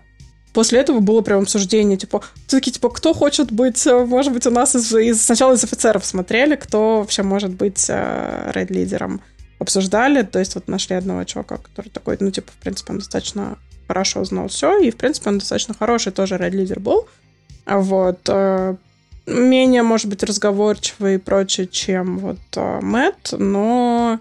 после 0.54 0.80
этого 0.80 1.00
было 1.00 1.20
прям 1.20 1.42
обсуждение, 1.42 1.98
типа, 1.98 2.22
такие, 2.48 2.72
типа, 2.72 2.88
кто 2.90 3.12
хочет 3.12 3.52
быть, 3.52 3.86
может 3.86 4.32
быть, 4.32 4.46
у 4.46 4.50
нас 4.50 4.74
из, 4.74 4.94
из 4.94 5.22
сначала 5.22 5.54
из 5.54 5.64
офицеров 5.64 6.04
смотрели, 6.04 6.56
кто 6.56 7.00
вообще 7.00 7.22
может 7.22 7.50
быть 7.50 7.86
э, 7.88 8.50
рейд-лидером. 8.54 9.20
Обсуждали, 9.58 10.22
то 10.22 10.38
есть 10.38 10.54
вот 10.54 10.68
нашли 10.68 10.96
одного 10.96 11.24
чувака, 11.24 11.56
который 11.56 11.88
такой, 11.88 12.16
ну, 12.20 12.30
типа, 12.30 12.52
в 12.52 12.56
принципе, 12.62 12.92
он 12.92 12.98
достаточно 12.98 13.58
хорошо 13.88 14.24
знал 14.24 14.48
все, 14.48 14.78
и, 14.78 14.90
в 14.90 14.96
принципе, 14.96 15.30
он 15.30 15.38
достаточно 15.38 15.74
хороший 15.74 16.12
тоже 16.12 16.36
рейд-лидер 16.36 16.78
был. 16.78 17.08
Вот. 17.66 18.20
Э, 18.28 18.76
менее, 19.26 19.82
может 19.82 20.08
быть, 20.08 20.22
разговорчивый 20.22 21.16
и 21.16 21.18
прочее, 21.18 21.66
чем 21.66 22.18
вот 22.18 22.38
э, 22.56 22.80
Мэтт, 22.80 23.34
но 23.38 24.20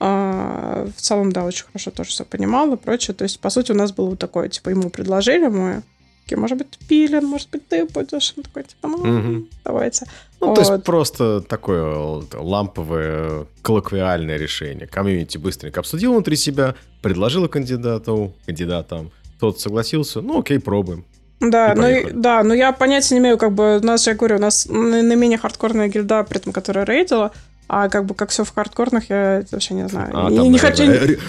а, 0.00 0.86
в 0.94 1.00
целом, 1.00 1.32
да, 1.32 1.44
очень 1.44 1.64
хорошо 1.64 1.90
тоже 1.90 2.10
все 2.10 2.24
понимал 2.24 2.72
и 2.74 2.76
прочее. 2.76 3.14
То 3.14 3.22
есть, 3.22 3.40
по 3.40 3.48
сути, 3.48 3.72
у 3.72 3.74
нас 3.74 3.92
было 3.92 4.10
вот 4.10 4.18
такое, 4.18 4.48
типа, 4.48 4.68
ему 4.68 4.90
предложили, 4.90 5.46
мы 5.46 5.82
такие, 6.24 6.38
может 6.38 6.58
быть, 6.58 6.78
Пилен, 6.88 7.24
может 7.24 7.48
быть, 7.50 7.66
ты 7.68 7.86
будешь. 7.86 8.34
Он 8.36 8.42
такой, 8.42 8.64
типа, 8.64 8.88
ну, 8.88 8.96
угу. 8.96 9.48
давайте. 9.64 10.06
Ну, 10.44 10.50
вот. 10.50 10.62
то 10.62 10.72
есть, 10.72 10.84
просто 10.84 11.40
такое 11.40 12.22
ламповое, 12.34 13.46
коллоквиальное 13.62 14.36
решение. 14.36 14.86
Комьюнити 14.86 15.38
быстренько 15.38 15.80
обсудил 15.80 16.12
внутри 16.12 16.36
себя, 16.36 16.74
предложила 17.02 17.48
кандидату, 17.48 18.34
кандидатам, 18.46 19.10
тот 19.40 19.60
согласился, 19.60 20.20
ну, 20.20 20.40
окей, 20.40 20.58
пробуем. 20.58 21.04
Да, 21.40 21.74
ну, 21.74 21.88
да, 22.12 22.42
но 22.42 22.54
я 22.54 22.72
понятия 22.72 23.14
не 23.14 23.20
имею, 23.20 23.38
как 23.38 23.52
бы, 23.52 23.78
у 23.78 23.86
нас, 23.86 24.06
я 24.06 24.14
говорю, 24.14 24.36
у 24.36 24.40
нас 24.40 24.66
наименее 24.68 25.38
хардкорная 25.38 25.88
гильда, 25.88 26.24
при 26.24 26.38
этом, 26.38 26.52
которая 26.52 26.84
рейдила, 26.84 27.32
а 27.66 27.88
как 27.88 28.04
бы 28.04 28.14
как 28.14 28.30
все 28.30 28.44
в 28.44 28.54
хардкорных, 28.54 29.08
я 29.08 29.42
вообще 29.50 29.74
не 29.74 29.88
знаю. 29.88 30.10
А, 30.12 30.30
и 30.30 30.36
там, 30.36 30.50
не 30.50 30.58
хочу... 30.58 30.82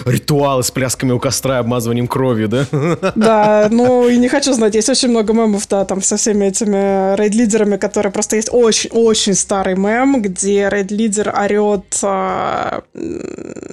Ритуалы 0.04 0.62
с 0.62 0.70
плясками 0.70 1.12
у 1.12 1.18
костра 1.18 1.56
и 1.56 1.60
обмазыванием 1.60 2.06
кровью, 2.06 2.48
да? 2.48 2.66
Да, 3.16 3.68
ну 3.70 4.08
и 4.08 4.16
не 4.18 4.28
хочу 4.28 4.52
знать. 4.52 4.74
Есть 4.74 4.88
очень 4.88 5.08
много 5.08 5.32
мемов, 5.32 5.66
да, 5.68 5.84
там 5.84 6.02
со 6.02 6.16
всеми 6.16 6.46
этими 6.46 7.16
рейд-лидерами, 7.16 7.76
которые 7.76 8.12
просто 8.12 8.36
есть 8.36 8.50
очень-очень 8.52 9.34
старый 9.34 9.76
мем, 9.76 10.20
где 10.20 10.68
рейд-лидер 10.68 11.34
орет 11.34 11.98
а, 12.02 12.82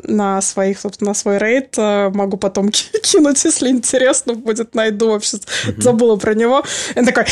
на 0.04 0.41
своих, 0.41 0.80
собственно, 0.80 1.12
на 1.12 1.15
свой 1.15 1.38
рейд. 1.39 1.76
А, 1.78 2.10
могу 2.12 2.38
потом 2.38 2.69
кинуть, 2.71 3.43
если 3.43 3.69
интересно 3.69 4.36
будет, 4.36 4.73
найду 4.73 5.10
вообще. 5.10 5.38
Забыла 5.78 6.15
про 6.15 6.34
него. 6.34 6.63
Он 6.95 7.06
такой, 7.06 7.26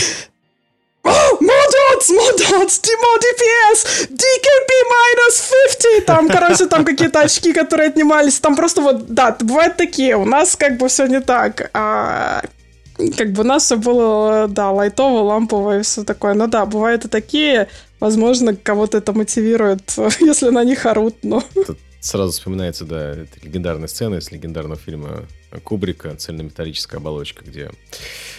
Модоц, 1.04 2.10
модоц, 2.10 2.80
Тимо 2.80 3.18
ДПС, 3.18 4.08
DKP 4.10 4.72
минус 4.92 5.52
50. 5.80 6.06
Там, 6.06 6.28
короче, 6.28 6.68
там 6.68 6.86
какие-то 6.86 7.22
очки, 7.22 7.54
которые 7.54 7.90
отнимались. 7.90 8.40
Там 8.40 8.56
просто 8.56 8.82
вот, 8.82 9.08
да, 9.08 9.36
бывают 9.40 9.78
такие. 9.78 10.16
У 10.16 10.26
нас 10.26 10.56
как 10.56 10.78
бы 10.78 10.88
все 10.88 11.08
не 11.08 11.22
так. 11.22 11.72
А, 11.74 12.42
как 13.18 13.32
бы 13.32 13.42
у 13.42 13.46
нас 13.46 13.66
все 13.66 13.78
было, 13.78 14.48
да, 14.48 14.72
лайтово, 14.72 15.22
лампово 15.22 15.80
и 15.80 15.82
все 15.82 16.04
такое. 16.04 16.34
Ну 16.34 16.48
да, 16.48 16.66
бывают 16.66 17.06
и 17.06 17.08
такие. 17.08 17.68
Возможно, 18.00 18.56
кого-то 18.56 18.98
это 18.98 19.14
мотивирует, 19.14 19.82
если 20.20 20.50
на 20.50 20.64
них 20.64 20.86
орут, 20.86 21.16
но... 21.24 21.44
Сразу 22.02 22.32
вспоминается, 22.32 22.84
да, 22.84 23.12
это 23.12 23.40
легендарная 23.44 23.88
сцена 23.88 24.16
из 24.16 24.32
легендарного 24.32 24.76
фильма 24.76 25.28
Кубрика 25.64 26.16
«Цельнометаллическая 26.16 27.00
оболочка», 27.00 27.46
где 27.46 27.70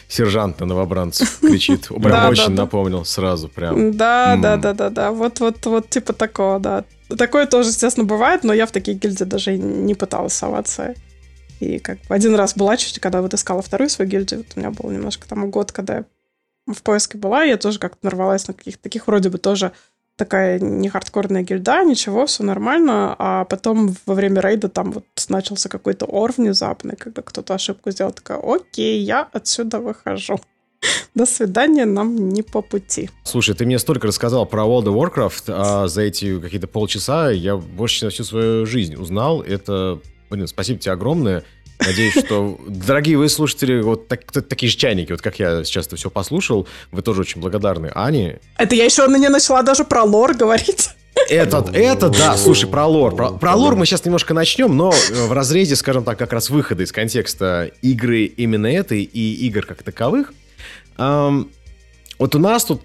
сержант 0.08 0.58
на 0.58 0.66
новобранцев 0.66 1.38
кричит. 1.40 1.86
Прям 1.86 2.28
очень 2.28 2.54
напомнил 2.54 3.04
сразу 3.04 3.48
прям. 3.48 3.96
Да, 3.96 4.36
да, 4.36 4.56
да, 4.56 4.72
да, 4.72 4.90
да. 4.90 5.12
Вот, 5.12 5.38
вот, 5.38 5.64
вот 5.64 5.88
типа 5.88 6.12
такого, 6.12 6.58
да. 6.58 6.84
Такое 7.16 7.46
тоже, 7.46 7.68
естественно, 7.68 8.04
бывает, 8.04 8.42
но 8.42 8.52
я 8.52 8.66
в 8.66 8.72
такие 8.72 8.96
гильдии 8.96 9.22
даже 9.22 9.56
не 9.56 9.94
пыталась 9.94 10.32
соваться. 10.32 10.96
И 11.60 11.78
как 11.78 12.00
бы 12.08 12.16
один 12.16 12.34
раз 12.34 12.56
была 12.56 12.76
чуть, 12.76 12.98
когда 12.98 13.22
вот 13.22 13.32
искала 13.32 13.62
вторую 13.62 13.90
свою 13.90 14.10
гильдию, 14.10 14.40
вот 14.40 14.48
у 14.56 14.58
меня 14.58 14.72
был 14.72 14.90
немножко 14.90 15.28
там 15.28 15.48
год, 15.52 15.70
когда 15.70 15.98
я 15.98 16.04
в 16.66 16.82
поиске 16.82 17.16
была, 17.16 17.44
я 17.44 17.56
тоже 17.56 17.78
как-то 17.78 18.04
нарвалась 18.06 18.48
на 18.48 18.54
каких-то 18.54 18.82
таких 18.82 19.06
вроде 19.06 19.28
бы 19.28 19.38
тоже 19.38 19.70
такая 20.22 20.60
не 20.60 20.88
хардкорная 20.88 21.42
гильда, 21.42 21.82
ничего, 21.82 22.26
все 22.26 22.44
нормально. 22.44 23.16
А 23.18 23.44
потом 23.44 23.96
во 24.06 24.14
время 24.14 24.40
рейда 24.40 24.68
там 24.68 24.92
вот 24.92 25.04
начался 25.28 25.68
какой-то 25.68 26.06
ор 26.06 26.32
внезапный, 26.36 26.94
когда 26.96 27.22
кто-то 27.22 27.54
ошибку 27.54 27.90
сделал, 27.90 28.12
такая, 28.12 28.38
окей, 28.38 29.00
я 29.00 29.28
отсюда 29.32 29.80
выхожу. 29.80 30.38
До 31.14 31.26
свидания, 31.26 31.86
нам 31.86 32.28
не 32.28 32.42
по 32.42 32.62
пути. 32.62 33.10
Слушай, 33.24 33.56
ты 33.56 33.66
мне 33.66 33.80
столько 33.80 34.06
рассказал 34.06 34.46
про 34.46 34.62
World 34.62 34.84
of 34.84 34.94
Warcraft, 34.94 35.44
а 35.48 35.88
за 35.88 36.02
эти 36.02 36.38
какие-то 36.38 36.68
полчаса 36.68 37.30
я 37.30 37.56
больше, 37.56 37.98
чем 37.98 38.10
всю 38.10 38.22
свою 38.22 38.64
жизнь 38.64 38.94
узнал. 38.94 39.42
Это, 39.42 39.98
блин, 40.30 40.46
спасибо 40.46 40.78
тебе 40.78 40.92
огромное. 40.92 41.42
Надеюсь, 41.86 42.18
что, 42.18 42.58
дорогие 42.66 43.18
вы 43.18 43.28
слушатели, 43.28 43.80
вот 43.80 44.08
так, 44.08 44.24
такие 44.30 44.70
же 44.70 44.76
чайники, 44.76 45.12
вот 45.12 45.22
как 45.22 45.38
я 45.38 45.64
сейчас 45.64 45.86
это 45.86 45.96
все 45.96 46.10
послушал, 46.10 46.66
вы 46.90 47.02
тоже 47.02 47.22
очень 47.22 47.40
благодарны 47.40 47.90
Ане. 47.94 48.40
Это 48.56 48.74
я 48.74 48.84
еще 48.84 49.06
не 49.08 49.28
начала 49.28 49.62
даже 49.62 49.84
про 49.84 50.02
лор 50.04 50.34
говорить. 50.34 50.90
Это, 51.28 51.64
это, 51.72 52.08
да, 52.08 52.36
слушай, 52.36 52.68
про 52.68 52.86
лор. 52.86 53.14
Про, 53.14 53.30
про 53.32 53.54
лор 53.54 53.76
мы 53.76 53.86
сейчас 53.86 54.04
немножко 54.04 54.34
начнем, 54.34 54.76
но 54.76 54.92
э, 54.92 55.26
в 55.26 55.32
разрезе, 55.32 55.76
скажем 55.76 56.04
так, 56.04 56.18
как 56.18 56.32
раз 56.32 56.50
выхода 56.50 56.82
из 56.82 56.92
контекста 56.92 57.70
игры 57.82 58.24
именно 58.24 58.66
этой 58.66 59.02
и 59.02 59.46
игр 59.46 59.64
как 59.64 59.82
таковых. 59.82 60.32
Эм, 60.98 61.50
вот 62.18 62.34
у 62.34 62.38
нас 62.38 62.64
тут 62.64 62.80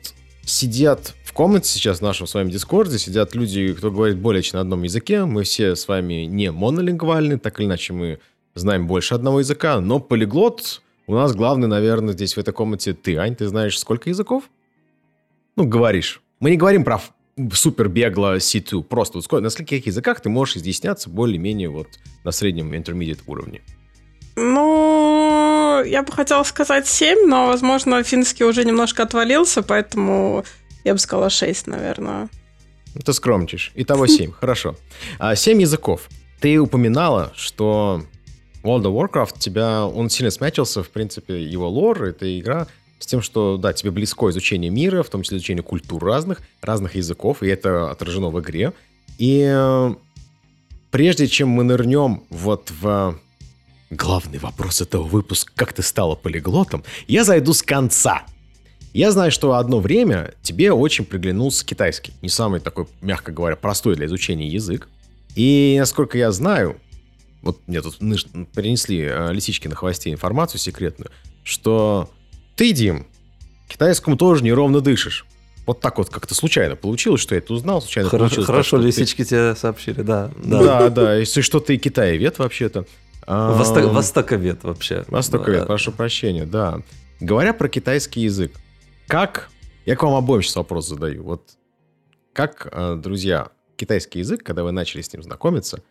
сидят 0.45 1.13
в 1.23 1.33
комнате 1.33 1.69
сейчас 1.69 1.99
в 1.99 2.01
нашем 2.01 2.27
с 2.27 2.33
вами 2.33 2.51
Дискорде, 2.51 2.99
сидят 2.99 3.35
люди, 3.35 3.73
кто 3.73 3.91
говорит 3.91 4.17
более 4.17 4.43
чем 4.43 4.55
на 4.55 4.61
одном 4.61 4.83
языке. 4.83 5.25
Мы 5.25 5.43
все 5.43 5.75
с 5.75 5.87
вами 5.87 6.25
не 6.25 6.51
монолингвальны, 6.51 7.39
так 7.39 7.59
или 7.59 7.67
иначе 7.67 7.93
мы 7.93 8.19
знаем 8.57 8.87
больше 8.87 9.15
одного 9.15 9.39
языка, 9.39 9.79
но 9.79 9.99
полиглот 9.99 10.81
у 11.07 11.15
нас 11.15 11.33
главный, 11.33 11.67
наверное, 11.67 12.13
здесь 12.13 12.35
в 12.35 12.39
этой 12.39 12.53
комнате 12.53 12.93
ты. 12.93 13.15
Ань, 13.15 13.35
ты 13.35 13.47
знаешь 13.47 13.79
сколько 13.79 14.09
языков? 14.09 14.49
Ну, 15.55 15.65
говоришь. 15.65 16.21
Мы 16.41 16.51
не 16.51 16.57
говорим 16.57 16.83
про 16.83 16.99
супер 17.53 17.87
бегло 17.87 18.37
C2. 18.37 18.83
Просто 18.83 19.19
вот 19.19 19.41
на 19.41 19.49
скольких 19.49 19.85
языках 19.85 20.19
ты 20.19 20.29
можешь 20.29 20.57
изъясняться 20.57 21.09
более-менее 21.09 21.69
вот 21.69 21.87
на 22.25 22.31
среднем 22.31 22.73
intermediate 22.73 23.21
уровне? 23.25 23.61
Ну, 24.35 25.81
я 25.85 26.03
бы 26.03 26.11
хотела 26.11 26.43
сказать 26.43 26.87
7, 26.87 27.25
но, 27.25 27.47
возможно, 27.47 28.03
финский 28.03 28.43
уже 28.43 28.65
немножко 28.65 29.03
отвалился, 29.03 29.63
поэтому 29.63 30.43
я 30.83 30.93
бы 30.93 30.99
сказала 30.99 31.29
6, 31.29 31.67
наверное. 31.67 32.29
Ты 33.03 33.13
скромничаешь. 33.13 33.71
Итого 33.75 34.07
7, 34.07 34.31
хорошо. 34.31 34.75
7 35.33 35.57
а, 35.57 35.61
языков. 35.61 36.09
Ты 36.39 36.59
упоминала, 36.59 37.31
что 37.35 38.03
World 38.67 38.83
of 38.83 38.93
Warcraft 38.93 39.39
тебя, 39.39 39.85
он 39.85 40.09
сильно 40.09 40.31
смячился, 40.31 40.83
в 40.83 40.89
принципе, 40.89 41.43
его 41.43 41.69
лор, 41.69 42.03
эта 42.03 42.39
игра 42.39 42.67
с 42.99 43.05
тем, 43.05 43.21
что, 43.21 43.57
да, 43.57 43.73
тебе 43.73 43.91
близко 43.91 44.29
изучение 44.29 44.71
мира, 44.71 45.03
в 45.03 45.09
том 45.09 45.21
числе 45.21 45.37
изучение 45.37 45.63
культур 45.63 46.03
разных, 46.03 46.41
разных 46.61 46.95
языков, 46.95 47.43
и 47.43 47.47
это 47.47 47.91
отражено 47.91 48.29
в 48.29 48.39
игре. 48.39 48.73
И 49.17 49.47
э, 49.47 49.95
прежде 50.91 51.27
чем 51.27 51.49
мы 51.49 51.63
нырнем 51.63 52.23
вот 52.29 52.71
в 52.81 53.19
главный 53.89 54.39
вопрос 54.39 54.81
этого 54.81 55.03
выпуска, 55.03 55.51
как 55.55 55.73
ты 55.73 55.83
стала 55.83 56.15
полиглотом, 56.15 56.83
я 57.07 57.23
зайду 57.23 57.53
с 57.53 57.61
конца. 57.61 58.23
Я 58.93 59.11
знаю, 59.11 59.31
что 59.31 59.53
одно 59.53 59.79
время 59.79 60.33
тебе 60.41 60.71
очень 60.71 61.05
приглянулся 61.05 61.63
китайский. 61.63 62.13
Не 62.21 62.29
самый 62.29 62.59
такой, 62.59 62.87
мягко 63.01 63.31
говоря, 63.31 63.55
простой 63.55 63.95
для 63.95 64.07
изучения 64.07 64.47
язык. 64.47 64.89
И, 65.35 65.75
насколько 65.79 66.17
я 66.17 66.31
знаю, 66.31 66.77
вот 67.41 67.59
мне 67.67 67.81
тут 67.81 67.97
принесли 68.53 69.01
э, 69.01 69.31
лисички 69.31 69.67
на 69.67 69.75
хвосте 69.75 70.11
информацию 70.11 70.59
секретную, 70.59 71.11
что 71.43 72.09
ты, 72.55 72.71
Дим, 72.71 73.07
китайскому 73.67 74.17
тоже 74.17 74.43
неровно 74.43 74.81
дышишь. 74.81 75.25
Вот 75.65 75.81
так 75.81 75.97
вот 75.97 76.09
как-то 76.09 76.33
случайно 76.33 76.75
получилось, 76.75 77.21
что 77.21 77.35
я 77.35 77.39
это 77.39 77.53
узнал, 77.53 77.81
случайно 77.81 78.09
хорошо, 78.09 78.25
получилось. 78.25 78.47
Хорошо, 78.47 78.77
так, 78.77 78.85
лисички 78.85 79.23
ты... 79.23 79.29
тебе 79.29 79.55
сообщили, 79.55 80.01
да. 80.01 80.31
Да, 80.43 80.59
да, 80.59 80.89
да. 80.89 81.15
Если 81.15 81.41
что, 81.41 81.59
ты 81.59 81.77
китаевед 81.77 82.39
вообще-то. 82.39 82.85
Восток, 83.27 83.91
востоковед 83.91 84.63
вообще. 84.63 85.03
Востоковед, 85.09 85.67
прошу 85.67 85.91
прощения, 85.91 86.45
да. 86.45 86.81
Говоря 87.19 87.53
про 87.53 87.67
китайский 87.67 88.21
язык, 88.21 88.53
как... 89.07 89.49
Я 89.85 89.95
к 89.95 90.03
вам 90.03 90.15
обоим 90.15 90.41
сейчас 90.41 90.57
вопрос 90.57 90.87
задаю. 90.89 91.23
Вот 91.23 91.51
как, 92.33 92.67
э, 92.71 92.95
друзья, 93.01 93.47
китайский 93.77 94.19
язык, 94.19 94.43
когда 94.43 94.63
вы 94.63 94.71
начали 94.71 95.01
с 95.01 95.11
ним 95.13 95.23
знакомиться, 95.23 95.81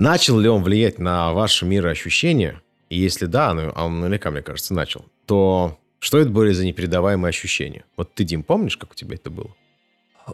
начал 0.00 0.38
ли 0.38 0.48
он 0.48 0.62
влиять 0.62 0.98
на 0.98 1.32
ваше 1.32 1.66
мироощущение? 1.66 2.60
И 2.88 2.98
если 2.98 3.26
да, 3.26 3.54
ну, 3.54 3.70
а 3.74 3.86
он 3.86 4.00
наверняка, 4.00 4.30
мне 4.30 4.42
кажется, 4.42 4.74
начал, 4.74 5.04
то 5.26 5.78
что 6.00 6.18
это 6.18 6.30
были 6.30 6.52
за 6.52 6.64
непередаваемые 6.64 7.28
ощущения? 7.28 7.84
Вот 7.96 8.14
ты, 8.14 8.24
Дим, 8.24 8.42
помнишь, 8.42 8.76
как 8.76 8.92
у 8.92 8.94
тебя 8.94 9.14
это 9.14 9.30
было? 9.30 9.54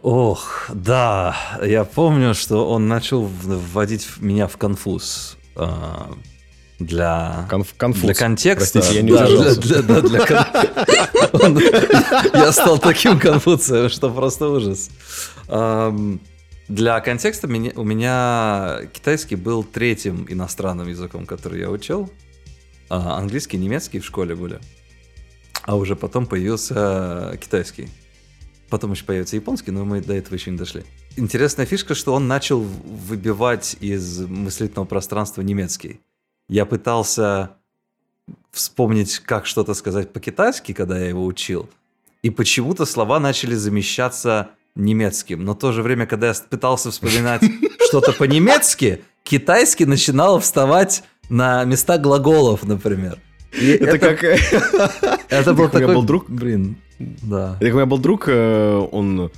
Ох, 0.01 0.69
да, 0.73 1.35
я 1.63 1.83
помню, 1.83 2.33
что 2.33 2.69
он 2.69 2.87
начал 2.87 3.23
вводить 3.23 4.07
меня 4.17 4.47
в 4.47 4.57
конфуз. 4.57 5.37
А, 5.55 6.11
для, 6.79 7.47
Конф, 7.49 7.73
конфуз. 7.75 8.03
для 8.03 8.13
контекста. 8.13 8.79
Простите, 8.79 8.97
я 8.97 9.01
не 9.01 9.11
да, 9.11 9.27
для, 9.27 9.55
для, 9.55 9.81
да, 9.81 10.01
для, 10.01 10.47
он, 11.33 11.59
Я 12.33 12.51
стал 12.51 12.77
таким 12.77 13.19
конфуцием, 13.19 13.89
что 13.89 14.09
просто 14.11 14.47
ужас. 14.47 14.89
Для 16.67 16.99
контекста 16.99 17.47
у 17.47 17.83
меня 17.83 18.81
китайский 18.91 19.37
был 19.37 19.63
третьим 19.63 20.25
иностранным 20.27 20.87
языком, 20.89 21.25
который 21.25 21.61
я 21.61 21.69
учил. 21.69 22.11
А, 22.89 23.17
английский, 23.17 23.57
немецкий 23.57 23.99
в 23.99 24.05
школе 24.05 24.35
были. 24.35 24.59
А 25.63 25.77
уже 25.77 25.95
потом 25.95 26.25
появился 26.25 27.37
китайский. 27.41 27.89
Потом 28.69 28.91
еще 28.91 29.05
появится 29.05 29.37
японский, 29.37 29.71
но 29.71 29.85
мы 29.85 30.01
до 30.01 30.13
этого 30.13 30.35
еще 30.35 30.51
не 30.51 30.57
дошли. 30.57 30.83
Интересная 31.15 31.65
фишка, 31.65 31.95
что 31.95 32.13
он 32.13 32.27
начал 32.27 32.59
выбивать 32.59 33.77
из 33.79 34.19
мыслительного 34.19 34.85
пространства 34.85 35.41
немецкий. 35.41 36.01
Я 36.49 36.65
пытался 36.65 37.57
вспомнить, 38.51 39.19
как 39.19 39.45
что-то 39.45 39.73
сказать 39.73 40.11
по-китайски, 40.11 40.73
когда 40.73 40.99
я 40.99 41.07
его 41.07 41.25
учил. 41.25 41.69
И 42.23 42.29
почему-то 42.29 42.85
слова 42.85 43.21
начали 43.21 43.55
замещаться 43.55 44.51
немецким. 44.77 45.43
Но 45.43 45.53
в 45.53 45.59
то 45.59 45.71
же 45.71 45.81
время, 45.81 46.05
когда 46.05 46.27
я 46.27 46.33
пытался 46.49 46.91
вспоминать 46.91 47.41
что-то 47.87 48.13
по-немецки, 48.13 49.01
китайский 49.23 49.85
начинал 49.85 50.39
вставать 50.39 51.03
на 51.29 51.63
места 51.65 51.97
глаголов, 51.97 52.63
например. 52.63 53.17
И 53.51 53.69
это, 53.71 53.95
это 53.95 53.99
как... 53.99 54.23
Это 55.29 55.53
был 55.53 55.65
такой... 55.65 55.83
У 55.83 55.87
меня 55.87 55.95
был 55.95 56.03
друг... 56.03 56.29
Блин, 56.29 56.77
да. 56.99 57.57
Это 57.59 57.71
у 57.71 57.75
меня 57.75 57.85
был 57.85 57.97
друг, 57.97 58.25
э, 58.27 58.87
он 58.91 59.31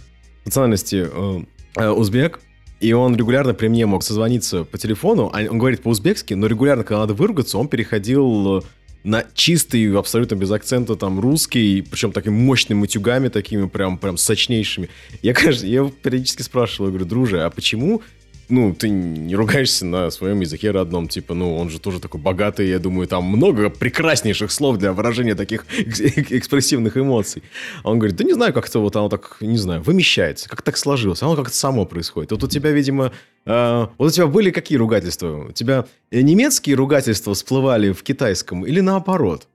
национальности 0.46 1.08
э, 1.12 1.44
э, 1.76 1.90
узбек, 1.90 2.40
и 2.80 2.94
он 2.94 3.16
регулярно 3.16 3.54
при 3.54 3.68
мне 3.68 3.86
мог 3.86 4.04
созвониться 4.04 4.64
по 4.64 4.78
телефону. 4.78 5.32
Он 5.34 5.58
говорит 5.58 5.84
по-узбекски, 5.84 6.34
но 6.34 6.48
регулярно, 6.48 6.84
когда 6.84 7.02
надо 7.02 7.14
выругаться, 7.14 7.58
он 7.58 7.68
переходил 7.68 8.64
на 9.04 9.26
чистый, 9.34 9.96
абсолютно 9.98 10.36
без 10.36 10.52
акцента, 10.52 10.96
там, 10.96 11.20
русский, 11.20 11.82
причем 11.90 12.12
такими 12.12 12.34
мощными 12.34 12.80
матюгами, 12.80 13.30
такими 13.30 13.68
прям, 13.68 13.98
прям 13.98 14.18
сочнейшими. 14.18 14.90
Я, 15.22 15.34
конечно, 15.34 15.66
я 15.66 15.90
периодически 16.04 16.42
спрашивал, 16.42 16.88
я 16.88 16.92
говорю, 16.92 17.06
друже, 17.06 17.42
а 17.42 17.50
почему 17.50 18.02
ну, 18.50 18.74
ты 18.74 18.90
не 18.90 19.36
ругаешься 19.36 19.86
на 19.86 20.10
своем 20.10 20.40
языке 20.40 20.72
родном, 20.72 21.08
типа, 21.08 21.34
ну, 21.34 21.56
он 21.56 21.70
же 21.70 21.80
тоже 21.80 22.00
такой 22.00 22.20
богатый, 22.20 22.68
я 22.68 22.80
думаю, 22.80 23.08
там 23.08 23.24
много 23.24 23.70
прекраснейших 23.70 24.52
слов 24.52 24.78
для 24.78 24.92
выражения 24.92 25.36
таких 25.36 25.66
экспрессивных 25.78 26.98
эмоций. 26.98 27.44
А 27.84 27.92
он 27.92 28.00
говорит, 28.00 28.18
да 28.18 28.24
не 28.24 28.34
знаю, 28.34 28.54
как 28.54 28.68
это 28.68 28.80
вот 28.80 28.96
оно 28.96 29.08
так, 29.08 29.38
не 29.40 29.58
знаю, 29.58 29.82
вымещается, 29.82 30.50
как 30.50 30.64
так 30.64 30.78
сложилось, 30.78 31.22
оно 31.22 31.36
как-то 31.36 31.56
само 31.56 31.86
происходит. 31.86 32.32
Вот 32.32 32.44
у 32.44 32.48
тебя, 32.48 32.72
видимо, 32.72 33.12
э, 33.46 33.88
вот 33.98 34.08
у 34.08 34.12
тебя 34.12 34.28
были 34.28 34.50
какие 34.50 34.78
ругательства? 34.78 35.48
У 35.50 35.52
тебя 35.52 35.86
немецкие 36.12 36.76
ругательства 36.76 37.34
всплывали 37.36 37.92
в 37.92 38.02
китайском 38.02 38.66
или 38.66 38.80
наоборот? 38.80 39.48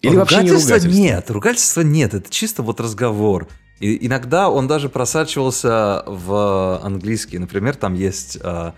Или 0.00 0.16
ругательства 0.16 0.40
вообще 0.40 0.44
не 0.44 0.62
ругательства? 0.62 1.02
нет, 1.02 1.30
ругательства 1.30 1.80
нет, 1.82 2.14
это 2.14 2.30
чисто 2.30 2.62
вот 2.62 2.80
разговор. 2.80 3.48
И 3.80 4.06
иногда 4.06 4.48
он 4.48 4.66
даже 4.66 4.88
просачивался 4.88 6.04
в 6.06 6.80
английский. 6.82 7.38
Например, 7.38 7.74
там 7.74 7.94
есть, 7.94 8.38
э, 8.40 8.72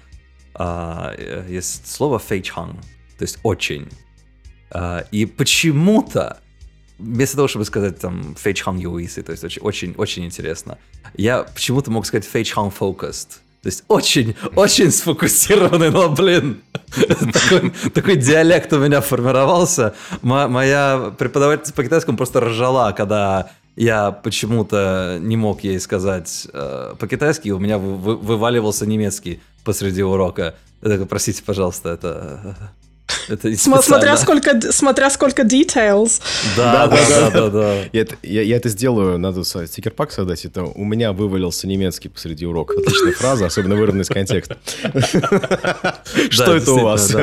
э, 0.58 1.46
есть 1.48 1.90
слово 1.90 2.18
фейчхан, 2.18 2.72
то 3.18 3.22
есть 3.22 3.38
очень. 3.42 3.88
Э, 4.70 5.02
и 5.10 5.26
почему-то 5.26 6.38
вместо 6.98 7.36
того, 7.36 7.48
чтобы 7.48 7.64
сказать 7.64 7.98
там 7.98 8.34
фейчхан 8.36 8.78
юиси, 8.78 9.22
то 9.22 9.32
есть 9.32 9.44
очень, 9.44 9.62
очень, 9.62 9.94
очень 9.98 10.24
интересно, 10.24 10.78
я 11.14 11.42
почему-то 11.42 11.90
мог 11.90 12.06
сказать 12.06 12.24
фейчхан 12.24 12.68
focused. 12.68 13.40
То 13.62 13.68
есть 13.68 13.84
очень, 13.88 14.36
очень 14.54 14.92
сфокусированный, 14.92 15.90
но, 15.90 16.08
блин, 16.08 16.62
такой, 17.32 17.70
такой 17.92 18.16
диалект 18.16 18.72
у 18.72 18.78
меня 18.78 19.00
формировался. 19.00 19.94
Моя 20.22 21.12
преподавательница 21.18 21.74
по 21.74 21.82
китайскому 21.82 22.16
просто 22.16 22.40
ржала, 22.40 22.92
когда 22.92 23.50
я 23.76 24.10
почему-то 24.10 25.18
не 25.20 25.36
мог 25.36 25.62
ей 25.62 25.78
сказать 25.78 26.48
э, 26.52 26.94
по-китайски, 26.98 27.50
у 27.50 27.58
меня 27.58 27.78
вы, 27.78 28.16
вываливался 28.16 28.86
немецкий 28.86 29.40
посреди 29.64 30.02
урока. 30.02 30.54
Я 30.82 30.88
такой, 30.88 31.06
простите, 31.06 31.42
пожалуйста, 31.44 31.90
это... 31.90 32.56
Это 33.28 33.56
смотря 33.56 34.16
сколько, 34.16 34.72
смотря 34.72 35.10
сколько 35.10 35.42
details. 35.42 36.20
Да, 36.56 36.86
да, 36.86 36.98
да, 37.08 37.30
да, 37.30 37.50
да. 37.50 37.74
Я, 37.92 38.06
я, 38.22 38.42
я 38.42 38.56
это 38.56 38.68
сделаю, 38.68 39.18
надо 39.18 39.42
стикер-пак 39.42 40.12
создать. 40.12 40.44
Это 40.44 40.64
у 40.64 40.84
меня 40.84 41.12
вывалился 41.12 41.66
немецкий 41.66 42.08
посреди 42.08 42.46
урока. 42.46 42.74
Отличная 42.78 43.12
фраза, 43.12 43.46
особенно 43.46 43.76
вырванная 43.76 44.04
из 44.04 44.08
контекста. 44.08 44.58
Что 46.30 46.56
это 46.56 46.72
у 46.72 46.78
вас? 46.80 47.14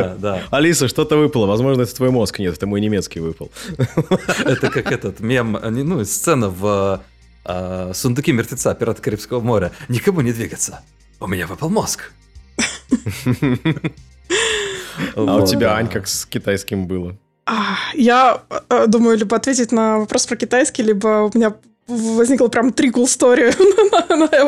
Алиса, 0.52 0.88
что-то 0.88 1.18
выпало. 1.18 1.46
Возможно, 1.46 1.82
это 1.84 1.96
твой 1.96 2.12
мозг. 2.12 2.40
Нет, 2.40 2.56
это 2.56 2.68
мой 2.68 2.82
немецкий 2.82 3.20
выпал. 3.20 3.52
Это 4.46 4.70
как 4.70 4.92
этот 4.92 5.20
мем, 5.20 5.58
ну, 5.62 6.04
сцена 6.06 6.50
в 6.50 7.02
а, 7.46 7.92
«Сундуки 7.94 8.32
мертвеца. 8.32 8.74
Пираты 8.74 9.02
Карибского 9.02 9.40
моря». 9.42 9.72
Никому 9.90 10.22
не 10.22 10.34
двигаться. 10.34 10.82
У 11.20 11.28
меня 11.28 11.48
выпал 11.48 11.70
мозг. 11.70 12.12
А 15.16 15.38
у 15.38 15.46
тебя, 15.46 15.76
Ань, 15.76 15.90
как 15.90 16.08
с 16.08 16.26
китайским 16.26 16.88
было? 16.88 17.16
Я 17.94 18.42
э, 18.70 18.88
думаю, 18.88 19.18
либо 19.18 19.36
ответить 19.36 19.72
на 19.72 20.00
вопрос 20.00 20.26
про 20.26 20.38
китайский, 20.38 20.82
либо 20.82 21.30
у 21.34 21.38
меня 21.38 21.54
возникло 21.88 22.48
прям 22.48 22.72
три 22.72 22.90
cool 22.90 23.06
story 23.06 23.54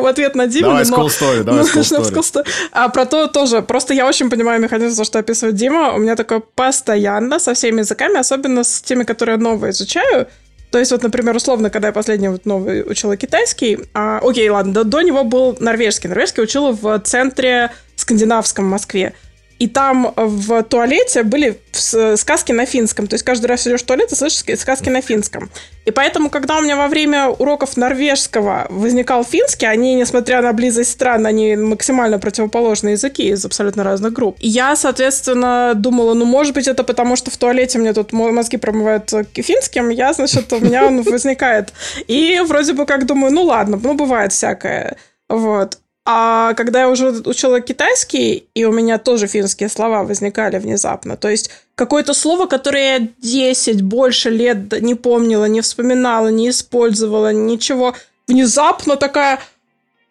в 0.00 0.06
ответ 0.06 0.34
на 0.34 0.46
Диму. 0.46 0.68
Давай 0.68 0.82
cool 0.84 1.08
story, 1.08 1.42
давай 1.42 1.62
cool 1.64 2.22
story. 2.22 2.46
А 2.72 2.88
про 2.88 3.04
то 3.04 3.26
тоже. 3.26 3.62
Просто 3.62 3.94
я 3.94 4.06
очень 4.06 4.30
понимаю 4.30 4.60
механизм, 4.60 5.04
что 5.04 5.18
описывает 5.18 5.56
Дима. 5.56 5.92
У 5.92 5.98
меня 5.98 6.16
такое 6.16 6.40
постоянно 6.54 7.38
со 7.38 7.54
всеми 7.54 7.80
языками, 7.80 8.18
особенно 8.18 8.64
с 8.64 8.80
теми, 8.80 9.04
которые 9.04 9.36
я 9.36 9.42
новые 9.42 9.72
изучаю. 9.72 10.26
То 10.70 10.78
есть 10.78 10.90
вот, 10.90 11.02
например, 11.02 11.36
условно, 11.36 11.70
когда 11.70 11.88
я 11.88 11.92
последний 11.92 12.28
вот 12.28 12.44
новый 12.44 12.82
учила 12.82 13.16
китайский, 13.16 13.78
а, 13.94 14.20
окей, 14.22 14.48
ладно, 14.50 14.72
до, 14.72 14.84
до 14.84 15.00
него 15.00 15.24
был 15.24 15.56
норвежский. 15.60 16.08
Норвежский 16.08 16.42
учила 16.42 16.72
в 16.72 16.98
центре 17.00 17.70
скандинавском 17.94 18.66
в 18.66 18.68
Москве. 18.68 19.14
И 19.58 19.68
там 19.68 20.12
в 20.16 20.62
туалете 20.64 21.22
были 21.22 21.58
сказки 21.72 22.52
на 22.52 22.66
финском. 22.66 23.06
То 23.06 23.14
есть 23.14 23.24
каждый 23.24 23.46
раз 23.46 23.66
идешь 23.66 23.82
в 23.82 23.86
туалет 23.86 24.12
и 24.12 24.14
слышишь 24.14 24.44
сказки 24.58 24.88
на 24.90 25.00
финском. 25.00 25.50
И 25.86 25.90
поэтому, 25.90 26.30
когда 26.30 26.58
у 26.58 26.62
меня 26.62 26.76
во 26.76 26.88
время 26.88 27.28
уроков 27.28 27.76
норвежского 27.76 28.66
возникал 28.70 29.24
финский, 29.24 29.66
они, 29.66 29.94
несмотря 29.94 30.42
на 30.42 30.52
близость 30.52 30.90
стран, 30.90 31.26
они 31.26 31.56
максимально 31.56 32.18
противоположные 32.18 32.92
языки 32.92 33.28
из 33.28 33.44
абсолютно 33.44 33.84
разных 33.84 34.12
групп. 34.12 34.36
Я, 34.40 34.76
соответственно, 34.76 35.72
думала, 35.74 36.14
ну, 36.14 36.24
может 36.24 36.54
быть, 36.54 36.68
это 36.68 36.84
потому, 36.84 37.16
что 37.16 37.30
в 37.30 37.36
туалете 37.36 37.78
мне 37.78 37.92
тут 37.92 38.12
мозги 38.12 38.56
промывают 38.56 39.12
финским, 39.34 39.90
я, 39.90 40.12
значит, 40.12 40.52
у 40.52 40.60
меня 40.60 40.86
он 40.86 41.02
возникает. 41.02 41.72
И 42.08 42.40
вроде 42.46 42.72
бы 42.72 42.84
как 42.84 43.06
думаю, 43.06 43.32
ну, 43.32 43.44
ладно, 43.44 43.78
ну, 43.82 43.94
бывает 43.94 44.32
всякое. 44.32 44.96
Вот. 45.28 45.78
А 46.08 46.54
когда 46.54 46.82
я 46.82 46.88
уже 46.88 47.08
учила 47.24 47.60
китайский, 47.60 48.48
и 48.54 48.64
у 48.64 48.70
меня 48.70 48.98
тоже 48.98 49.26
финские 49.26 49.68
слова 49.68 50.04
возникали 50.04 50.58
внезапно, 50.58 51.16
то 51.16 51.28
есть 51.28 51.50
какое-то 51.74 52.14
слово, 52.14 52.46
которое 52.46 52.98
я 53.00 53.08
10 53.18 53.82
больше 53.82 54.30
лет 54.30 54.80
не 54.80 54.94
помнила, 54.94 55.46
не 55.46 55.62
вспоминала, 55.62 56.28
не 56.28 56.50
использовала, 56.50 57.32
ничего, 57.32 57.96
внезапно 58.28 58.94
такая 58.96 59.40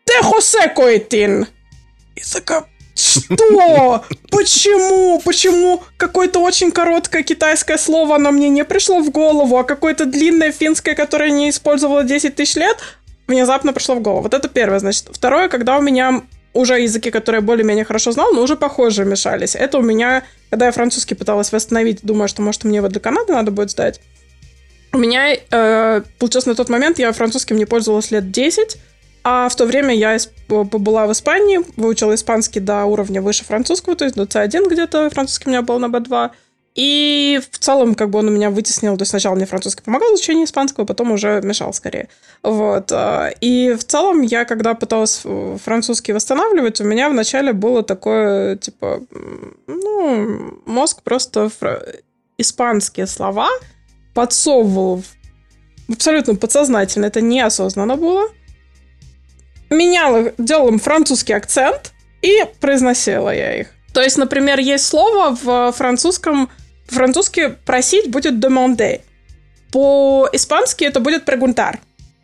«Ты 0.04 0.22
хосе 0.22 0.68
коэтин!» 0.68 1.48
И 2.18 2.22
такая 2.30 2.66
что? 2.96 4.04
Почему? 4.32 5.22
Почему 5.24 5.82
какое-то 5.96 6.39
очень 6.39 6.72
короткое 6.72 7.24
китайское 7.24 7.78
слово, 7.78 8.16
оно 8.16 8.32
мне 8.32 8.50
не 8.50 8.66
пришло 8.66 9.00
в 9.00 9.12
голову, 9.12 9.58
а 9.58 9.64
какое-то 9.64 10.06
длинное 10.06 10.52
финское, 10.52 10.93
которое 10.93 11.30
не 11.30 11.50
использовала 11.50 12.04
10 12.04 12.36
тысяч 12.36 12.56
лет, 12.56 12.78
внезапно 13.28 13.74
пришло 13.74 13.96
в 13.96 14.02
голову. 14.02 14.24
Вот 14.24 14.34
это 14.34 14.48
первое, 14.48 14.80
значит. 14.80 15.08
Второе, 15.12 15.50
когда 15.50 15.78
у 15.78 15.82
меня 15.82 16.24
уже 16.54 16.80
языки, 16.80 17.12
которые 17.12 17.42
более-менее 17.42 17.84
хорошо 17.84 18.12
знал, 18.12 18.32
но 18.34 18.42
уже 18.42 18.56
похоже 18.56 19.04
мешались. 19.04 19.56
Это 19.56 19.78
у 19.78 19.82
меня, 19.82 20.24
когда 20.50 20.68
я 20.68 20.72
французский 20.72 21.14
пыталась 21.14 21.52
восстановить, 21.52 22.00
думаю, 22.02 22.30
что, 22.30 22.42
может, 22.42 22.64
мне 22.64 22.78
его 22.78 22.88
для 22.88 23.02
Канады 23.02 23.34
надо 23.34 23.52
будет 23.52 23.72
сдать. 23.72 24.00
У 24.94 24.98
меня, 24.98 25.36
э, 25.36 26.02
получилось, 26.18 26.46
на 26.46 26.56
тот 26.56 26.70
момент 26.70 26.98
я 26.98 27.12
французским 27.12 27.58
не 27.58 27.66
пользовалась 27.66 28.12
лет 28.12 28.32
10, 28.32 28.78
а 29.26 29.50
в 29.50 29.56
то 29.56 29.66
время 29.66 29.94
я 29.94 30.18
была 30.48 31.08
в 31.08 31.12
Испании, 31.12 31.60
выучила 31.76 32.16
испанский 32.16 32.62
до 32.62 32.86
уровня 32.86 33.22
выше 33.22 33.44
французского, 33.44 33.96
то 33.96 34.06
есть 34.06 34.16
до 34.16 34.24
C1 34.24 34.70
где-то, 34.70 35.10
французский 35.10 35.48
у 35.48 35.50
меня 35.50 35.62
был 35.62 35.80
на 35.80 35.88
B2. 35.88 36.32
И 36.76 37.40
в 37.52 37.58
целом, 37.58 37.96
как 37.96 38.10
бы 38.10 38.20
он 38.20 38.28
у 38.28 38.32
меня 38.32 38.50
вытеснил, 38.50 38.98
то 38.98 39.04
есть 39.04 39.12
сначала 39.12 39.34
мне 39.36 39.46
французский 39.46 39.82
помогал 39.82 40.10
в 40.12 40.16
изучении 40.16 40.44
испанского, 40.44 40.84
потом 40.84 41.12
уже 41.12 41.42
мешал 41.42 41.74
скорее. 41.74 42.10
Вот. 42.44 42.92
А, 42.92 43.30
и 43.40 43.74
в 43.74 43.84
целом 43.86 44.22
я, 44.22 44.44
когда 44.44 44.74
пыталась 44.74 45.24
французский 45.64 46.12
восстанавливать, 46.12 46.82
у 46.82 46.84
меня 46.84 47.10
вначале 47.10 47.54
было 47.54 47.82
такое, 47.82 48.58
типа, 48.58 49.02
ну, 49.68 50.60
мозг 50.66 51.02
просто 51.02 51.48
фра... 51.48 51.82
испанские 52.38 53.08
слова 53.08 53.48
подсовывал 54.14 55.02
абсолютно 55.90 56.36
подсознательно, 56.36 57.06
это 57.06 57.22
неосознанно 57.22 57.96
было. 57.96 58.28
Меняла, 59.70 60.34
делала 60.38 60.78
французский 60.78 61.34
акцент 61.34 61.94
и 62.22 62.44
произносила 62.60 63.34
я 63.34 63.62
их. 63.62 63.68
То 63.94 64.02
есть, 64.02 64.18
например, 64.18 64.60
есть 64.60 64.86
слово 64.86 65.34
в 65.42 65.72
французском 65.72 66.50
по-французски 66.88 67.56
просить 67.66 68.10
будет 68.10 68.36
demander. 68.36 69.02
По-испански 69.72 70.86
это 70.86 71.00
будет 71.00 71.28
preguntar. 71.28 71.80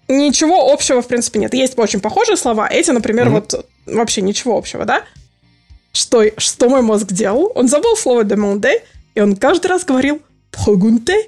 Ничего 0.07 0.72
общего, 0.72 1.01
в 1.01 1.07
принципе, 1.07 1.39
нет. 1.39 1.53
Есть 1.53 1.78
очень 1.78 1.99
похожие 1.99 2.38
слова. 2.38 2.68
Эти, 2.70 2.91
например, 2.91 3.28
mm-hmm. 3.28 3.45
вот 3.51 3.66
вообще 3.86 4.22
ничего 4.22 4.57
общего, 4.57 4.86
да? 4.86 5.03
Что, 5.93 6.24
что 6.38 6.70
мой 6.70 6.82
мозг 6.82 7.07
делал? 7.07 7.51
Он 7.55 7.68
забыл 7.68 7.95
слово 7.95 8.24
demander, 8.24 8.82
и 9.16 9.22
он 9.22 9.36
каждый 9.36 9.68
раз 9.68 9.84
говорил 9.84 10.22
pregunter. 10.51 11.22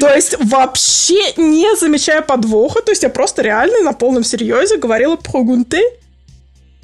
То 0.00 0.12
есть 0.14 0.36
вообще 0.38 1.32
не 1.36 1.76
замечая 1.76 2.20
подвоха, 2.20 2.82
то 2.82 2.92
есть 2.92 3.02
я 3.02 3.08
просто 3.08 3.42
реально 3.42 3.80
на 3.80 3.92
полном 3.92 4.22
серьезе 4.22 4.76
говорила 4.76 5.16
«прогунте», 5.16 5.82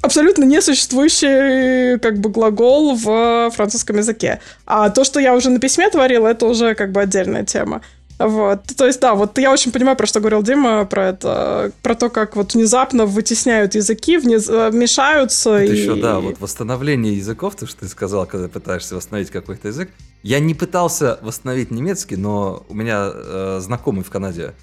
абсолютно 0.01 0.43
несуществующий 0.43 1.99
как 1.99 2.19
бы 2.19 2.29
глагол 2.29 2.95
в 2.95 3.51
французском 3.51 3.97
языке. 3.97 4.39
А 4.65 4.89
то, 4.89 5.03
что 5.03 5.19
я 5.19 5.35
уже 5.35 5.49
на 5.49 5.59
письме 5.59 5.89
творила, 5.89 6.27
это 6.27 6.45
уже 6.45 6.75
как 6.75 6.91
бы 6.91 7.01
отдельная 7.01 7.43
тема. 7.43 7.81
Вот. 8.19 8.63
То 8.75 8.85
есть, 8.85 8.99
да, 8.99 9.15
вот 9.15 9.37
я 9.37 9.49
очень 9.49 9.71
понимаю, 9.71 9.95
про 9.95 10.05
что 10.05 10.19
говорил 10.19 10.43
Дима, 10.43 10.83
про 10.83 11.07
это, 11.07 11.71
про 11.81 11.95
то, 11.95 12.09
как 12.09 12.35
вот 12.35 12.53
внезапно 12.53 13.05
вытесняют 13.05 13.75
языки, 13.75 14.17
вниз, 14.17 14.49
э, 14.49 14.71
мешаются. 14.73 15.51
Это 15.51 15.73
и... 15.73 15.77
еще, 15.77 15.95
да, 15.95 16.19
вот 16.19 16.41
восстановление 16.41 17.15
языков, 17.15 17.55
то, 17.55 17.65
что 17.65 17.79
ты 17.79 17.87
сказал, 17.87 18.25
когда 18.25 18.49
пытаешься 18.49 18.95
восстановить 18.95 19.31
какой-то 19.31 19.69
язык. 19.69 19.89
Я 20.21 20.39
не 20.41 20.53
пытался 20.53 21.17
восстановить 21.21 21.71
немецкий, 21.71 22.17
но 22.17 22.65
у 22.67 22.73
меня 22.73 23.09
э, 23.13 23.59
знакомый 23.61 24.03
в 24.03 24.09
Канаде 24.09 24.53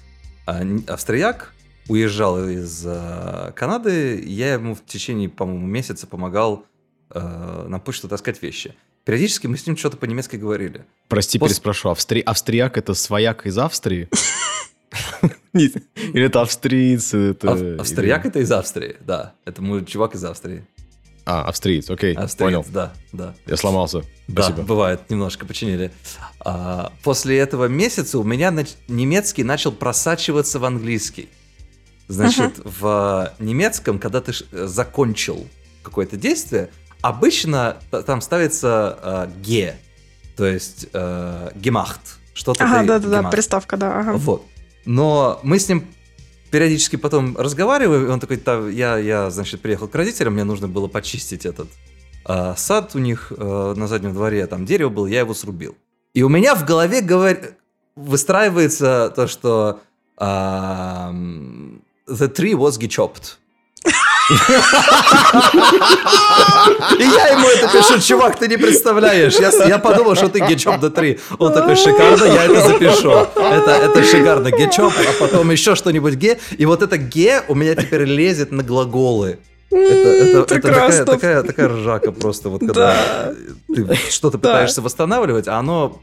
а, 0.45 0.61
австрияк, 0.87 1.51
уезжал 1.87 2.47
из 2.47 2.83
э, 2.85 3.51
Канады, 3.55 4.23
я 4.25 4.53
ему 4.53 4.75
в 4.75 4.85
течение, 4.85 5.29
по-моему, 5.29 5.65
месяца 5.65 6.07
помогал 6.07 6.65
э, 7.11 7.65
на 7.67 7.79
почту 7.79 8.07
таскать 8.07 8.41
вещи. 8.41 8.75
Периодически 9.05 9.47
мы 9.47 9.57
с 9.57 9.65
ним 9.65 9.77
что-то 9.77 9.97
по-немецки 9.97 10.35
говорили. 10.35 10.85
Прости, 11.07 11.39
Пос... 11.39 11.49
переспрошу. 11.49 11.89
Австри... 11.89 12.21
Австрияк— 12.21 12.77
это 12.79 12.93
свояк 12.93 13.45
из 13.45 13.57
Австрии? 13.57 14.09
Или 15.53 16.25
это 16.25 16.41
австрийцы? 16.41 17.31
Это... 17.31 17.77
Австрияк— 17.79 18.25
это 18.27 18.39
из 18.39 18.51
Австрии, 18.51 18.97
да. 18.99 19.33
Это 19.45 19.61
мой 19.61 19.85
чувак 19.85 20.15
из 20.15 20.23
Австрии. 20.25 20.65
А, 21.29 21.43
австриец, 21.43 21.89
окей, 21.89 22.13
австриец, 22.13 22.37
понял. 22.37 22.65
да, 22.69 22.93
да. 23.11 23.35
Я 23.47 23.57
сломался, 23.57 24.01
Спасибо. 24.31 24.59
Да, 24.59 24.63
бывает, 24.63 25.09
немножко 25.09 25.45
починили. 25.45 25.91
А, 26.39 26.93
после 27.03 27.37
этого 27.37 27.65
месяца 27.65 28.17
у 28.17 28.23
меня 28.23 28.49
нач... 28.49 28.69
немецкий 28.87 29.43
начал 29.43 29.73
просачиваться 29.73 30.57
в 30.57 30.63
английский. 30.63 31.27
Значит, 32.07 32.59
uh-huh. 32.59 32.71
в 32.79 33.33
немецком, 33.39 33.99
когда 33.99 34.21
ты 34.21 34.33
закончил 34.51 35.45
какое-то 35.83 36.15
действие, 36.17 36.69
обычно 37.01 37.77
там 38.05 38.21
ставится 38.21 38.97
э, 39.01 39.41
ге, 39.41 39.77
то 40.35 40.45
есть 40.45 40.87
э, 40.93 41.49
gemacht. 41.55 41.99
Что-то 42.33 42.63
ага, 42.63 42.83
да-да-да, 42.83 43.29
приставка, 43.29 43.77
да. 43.77 43.99
Ага. 43.99 44.13
Вот. 44.13 44.45
Но 44.85 45.39
мы 45.43 45.59
с 45.59 45.67
ним 45.67 45.85
периодически 46.51 46.95
потом 46.95 47.35
разговариваем, 47.35 48.05
и 48.05 48.09
он 48.09 48.19
такой, 48.19 48.41
я, 48.73 48.97
я, 48.97 49.29
значит, 49.29 49.61
приехал 49.61 49.87
к 49.87 49.95
родителям, 49.95 50.33
мне 50.33 50.43
нужно 50.43 50.67
было 50.67 50.87
почистить 50.87 51.45
этот 51.45 51.67
э, 52.25 52.53
сад 52.55 52.95
у 52.95 52.99
них 52.99 53.33
э, 53.35 53.73
на 53.75 53.87
заднем 53.87 54.13
дворе, 54.13 54.47
там 54.47 54.65
дерево 54.65 54.89
было, 54.89 55.07
я 55.07 55.19
его 55.19 55.33
срубил. 55.33 55.75
И 56.13 56.23
у 56.23 56.29
меня 56.29 56.55
в 56.55 56.65
голове 56.65 57.01
говор... 57.01 57.37
выстраивается 57.95 59.11
то, 59.15 59.27
что 59.27 59.81
э, 60.19 61.77
the 62.07 62.27
tree 62.27 62.53
was 62.53 62.77
gechopped. 62.77 63.37
И 66.99 67.03
я 67.03 67.27
ему 67.29 67.47
это 67.47 67.69
пишу, 67.71 68.01
чувак, 68.01 68.37
ты 68.37 68.47
не 68.49 68.57
представляешь. 68.57 69.35
Я, 69.35 69.51
я 69.65 69.79
подумал, 69.79 70.15
что 70.15 70.27
ты 70.27 70.39
гечоп 70.41 70.79
до 70.81 70.89
3. 70.89 71.19
Он 71.39 71.53
такой, 71.53 71.75
шикарно, 71.75 72.25
я 72.25 72.43
это 72.45 72.61
запишу. 72.67 73.11
Это, 73.11 73.71
это 73.71 74.03
шикарно, 74.03 74.51
гечоп, 74.51 74.91
а 74.97 75.13
потом 75.19 75.49
еще 75.51 75.75
что-нибудь 75.75 76.15
ге. 76.15 76.39
И 76.57 76.65
вот 76.65 76.81
это 76.81 76.97
ге 76.97 77.43
у 77.47 77.55
меня 77.55 77.75
теперь 77.75 78.03
лезет 78.03 78.51
на 78.51 78.63
глаголы. 78.63 79.39
Это, 79.69 79.79
это, 79.81 80.39
это 80.39 80.61
такая, 80.61 81.05
такая, 81.05 81.43
такая 81.43 81.67
ржака 81.67 82.11
просто, 82.13 82.49
вот 82.49 82.61
когда 82.61 82.95
да. 83.67 83.75
ты 83.75 83.95
что-то 84.09 84.37
пытаешься 84.37 84.77
да. 84.77 84.85
восстанавливать, 84.85 85.47
а 85.49 85.57
оно 85.57 86.01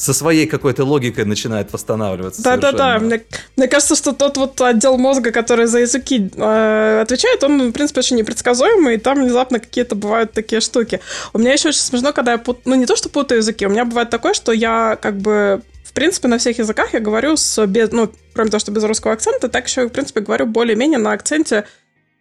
со 0.00 0.14
своей 0.14 0.46
какой-то 0.46 0.84
логикой 0.84 1.26
начинает 1.26 1.74
восстанавливаться. 1.74 2.42
Да-да-да, 2.42 2.98
мне, 2.98 3.22
мне 3.56 3.68
кажется, 3.68 3.94
что 3.94 4.12
тот 4.12 4.38
вот 4.38 4.58
отдел 4.62 4.96
мозга, 4.96 5.30
который 5.30 5.66
за 5.66 5.80
языки 5.80 6.30
э, 6.34 7.00
отвечает, 7.02 7.44
он, 7.44 7.68
в 7.68 7.72
принципе, 7.72 8.00
очень 8.00 8.16
непредсказуемый, 8.16 8.94
и 8.94 8.98
там 8.98 9.20
внезапно 9.20 9.60
какие-то 9.60 9.96
бывают 9.96 10.32
такие 10.32 10.62
штуки. 10.62 11.00
У 11.34 11.38
меня 11.38 11.52
еще 11.52 11.68
очень 11.68 11.80
смешно, 11.80 12.14
когда 12.14 12.32
я 12.32 12.38
пут... 12.38 12.60
ну 12.64 12.76
не 12.76 12.86
то, 12.86 12.96
что 12.96 13.10
путаю 13.10 13.40
языки, 13.40 13.66
у 13.66 13.68
меня 13.68 13.84
бывает 13.84 14.08
такое, 14.08 14.32
что 14.32 14.52
я 14.52 14.96
как 15.00 15.18
бы 15.18 15.60
в 15.84 15.92
принципе, 15.92 16.28
на 16.28 16.38
всех 16.38 16.58
языках 16.58 16.94
я 16.94 17.00
говорю 17.00 17.36
с 17.36 17.66
без, 17.66 17.92
ну, 17.92 18.10
кроме 18.32 18.48
того, 18.48 18.60
что 18.60 18.72
без 18.72 18.84
русского 18.84 19.12
акцента, 19.12 19.50
так 19.50 19.66
еще, 19.66 19.86
в 19.86 19.90
принципе, 19.90 20.20
говорю 20.20 20.46
более-менее 20.46 20.98
на 20.98 21.12
акценте 21.12 21.66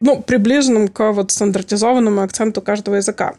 ну, 0.02 0.22
приближенным 0.22 0.90
к 0.90 1.12
вот 1.14 1.32
стандартизованному 1.32 2.22
акценту 2.22 2.62
каждого 2.62 2.96
языка. 2.96 3.36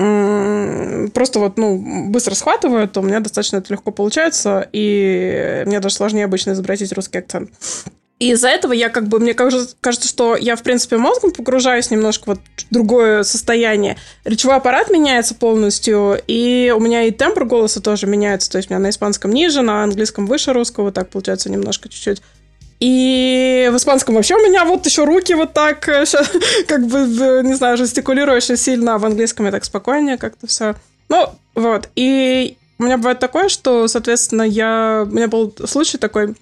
Просто 0.00 1.40
вот, 1.40 1.58
ну, 1.58 1.76
быстро 2.08 2.34
схватываю, 2.34 2.88
то 2.88 3.00
у 3.00 3.02
меня 3.02 3.20
достаточно 3.20 3.58
это 3.58 3.72
легко 3.74 3.90
получается, 3.90 4.66
и 4.72 5.62
мне 5.66 5.78
даже 5.80 5.94
сложнее 5.94 6.24
обычно 6.24 6.52
изобразить 6.52 6.92
русский 6.92 7.18
акцент. 7.18 7.50
И 8.18 8.32
из-за 8.32 8.48
этого 8.48 8.72
я 8.72 8.90
как 8.90 9.08
бы, 9.08 9.18
мне 9.18 9.34
кажется, 9.34 10.08
что 10.08 10.36
я, 10.36 10.56
в 10.56 10.62
принципе, 10.62 10.96
мозгом 10.98 11.32
погружаюсь 11.32 11.90
немножко 11.90 12.22
вот 12.26 12.38
в 12.38 12.72
другое 12.72 13.22
состояние. 13.24 13.96
Речевой 14.24 14.56
аппарат 14.56 14.90
меняется 14.90 15.34
полностью, 15.34 16.18
и 16.26 16.72
у 16.74 16.80
меня 16.80 17.04
и 17.04 17.10
тембр 17.10 17.44
голоса 17.44 17.80
тоже 17.80 18.06
меняется. 18.06 18.50
То 18.50 18.58
есть 18.58 18.70
у 18.70 18.74
меня 18.74 18.82
на 18.82 18.90
испанском 18.90 19.32
ниже, 19.32 19.62
на 19.62 19.84
английском 19.84 20.26
выше 20.26 20.52
русского, 20.52 20.92
так 20.92 21.10
получается 21.10 21.50
немножко 21.50 21.88
чуть-чуть. 21.88 22.22
И 22.80 23.68
в 23.70 23.76
испанском 23.76 24.14
вообще 24.14 24.34
у 24.34 24.42
меня 24.42 24.64
вот 24.64 24.86
еще 24.86 25.04
руки 25.04 25.34
вот 25.34 25.52
так, 25.52 25.86
э, 25.88 26.04
как 26.66 26.86
бы, 26.86 27.42
не 27.44 27.54
знаю, 27.54 27.76
жестикулируешь 27.76 28.46
сильно, 28.58 28.94
а 28.94 28.98
в 28.98 29.04
английском 29.04 29.46
я 29.46 29.52
так 29.52 29.64
спокойнее 29.64 30.16
как-то 30.16 30.46
все. 30.46 30.74
Ну, 31.10 31.28
вот. 31.54 31.90
И 31.94 32.56
у 32.78 32.84
меня 32.84 32.96
бывает 32.96 33.18
такое, 33.18 33.48
что, 33.48 33.86
соответственно, 33.86 34.42
я... 34.42 35.06
У 35.06 35.14
меня 35.14 35.28
был 35.28 35.54
случай 35.66 35.98
такой, 35.98 36.34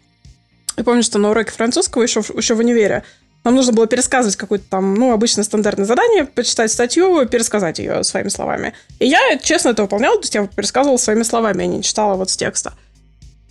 я 0.76 0.84
помню, 0.84 1.02
что 1.02 1.18
на 1.18 1.30
уроке 1.30 1.50
французского 1.50 2.04
еще, 2.04 2.20
еще 2.20 2.54
в 2.54 2.60
универе 2.60 3.02
нам 3.44 3.54
нужно 3.54 3.72
было 3.72 3.86
пересказывать 3.86 4.36
какое-то 4.36 4.64
там, 4.68 4.94
ну, 4.94 5.12
обычное 5.12 5.42
стандартное 5.42 5.86
задание, 5.86 6.24
почитать 6.24 6.70
статью, 6.70 7.26
пересказать 7.26 7.78
ее 7.78 8.04
своими 8.04 8.28
словами. 8.28 8.74
И 8.98 9.06
я, 9.06 9.38
честно, 9.42 9.70
это 9.70 9.82
выполняла, 9.82 10.16
то 10.16 10.22
есть 10.22 10.34
я 10.34 10.46
пересказывала 10.46 10.98
своими 10.98 11.22
словами, 11.22 11.64
а 11.64 11.66
не 11.66 11.82
читала 11.82 12.14
вот 12.14 12.30
с 12.30 12.36
текста. 12.36 12.74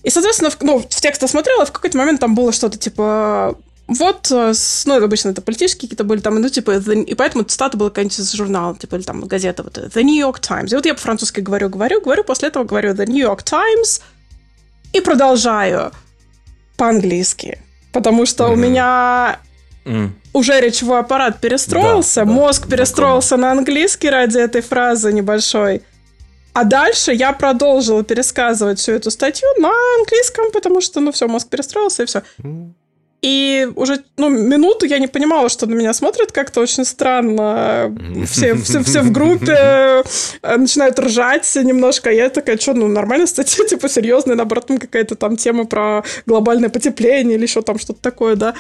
И, 0.08 0.10
соответственно, 0.10 0.50
в, 0.50 0.58
ну, 0.62 0.80
в 0.80 1.02
текст 1.02 1.28
смотрела, 1.28 1.66
в 1.66 1.74
какой-то 1.74 1.98
момент 1.98 2.22
там 2.22 2.34
было 2.34 2.54
что-то 2.54 2.78
типа 2.78 3.58
вот, 3.88 4.32
э, 4.32 4.54
ну, 4.86 5.04
обычно 5.04 5.30
это 5.32 5.42
политические 5.42 5.82
какие-то 5.82 6.06
были 6.06 6.22
там, 6.22 6.40
ну, 6.40 6.48
типа, 6.48 6.72
the, 6.76 7.04
и 7.04 7.14
поэтому 7.14 7.44
цитата 7.44 7.76
была 7.76 7.90
какая-нибудь 7.90 8.18
из 8.20 8.32
журнала, 8.32 8.74
типа, 8.78 8.96
или 8.96 9.04
там 9.04 9.20
газета, 9.28 9.64
вот, 9.64 9.78
The 9.78 10.04
New 10.04 10.18
York 10.18 10.40
Times. 10.40 10.72
И 10.72 10.76
вот 10.76 10.86
я 10.86 10.94
по-французски 10.94 11.42
говорю, 11.42 11.68
говорю, 11.68 12.00
говорю, 12.00 12.24
после 12.24 12.48
этого 12.48 12.64
говорю 12.64 12.94
The 12.94 13.06
New 13.06 13.22
York 13.22 13.44
Times 13.44 14.02
и 14.94 15.02
продолжаю 15.02 15.92
по-английски, 16.78 17.60
потому 17.92 18.26
что 18.26 18.46
mm-hmm. 18.46 18.54
у 18.54 18.56
меня 18.56 19.40
mm. 19.84 20.10
уже 20.32 20.62
речевой 20.62 21.02
аппарат 21.02 21.42
перестроился, 21.42 22.24
да, 22.24 22.32
мозг 22.32 22.64
да, 22.68 22.78
перестроился 22.78 23.36
знакомо. 23.36 23.48
на 23.48 23.60
английский 23.60 24.10
ради 24.10 24.38
этой 24.38 24.62
фразы 24.62 25.12
небольшой. 25.12 25.82
А 26.58 26.64
дальше 26.64 27.14
я 27.14 27.34
продолжила 27.34 28.04
пересказывать 28.04 28.80
всю 28.80 28.94
эту 28.94 29.12
статью 29.12 29.48
на 29.60 29.70
английском, 30.00 30.46
потому 30.52 30.82
что, 30.82 31.00
ну, 31.00 31.12
все, 31.12 31.28
мозг 31.28 31.50
перестроился, 31.50 32.02
и 32.02 32.06
все. 32.08 32.24
И 33.22 33.70
уже, 33.76 34.04
ну, 34.18 34.30
минуту 34.30 34.88
я 34.88 34.98
не 34.98 35.06
понимала, 35.06 35.50
что 35.50 35.68
на 35.68 35.76
меня 35.76 35.94
смотрят 35.94 36.32
как-то 36.32 36.62
очень 36.62 36.84
странно. 36.84 37.96
Все, 38.26 38.56
все, 38.56 38.82
все 38.82 39.02
в 39.02 39.12
группе 39.12 39.54
э, 39.54 40.58
начинают 40.58 40.98
ржать 40.98 41.56
немножко. 41.64 42.10
А 42.10 42.14
я 42.14 42.28
такая, 42.32 42.58
что, 42.58 42.74
ну, 42.74 42.88
нормальная 42.88 43.28
статья, 43.28 43.64
типа, 43.70 43.88
серьезная, 43.88 44.36
наоборот, 44.36 44.66
там 44.66 44.80
какая-то 44.80 45.14
там 45.14 45.38
тема 45.38 45.66
про 45.66 46.04
глобальное 46.26 46.70
потепление 46.70 47.38
или 47.38 47.44
еще 47.44 47.62
там 47.62 47.78
что-то 47.78 48.02
такое, 48.02 48.36
да. 48.36 48.56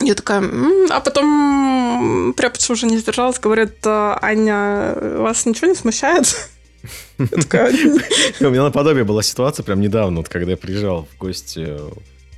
Я 0.00 0.14
такая, 0.14 0.44
а 0.90 1.00
потом 1.00 2.32
преподша 2.36 2.74
уже 2.74 2.86
не 2.86 2.98
сдержалась, 2.98 3.40
говорит, 3.40 3.84
Аня, 3.84 4.94
вас 5.18 5.46
ничего 5.46 5.66
не 5.66 5.74
смущает? 5.74 6.51
У 7.18 8.50
меня 8.50 8.64
наподобие 8.64 9.04
была 9.04 9.22
ситуация 9.22 9.62
прям 9.62 9.80
недавно, 9.80 10.18
вот 10.18 10.28
когда 10.28 10.52
я 10.52 10.56
приезжал 10.56 11.06
в 11.12 11.18
гости 11.18 11.78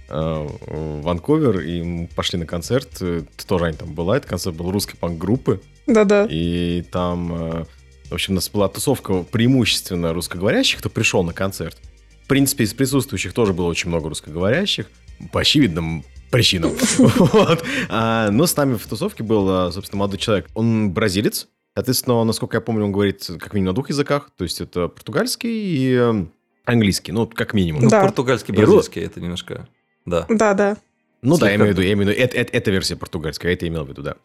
Э, 0.09 0.47
в 0.67 1.01
Ванкувер, 1.03 1.61
и 1.61 1.83
мы 1.83 2.09
пошли 2.09 2.39
на 2.39 2.47
концерт. 2.47 2.89
Ты 2.99 3.25
тоже, 3.47 3.67
Ань, 3.67 3.75
там 3.75 3.95
была. 3.95 4.19
Это 4.19 4.29
концерт 4.29 4.55
был 4.55 4.71
русской 4.71 4.97
панк-группы. 4.97 5.61
Да-да. 5.87 6.27
И 6.31 6.85
там, 6.93 7.35
э, 7.35 7.65
в 8.11 8.15
общем, 8.15 8.35
у 8.35 8.37
нас 8.37 8.49
была 8.51 8.69
тусовка 8.69 9.23
преимущественно 9.23 10.13
русскоговорящих, 10.13 10.81
кто 10.81 10.91
пришел 10.91 11.23
на 11.25 11.33
концерт. 11.33 11.79
В 12.23 12.29
принципе, 12.29 12.65
из 12.65 12.75
присутствующих 12.75 13.33
тоже 13.33 13.53
было 13.55 13.67
очень 13.67 13.89
много 13.89 14.09
русскоговорящих. 14.09 14.91
По 15.33 15.41
очевидным 15.41 16.05
причинам. 16.31 16.73
вот. 16.99 17.65
а, 17.89 18.31
но 18.31 18.47
с 18.47 18.57
нами 18.57 18.77
в 18.77 18.87
тусовке 18.87 19.23
был, 19.23 19.73
собственно, 19.73 20.01
молодой 20.01 20.19
человек. 20.19 20.49
Он 20.55 20.91
бразилец. 20.91 21.49
Соответственно, 21.75 22.23
насколько 22.25 22.57
я 22.57 22.61
помню, 22.61 22.85
он 22.85 22.93
говорит 22.93 23.29
как 23.41 23.53
минимум 23.53 23.73
на 23.73 23.75
двух 23.75 23.91
языках. 23.91 24.31
То 24.37 24.45
есть 24.45 24.61
это 24.61 24.89
португальский 24.89 25.51
и 25.51 25.95
э, 25.95 26.27
английский. 26.65 27.13
Ну, 27.13 27.27
как 27.27 27.53
минимум. 27.53 27.83
Ну, 27.83 27.91
португальский, 27.91 28.55
бразильский, 28.55 29.03
это 29.03 29.21
немножко... 29.21 29.69
Да. 30.07 30.27
Да, 30.29 30.55
да. 30.55 30.77
Ну 31.23 31.39
да, 31.39 31.49
я 31.49 31.57
имею 31.57 31.69
в 31.69 31.73
виду, 31.73 31.81
я 31.81 31.95
имею 31.95 32.07
в 32.07 32.11
виду, 32.11 32.21
это, 32.21 32.37
это, 32.37 32.53
это 32.57 32.71
версия 32.71 32.97
португальская, 32.97 33.55
это 33.55 33.65
я 33.65 33.73
имел 33.73 33.85
в 33.85 33.89
виду, 33.89 34.03
да. 34.03 34.17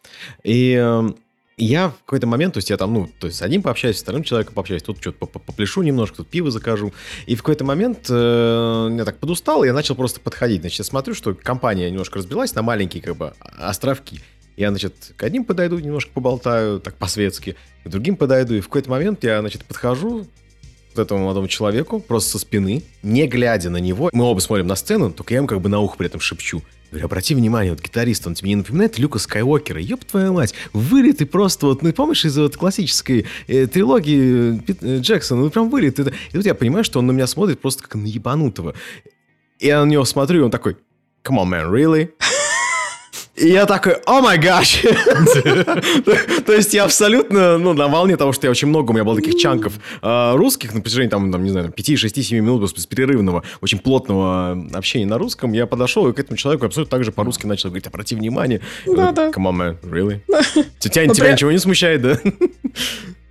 И 0.44 0.78
э, 0.78 1.10
я 1.56 1.88
в 1.88 1.98
какой-то 2.04 2.26
момент, 2.26 2.54
то 2.54 2.58
есть 2.58 2.70
я 2.70 2.76
там, 2.76 2.92
ну, 2.92 3.08
то 3.18 3.26
есть 3.26 3.38
с 3.38 3.42
одним 3.42 3.62
пообщаюсь, 3.62 3.98
с 3.98 4.02
вторым 4.02 4.22
человеком 4.22 4.54
пообщаюсь, 4.54 4.82
тут 4.82 4.98
что-то 5.00 5.26
попляшу 5.26 5.82
немножко, 5.82 6.18
тут 6.18 6.28
пиво 6.28 6.50
закажу. 6.50 6.92
И 7.26 7.34
в 7.34 7.42
какой-то 7.42 7.64
момент 7.64 8.06
э, 8.10 8.94
я 8.96 9.04
так 9.04 9.16
подустал, 9.16 9.64
и 9.64 9.66
я 9.66 9.72
начал 9.72 9.94
просто 9.94 10.20
подходить. 10.20 10.60
Значит, 10.60 10.80
я 10.80 10.84
смотрю, 10.84 11.14
что 11.14 11.34
компания 11.34 11.90
немножко 11.90 12.18
разбилась 12.18 12.54
на 12.54 12.62
маленькие 12.62 13.02
как 13.02 13.16
бы 13.16 13.32
островки. 13.58 14.20
Я, 14.60 14.68
значит, 14.68 15.14
к 15.16 15.22
одним 15.22 15.46
подойду, 15.46 15.78
немножко 15.78 16.10
поболтаю, 16.12 16.80
так 16.80 16.94
по-светски, 16.96 17.56
к 17.82 17.88
другим 17.88 18.14
подойду, 18.14 18.52
и 18.52 18.60
в 18.60 18.64
какой-то 18.64 18.90
момент 18.90 19.24
я, 19.24 19.40
значит, 19.40 19.64
подхожу, 19.64 20.26
вот 20.94 21.02
этому 21.02 21.20
молодому 21.22 21.48
человеку 21.48 21.98
просто 21.98 22.32
со 22.32 22.38
спины, 22.40 22.82
не 23.02 23.26
глядя 23.26 23.70
на 23.70 23.78
него. 23.78 24.10
Мы 24.12 24.22
оба 24.22 24.38
смотрим 24.40 24.66
на 24.66 24.76
сцену, 24.76 25.10
только 25.12 25.32
я 25.32 25.38
ему 25.38 25.46
как 25.46 25.62
бы 25.62 25.70
на 25.70 25.80
ухо 25.80 25.96
при 25.96 26.08
этом 26.08 26.20
шепчу. 26.20 26.62
Говорю, 26.90 27.06
обрати 27.06 27.34
внимание, 27.34 27.72
вот 27.72 27.80
гитарист, 27.80 28.26
он 28.26 28.34
тебе 28.34 28.50
не 28.50 28.56
напоминает 28.56 28.98
Люка 28.98 29.18
Скайуокера? 29.18 29.80
Ёб 29.80 30.04
твою 30.04 30.34
мать, 30.34 30.52
вылет 30.74 31.22
и 31.22 31.24
просто 31.24 31.64
вот, 31.64 31.80
ну 31.80 31.90
помнишь 31.94 32.26
из 32.26 32.36
вот 32.36 32.58
классической 32.58 33.24
э, 33.46 33.66
трилогии 33.66 34.58
э, 34.58 34.74
э, 34.82 34.98
Джексона, 34.98 35.40
ну 35.40 35.48
прям 35.48 35.70
вылет. 35.70 35.98
И, 36.00 36.02
и 36.02 36.36
вот 36.36 36.44
я 36.44 36.54
понимаю, 36.54 36.84
что 36.84 36.98
он 36.98 37.06
на 37.06 37.12
меня 37.12 37.26
смотрит 37.26 37.62
просто 37.62 37.84
как 37.84 37.94
на 37.94 38.04
ебанутого. 38.04 38.74
И 39.58 39.68
я 39.68 39.82
на 39.82 39.88
него 39.88 40.04
смотрю, 40.04 40.40
и 40.40 40.44
он 40.44 40.50
такой, 40.50 40.76
come 41.24 41.38
on, 41.38 41.48
man, 41.48 41.70
really? 41.72 42.10
И 43.40 43.48
я 43.48 43.64
такой, 43.64 43.94
о 44.04 44.20
май 44.20 44.38
гаш! 44.38 44.82
То 46.46 46.52
есть 46.52 46.74
я 46.74 46.84
абсолютно, 46.84 47.56
ну, 47.56 47.72
на 47.72 47.88
волне 47.88 48.18
того, 48.18 48.32
что 48.32 48.46
я 48.46 48.50
очень 48.50 48.68
много, 48.68 48.90
у 48.90 48.92
меня 48.92 49.02
было 49.04 49.16
таких 49.16 49.36
чанков 49.36 49.72
а, 50.02 50.36
русских 50.36 50.74
на 50.74 50.82
протяжении, 50.82 51.08
там, 51.08 51.42
не 51.42 51.48
знаю, 51.48 51.72
5, 51.72 51.98
6, 51.98 52.22
7 52.22 52.44
минут 52.44 52.70
без 52.74 52.86
перерывного, 52.86 53.42
очень 53.62 53.78
плотного 53.78 54.52
общения 54.74 55.06
на 55.06 55.16
русском, 55.16 55.52
я 55.52 55.66
подошел 55.66 56.06
и 56.08 56.12
к 56.12 56.18
этому 56.18 56.36
человеку 56.36 56.66
абсолютно 56.66 56.90
так 56.90 57.04
же 57.04 57.12
по-русски 57.12 57.46
начал 57.46 57.70
говорить, 57.70 57.86
обрати 57.86 58.14
внимание. 58.14 58.60
Да, 58.86 59.12
да. 59.12 59.30
Come 59.30 59.50
on, 59.50 59.56
man, 59.56 59.76
really? 59.82 60.20
Тебя 60.78 61.32
ничего 61.32 61.50
не 61.50 61.58
смущает, 61.58 62.02
да? 62.02 62.20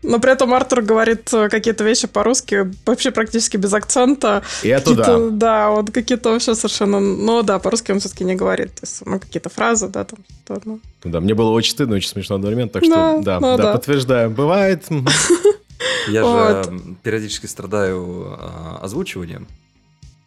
Но 0.02 0.20
при 0.20 0.32
этом 0.32 0.54
Артур 0.54 0.82
говорит 0.82 1.32
э, 1.34 1.50
какие-то 1.50 1.84
вещи 1.84 2.08
по-русски 2.08 2.72
вообще 2.86 3.12
практически 3.12 3.58
без 3.58 3.74
акцента. 3.74 4.44
И 4.64 4.70
это 4.70 4.96
да. 4.96 5.30
Да, 5.30 5.70
вот 5.72 5.92
какие-то 5.92 6.32
вообще 6.32 6.56
совершенно... 6.56 7.00
Ну 7.00 7.44
да, 7.44 7.60
по-русски 7.60 7.92
он 7.92 8.00
все-таки 8.00 8.24
не 8.24 8.36
говорит. 8.36 8.76
То 8.76 8.82
есть, 8.84 9.06
ну, 9.06 9.20
какие-то 9.20 9.50
фразы, 9.50 9.90
да, 9.90 10.06
там 10.06 10.20
что-то. 10.46 10.62
Ну. 10.66 10.80
Да, 11.04 11.20
мне 11.20 11.34
было 11.34 11.50
очень 11.50 11.72
стыдно, 11.72 11.96
очень 11.96 12.10
смешно 12.10 12.36
одновременно, 12.36 12.70
так 12.70 12.84
что 12.84 12.94
да, 12.94 13.20
да, 13.22 13.40
ну, 13.40 13.58
да, 13.58 13.64
да, 13.64 13.74
подтверждаю. 13.74 14.30
Бывает. 14.30 14.86
Я 16.08 16.24
же 16.24 16.72
периодически 17.04 17.46
страдаю 17.46 18.38
а, 18.40 18.80
озвучиванием 18.82 19.48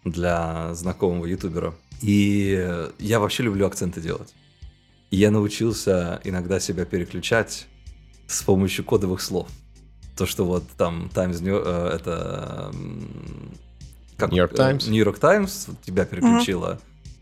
для 0.04 0.74
знакомого 0.74 1.26
ютубера. 1.26 1.74
И 2.00 2.88
я 2.98 3.20
вообще 3.20 3.44
люблю 3.44 3.66
акценты 3.66 4.00
делать. 4.00 4.34
Я 5.10 5.30
научился 5.30 6.20
иногда 6.24 6.58
себя 6.58 6.84
переключать 6.84 7.66
с 8.26 8.42
помощью 8.42 8.84
кодовых 8.84 9.20
слов. 9.20 9.48
То, 10.16 10.26
что 10.26 10.44
вот 10.44 10.64
там 10.76 11.10
Times 11.14 11.40
New, 11.40 11.56
э, 11.64 11.96
это... 11.96 12.72
Как, 14.16 14.30
New 14.30 14.38
York 14.38 14.54
Times. 14.54 14.86
New 14.86 15.04
York 15.04 15.18
Times 15.18 15.68
тебя 15.84 16.04
переключила. 16.04 16.78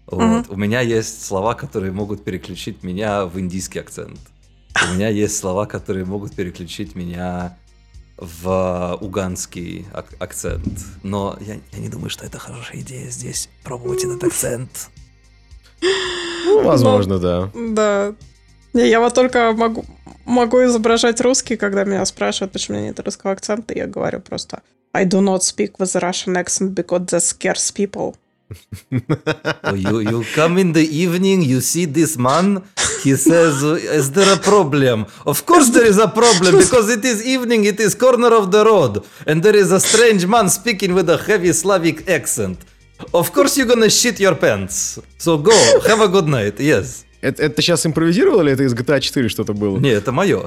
Uh-huh. 0.06 0.16
Вот. 0.16 0.46
Uh-huh. 0.46 0.54
У 0.54 0.56
меня 0.56 0.80
есть 0.80 1.24
слова, 1.24 1.54
которые 1.54 1.92
могут 1.92 2.24
переключить 2.24 2.82
меня 2.82 3.26
в 3.26 3.38
индийский 3.38 3.78
акцент. 3.78 4.18
У 4.90 4.94
меня 4.94 5.08
есть 5.08 5.36
слова, 5.36 5.66
которые 5.66 6.04
могут 6.04 6.34
переключить 6.34 6.94
меня 6.94 7.56
в 8.16 8.98
уганский 9.00 9.86
ак- 9.92 10.14
акцент. 10.18 10.84
Но 11.02 11.38
я, 11.40 11.60
я 11.72 11.78
не 11.78 11.88
думаю, 11.88 12.10
что 12.10 12.26
это 12.26 12.38
хорошая 12.38 12.80
идея 12.80 13.08
здесь 13.10 13.48
пробовать 13.64 14.04
этот 14.04 14.22
акцент. 14.24 14.90
Ну, 15.80 16.62
возможно, 16.62 17.14
Но, 17.14 17.20
да. 17.20 17.50
Да. 17.54 18.14
Не, 18.72 18.88
я 18.88 19.00
вот 19.00 19.14
только 19.14 19.52
могу, 19.52 19.84
могу 20.24 20.64
изображать 20.64 21.20
русский, 21.20 21.56
когда 21.56 21.84
меня 21.84 22.04
спрашивают, 22.04 22.52
почему 22.52 22.76
у 22.76 22.80
меня 22.80 22.90
нет 22.90 23.00
русского 23.00 23.32
акцента, 23.32 23.74
я 23.74 23.86
говорю 23.86 24.20
просто 24.20 24.62
I 24.92 25.04
do 25.04 25.20
not 25.20 25.42
speak 25.42 25.78
with 25.78 25.94
a 25.94 26.00
Russian 26.00 26.36
accent 26.36 26.74
because 26.74 27.06
that 27.06 27.22
scares 27.22 27.70
people. 27.70 28.16
oh, 29.62 29.74
you, 29.74 30.00
you 30.00 30.24
come 30.34 30.58
in 30.58 30.72
the 30.72 30.82
evening, 30.82 31.42
you 31.42 31.60
see 31.60 31.84
this 31.84 32.18
man, 32.18 32.64
he 33.04 33.14
says, 33.14 33.62
is 33.62 34.10
there 34.10 34.34
a 34.34 34.36
problem? 34.36 35.06
Of 35.24 35.46
course 35.46 35.68
there 35.68 35.86
is 35.86 35.98
a 35.98 36.08
problem, 36.08 36.58
because 36.58 36.90
it 36.90 37.04
is 37.04 37.24
evening, 37.24 37.64
it 37.64 37.78
is 37.78 37.94
corner 37.94 38.34
of 38.34 38.50
the 38.50 38.64
road, 38.64 39.04
and 39.28 39.42
there 39.42 39.54
is 39.54 39.70
a 39.70 39.78
strange 39.78 40.26
man 40.26 40.48
speaking 40.48 40.94
with 40.94 41.08
a 41.08 41.18
heavy 41.18 41.52
Slavic 41.52 42.08
accent. 42.08 42.58
Of 43.14 43.32
course 43.32 43.56
you're 43.56 43.68
gonna 43.68 43.90
shit 43.90 44.18
your 44.18 44.34
pants. 44.34 44.98
So 45.18 45.38
go, 45.38 45.56
have 45.86 46.00
a 46.00 46.08
good 46.08 46.26
night, 46.26 46.58
yes. 46.58 47.04
Это, 47.20 47.42
это 47.42 47.62
сейчас 47.62 47.84
импровизировал 47.86 48.40
или 48.40 48.52
это 48.52 48.62
из 48.62 48.74
GTA 48.74 49.00
4 49.00 49.28
что-то 49.28 49.52
было? 49.52 49.78
Не, 49.78 49.90
это 49.90 50.12
мое. 50.12 50.46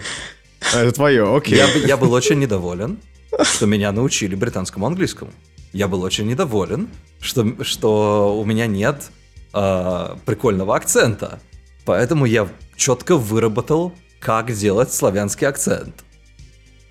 А, 0.73 0.81
это 0.81 0.91
твое, 0.91 1.35
окей. 1.35 1.57
Я, 1.57 1.67
я 1.85 1.97
был 1.97 2.13
очень 2.13 2.39
недоволен, 2.39 2.99
что 3.41 3.65
меня 3.65 3.91
научили 3.91 4.35
британскому 4.35 4.87
английскому. 4.87 5.31
Я 5.71 5.87
был 5.87 6.03
очень 6.03 6.27
недоволен, 6.27 6.87
что, 7.19 7.63
что 7.63 8.39
у 8.39 8.45
меня 8.45 8.67
нет 8.67 9.09
э, 9.53 10.15
прикольного 10.25 10.75
акцента. 10.75 11.39
Поэтому 11.85 12.25
я 12.25 12.47
четко 12.75 13.17
выработал, 13.17 13.93
как 14.19 14.51
делать 14.53 14.93
славянский 14.93 15.47
акцент. 15.47 16.03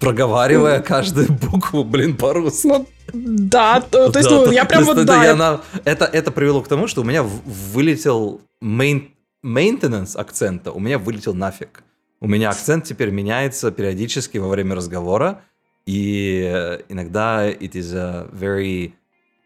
Проговаривая 0.00 0.80
каждую 0.80 1.32
букву, 1.32 1.84
блин, 1.84 2.16
по-русски. 2.16 2.66
Ну, 2.66 2.88
да, 3.12 3.80
то, 3.80 4.10
то 4.10 4.18
есть, 4.18 4.28
да, 4.28 4.36
ну, 4.36 4.50
я 4.50 4.64
прям 4.64 4.84
вот, 4.84 5.04
да. 5.04 5.24
Я 5.24 5.36
на... 5.36 5.60
это, 5.84 6.04
это 6.04 6.32
привело 6.32 6.60
к 6.60 6.68
тому, 6.68 6.88
что 6.88 7.02
у 7.02 7.04
меня 7.04 7.22
вылетел 7.22 8.40
main... 8.62 9.10
maintenance 9.44 10.16
акцента, 10.16 10.72
у 10.72 10.80
меня 10.80 10.98
вылетел 10.98 11.34
нафиг. 11.34 11.82
У 12.20 12.28
меня 12.28 12.50
акцент 12.50 12.84
теперь 12.84 13.10
меняется 13.10 13.70
периодически 13.72 14.38
во 14.38 14.48
время 14.48 14.76
разговора, 14.76 15.42
и 15.86 16.80
иногда 16.88 17.50
it 17.50 17.72
is 17.72 17.92
a 17.94 18.28
very 18.32 18.92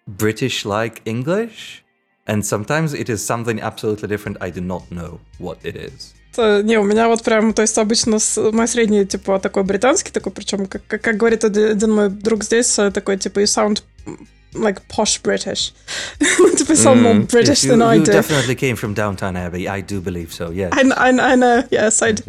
British-like 0.06 1.02
English, 1.04 1.82
and 2.26 2.42
sometimes 2.42 2.92
it 2.92 3.08
is 3.08 3.24
something 3.24 3.60
absolutely 3.60 4.08
different. 4.08 4.36
I 4.40 4.50
do 4.50 4.60
not 4.60 4.82
know 4.90 5.18
what 5.38 5.58
it 5.62 5.76
is. 5.76 6.12
Не, 6.36 6.78
у 6.78 6.84
меня 6.84 7.08
вот 7.08 7.22
прям, 7.22 7.54
то 7.54 7.62
есть 7.62 7.78
обычно 7.78 8.18
мой 8.52 8.68
средний, 8.68 9.06
типа, 9.06 9.38
такой 9.38 9.64
британский, 9.64 10.12
такой, 10.12 10.32
причем, 10.32 10.66
как, 10.66 10.82
как, 10.86 11.00
как 11.00 11.16
говорит 11.16 11.44
один 11.44 11.94
мой 11.94 12.10
друг 12.10 12.44
здесь, 12.44 12.74
такой, 12.74 13.16
типа, 13.16 13.38
you 13.38 13.46
sound 13.46 13.82
like 14.55 14.87
posh 14.87 15.17
British. 15.19 15.71
to 16.19 16.65
be 16.67 16.75
some 16.75 17.03
more 17.03 17.19
British 17.19 17.63
yes, 17.63 17.69
than 17.69 17.79
you, 17.79 17.85
I 17.85 17.97
do. 17.97 18.11
You 18.11 18.17
definitely 18.21 18.55
came 18.55 18.75
from 18.75 18.93
downtown 18.93 19.35
Abbey. 19.35 19.67
I 19.67 19.81
do 19.81 20.01
believe 20.01 20.33
so. 20.33 20.51
Yes. 20.51 20.73
I, 20.73 20.81
I, 20.81 21.33
I 21.33 21.35
know. 21.35 21.63
Yes, 21.71 22.01
I 22.01 22.13
do. 22.13 22.23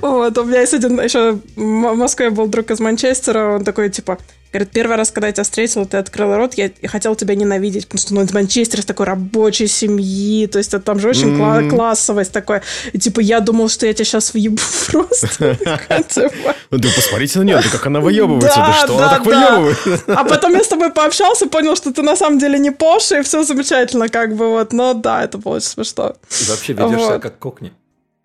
вот 0.00 0.38
у 0.38 0.44
меня 0.44 0.60
есть 0.60 0.74
один 0.74 1.00
еще 1.00 1.38
в 1.56 1.96
Москве 1.96 2.30
был 2.30 2.46
друг 2.46 2.70
из 2.70 2.80
Манчестера. 2.80 3.56
Он 3.56 3.64
такой 3.64 3.90
типа 3.90 4.18
Говорит, 4.51 4.71
первый 4.71 4.97
раз, 4.97 5.11
когда 5.11 5.27
я 5.27 5.33
тебя 5.33 5.43
встретила, 5.43 5.85
ты 5.85 5.97
открыла 5.97 6.37
рот, 6.37 6.55
я, 6.55 6.71
хотела 6.85 7.15
тебя 7.15 7.35
ненавидеть, 7.35 7.87
потому 7.87 7.99
что 7.99 8.13
ну, 8.15 8.23
из 8.23 8.33
Манчестера, 8.33 8.81
с 8.81 8.85
такой 8.85 9.05
рабочей 9.05 9.67
семьи, 9.67 10.47
то 10.47 10.57
есть 10.57 10.73
там 10.83 10.99
же 10.99 11.09
очень 11.09 11.37
mm-hmm. 11.37 11.69
классовость 11.69 12.31
такое. 12.31 12.63
И 12.91 12.97
типа 12.97 13.19
я 13.19 13.41
думал, 13.41 13.69
что 13.69 13.85
я 13.85 13.93
тебя 13.93 14.05
сейчас 14.05 14.33
въебу 14.33 14.61
просто. 14.87 15.57
Ну, 16.71 16.77
да 16.77 16.87
посмотрите 16.95 17.39
на 17.39 17.43
нее, 17.43 17.61
как 17.71 17.87
она 17.87 17.99
выебывается, 17.99 18.59
да 18.59 18.73
что 18.73 18.97
она 18.97 19.09
так 19.09 19.25
выебывает. 19.25 19.77
А 20.07 20.23
потом 20.23 20.53
я 20.53 20.63
с 20.63 20.67
тобой 20.67 20.91
пообщался, 20.91 21.47
понял, 21.47 21.75
что 21.75 21.91
ты 21.91 22.03
на 22.03 22.15
самом 22.15 22.37
деле 22.37 22.59
не 22.59 22.71
Поша, 22.71 23.19
и 23.19 23.23
все 23.23 23.43
замечательно, 23.43 24.07
как 24.07 24.35
бы 24.35 24.49
вот. 24.49 24.71
Но 24.71 24.93
да, 24.93 25.23
это 25.23 25.39
было 25.39 25.55
очень 25.55 25.67
смешно. 25.67 26.15
Вообще 26.47 26.73
ведешь 26.73 27.01
себя 27.01 27.19
как 27.19 27.39
кокни. 27.39 27.71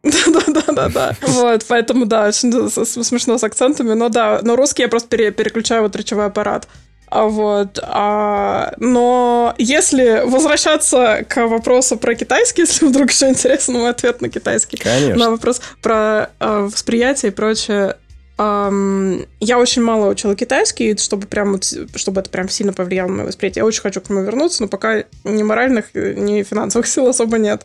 Да-да-да-да. 0.05 1.17
Вот, 1.23 1.65
поэтому, 1.67 2.07
да, 2.07 2.31
смешно 2.33 3.39
с 3.39 3.45
акцентами. 3.45 3.95
Но 3.95 4.09
да, 4.09 4.41
но 4.43 4.57
русский 4.57 4.83
я 4.83 4.89
просто 4.89 5.09
переключаю 5.09 5.83
вот 5.83 5.97
речевой 5.97 6.27
аппарат. 6.27 6.69
А 7.09 7.27
вот, 7.27 7.79
а, 7.81 8.75
но 8.79 9.55
если 9.57 10.23
возвращаться 10.25 11.25
к 11.29 11.47
вопросу 11.47 11.97
про 11.97 12.15
китайский, 12.15 12.63
если 12.67 12.87
вдруг 12.87 13.13
еще 13.13 13.29
интересно 13.29 13.79
мой 13.79 13.91
ответ 13.91 14.21
на 14.21 14.29
китайский, 14.29 14.77
Конечно. 14.77 15.25
на 15.25 15.31
вопрос 15.31 15.61
про 15.81 16.31
э, 16.41 16.69
восприятие 16.71 17.31
и 17.31 17.35
прочее, 17.35 17.97
Um, 18.37 19.29
я 19.39 19.61
очень 19.61 19.83
мало 19.83 20.11
учила 20.11 20.35
китайский, 20.35 20.97
чтобы 20.97 21.29
прям 21.29 21.61
чтобы 21.63 22.21
это 22.21 22.31
прям 22.31 22.49
сильно 22.49 22.73
повлияло 22.73 23.07
на 23.07 23.15
мое 23.15 23.27
восприятие. 23.27 23.61
Я 23.61 23.65
очень 23.65 23.81
хочу 23.81 24.01
к 24.01 24.11
нему 24.11 24.23
вернуться, 24.23 24.63
но 24.63 24.69
пока 24.69 25.05
ни 25.23 25.43
моральных, 25.45 25.95
ни 25.95 26.43
финансовых 26.43 26.87
сил 26.89 27.07
особо 27.07 27.39
нет. 27.39 27.65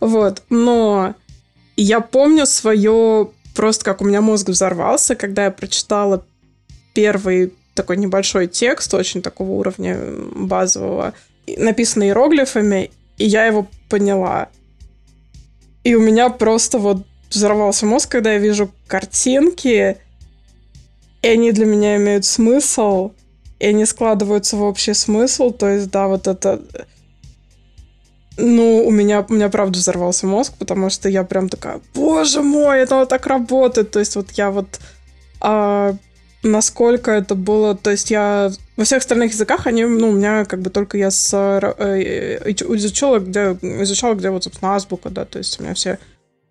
Вот. 0.00 0.42
Но 0.50 1.14
я 1.82 2.00
помню 2.00 2.46
свое 2.46 3.30
просто 3.54 3.84
как 3.84 4.00
у 4.00 4.04
меня 4.04 4.20
мозг 4.20 4.48
взорвался, 4.48 5.16
когда 5.16 5.46
я 5.46 5.50
прочитала 5.50 6.24
первый 6.94 7.52
такой 7.74 7.96
небольшой 7.96 8.46
текст, 8.46 8.92
очень 8.94 9.22
такого 9.22 9.50
уровня 9.50 9.98
базового, 10.34 11.14
написанный 11.56 12.08
иероглифами, 12.08 12.90
и 13.16 13.26
я 13.26 13.46
его 13.46 13.68
поняла. 13.88 14.48
И 15.84 15.94
у 15.94 16.00
меня 16.00 16.28
просто 16.28 16.78
вот 16.78 17.04
взорвался 17.30 17.86
мозг, 17.86 18.10
когда 18.10 18.32
я 18.32 18.38
вижу 18.38 18.70
картинки, 18.86 19.96
и 21.22 21.28
они 21.28 21.52
для 21.52 21.66
меня 21.66 21.96
имеют 21.96 22.24
смысл, 22.24 23.12
и 23.58 23.66
они 23.66 23.86
складываются 23.86 24.56
в 24.56 24.62
общий 24.62 24.94
смысл. 24.94 25.50
То 25.50 25.68
есть, 25.68 25.90
да, 25.90 26.06
вот 26.06 26.26
это 26.26 26.60
ну, 28.38 28.86
у 28.86 28.90
меня, 28.90 29.26
у 29.28 29.32
меня 29.32 29.48
правда 29.48 29.78
взорвался 29.78 30.26
мозг, 30.26 30.54
потому 30.58 30.90
что 30.90 31.08
я 31.08 31.24
прям 31.24 31.48
такая, 31.48 31.80
боже 31.94 32.42
мой, 32.42 32.78
это 32.78 32.94
вот 32.96 33.08
так 33.08 33.26
работает. 33.26 33.90
То 33.90 33.98
есть 33.98 34.16
вот 34.16 34.30
я 34.32 34.50
вот... 34.50 34.80
А, 35.40 35.94
насколько 36.44 37.10
это 37.10 37.34
было... 37.34 37.76
То 37.76 37.90
есть 37.90 38.10
я... 38.10 38.50
Во 38.76 38.84
всех 38.84 38.98
остальных 38.98 39.32
языках 39.32 39.66
они, 39.66 39.84
ну, 39.84 40.10
у 40.10 40.12
меня 40.12 40.44
как 40.44 40.60
бы 40.60 40.70
только 40.70 40.96
я 40.96 41.10
с, 41.10 41.34
э, 41.34 42.52
изучала, 42.54 43.18
где, 43.18 43.58
изучала, 43.60 44.14
где 44.14 44.30
вот, 44.30 44.44
собственно, 44.44 44.76
азбука, 44.76 45.10
да, 45.10 45.24
то 45.24 45.38
есть 45.38 45.58
у 45.58 45.64
меня 45.64 45.74
все 45.74 45.98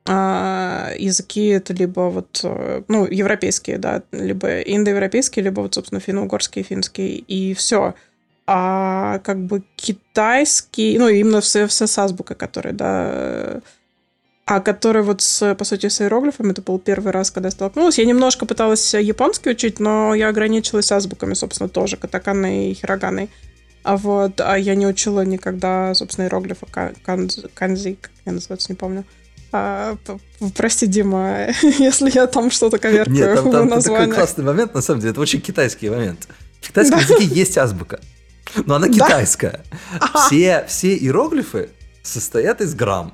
а, 0.09 0.91
языки 0.97 1.47
это 1.47 1.73
либо 1.73 2.09
вот, 2.09 2.41
э, 2.43 2.83
ну, 2.89 3.05
европейские, 3.05 3.77
да, 3.77 4.03
либо 4.11 4.59
индоевропейские, 4.59 5.45
либо 5.45 5.61
вот, 5.61 5.75
собственно, 5.75 6.01
финно-угорский, 6.01 6.63
финский, 6.63 7.15
и 7.15 7.53
все 7.53 7.93
а 8.47 9.19
как 9.19 9.45
бы 9.45 9.61
китайский, 9.75 10.97
ну, 10.97 11.09
именно 11.09 11.41
все, 11.41 11.67
все 11.67 11.85
с 11.85 11.97
азбукой, 11.97 12.37
который, 12.37 12.71
да, 12.71 13.61
а 14.45 14.61
который 14.61 15.03
вот, 15.03 15.21
с, 15.21 15.53
по 15.55 15.65
сути, 15.65 15.89
с 15.89 15.99
иероглифами, 15.99 16.51
это 16.51 16.61
был 16.61 16.79
первый 16.79 17.11
раз, 17.11 17.29
когда 17.29 17.47
я 17.47 17.51
столкнулась. 17.51 17.97
Я 17.97 18.05
немножко 18.05 18.45
пыталась 18.45 18.93
японский 18.93 19.49
учить, 19.49 19.81
но 19.81 20.15
я 20.15 20.29
ограничилась 20.29 20.89
азбуками, 20.93 21.33
собственно, 21.33 21.67
тоже, 21.67 21.97
катаканой 21.97 22.71
и 22.71 22.73
хироганой. 22.73 23.29
А 23.83 23.97
вот, 23.97 24.39
а 24.39 24.57
я 24.57 24.75
не 24.75 24.87
учила 24.87 25.25
никогда, 25.25 25.93
собственно, 25.93 26.25
иероглифы 26.25 26.65
канзи, 27.03 27.49
канзи 27.53 27.97
как 28.01 28.11
я 28.25 28.31
называется, 28.31 28.71
не 28.71 28.77
помню. 28.77 29.03
А, 29.51 29.97
прости, 30.55 30.87
Дима, 30.87 31.47
если 31.61 32.09
я 32.09 32.27
там 32.27 32.49
что-то 32.49 32.77
коверкаю 32.77 33.15
Нет, 33.17 33.35
там, 33.35 33.69
там 33.69 33.81
такой 33.81 34.09
классный 34.09 34.45
момент, 34.45 34.73
на 34.73 34.81
самом 34.81 35.01
деле, 35.01 35.11
это 35.11 35.19
очень 35.19 35.41
китайский 35.41 35.89
момент. 35.89 36.29
В 36.61 36.67
китайском 36.67 36.99
языке 36.99 37.25
есть 37.25 37.57
азбука. 37.57 37.99
Но 38.65 38.75
она 38.75 38.89
китайская. 38.89 39.63
Все, 40.15 40.65
все 40.67 40.95
иероглифы 40.95 41.69
состоят 42.03 42.61
из 42.61 42.73
грамм. 42.75 43.13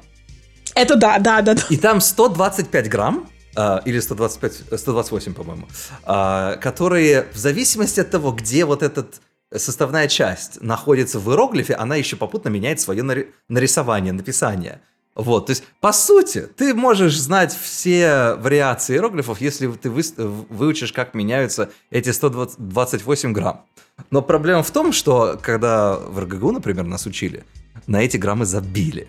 Это 0.75 0.95
да, 0.95 1.19
да, 1.19 1.41
да. 1.41 1.55
И 1.69 1.77
там 1.77 2.01
125 2.01 2.89
грамм, 2.89 3.29
Uh, 3.55 3.83
или 3.85 3.99
125, 3.99 4.79
128, 4.79 5.35
по-моему, 5.35 5.67
uh, 6.07 6.57
которые 6.57 7.27
в 7.31 7.37
зависимости 7.37 7.99
от 7.99 8.09
того, 8.09 8.31
где 8.31 8.65
вот 8.65 8.81
этот 8.81 9.21
составная 9.55 10.07
часть 10.07 10.59
находится 10.61 11.19
в 11.19 11.29
иероглифе, 11.29 11.75
она 11.75 11.95
еще 11.95 12.15
попутно 12.15 12.49
меняет 12.49 12.79
свое 12.79 13.03
нарисование, 13.49 14.11
написание. 14.11 14.81
Вот, 15.15 15.45
то 15.45 15.51
есть, 15.51 15.63
по 15.79 15.91
сути, 15.91 16.47
ты 16.57 16.73
можешь 16.73 17.19
знать 17.19 17.55
все 17.55 18.33
вариации 18.33 18.95
иероглифов, 18.95 19.41
если 19.41 19.67
ты 19.67 19.91
вы, 19.91 20.01
выучишь, 20.17 20.91
как 20.91 21.13
меняются 21.13 21.69
эти 21.91 22.09
128 22.09 23.31
грамм. 23.31 23.61
Но 24.09 24.23
проблема 24.23 24.63
в 24.63 24.71
том, 24.71 24.91
что 24.91 25.39
когда 25.39 25.95
в 25.95 26.19
РГГУ, 26.19 26.51
например, 26.51 26.85
нас 26.85 27.05
учили, 27.05 27.43
на 27.85 28.01
эти 28.01 28.17
граммы 28.17 28.45
забили. 28.45 29.07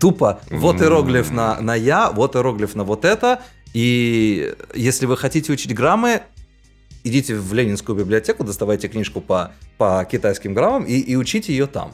Тупо 0.00 0.40
вот 0.50 0.80
иероглиф 0.80 1.30
на, 1.30 1.60
на 1.60 1.76
я, 1.76 2.10
вот 2.10 2.34
иероглиф 2.34 2.74
на 2.74 2.82
вот 2.82 3.04
это. 3.04 3.40
И 3.72 4.52
если 4.74 5.06
вы 5.06 5.16
хотите 5.16 5.52
учить 5.52 5.74
граммы, 5.74 6.22
идите 7.04 7.36
в 7.36 7.52
Ленинскую 7.52 7.96
библиотеку, 7.96 8.42
доставайте 8.42 8.88
книжку 8.88 9.20
по, 9.20 9.52
по 9.78 10.04
китайским 10.10 10.54
граммам 10.54 10.84
и, 10.84 10.94
и 10.94 11.14
учите 11.14 11.52
ее 11.52 11.66
там. 11.66 11.92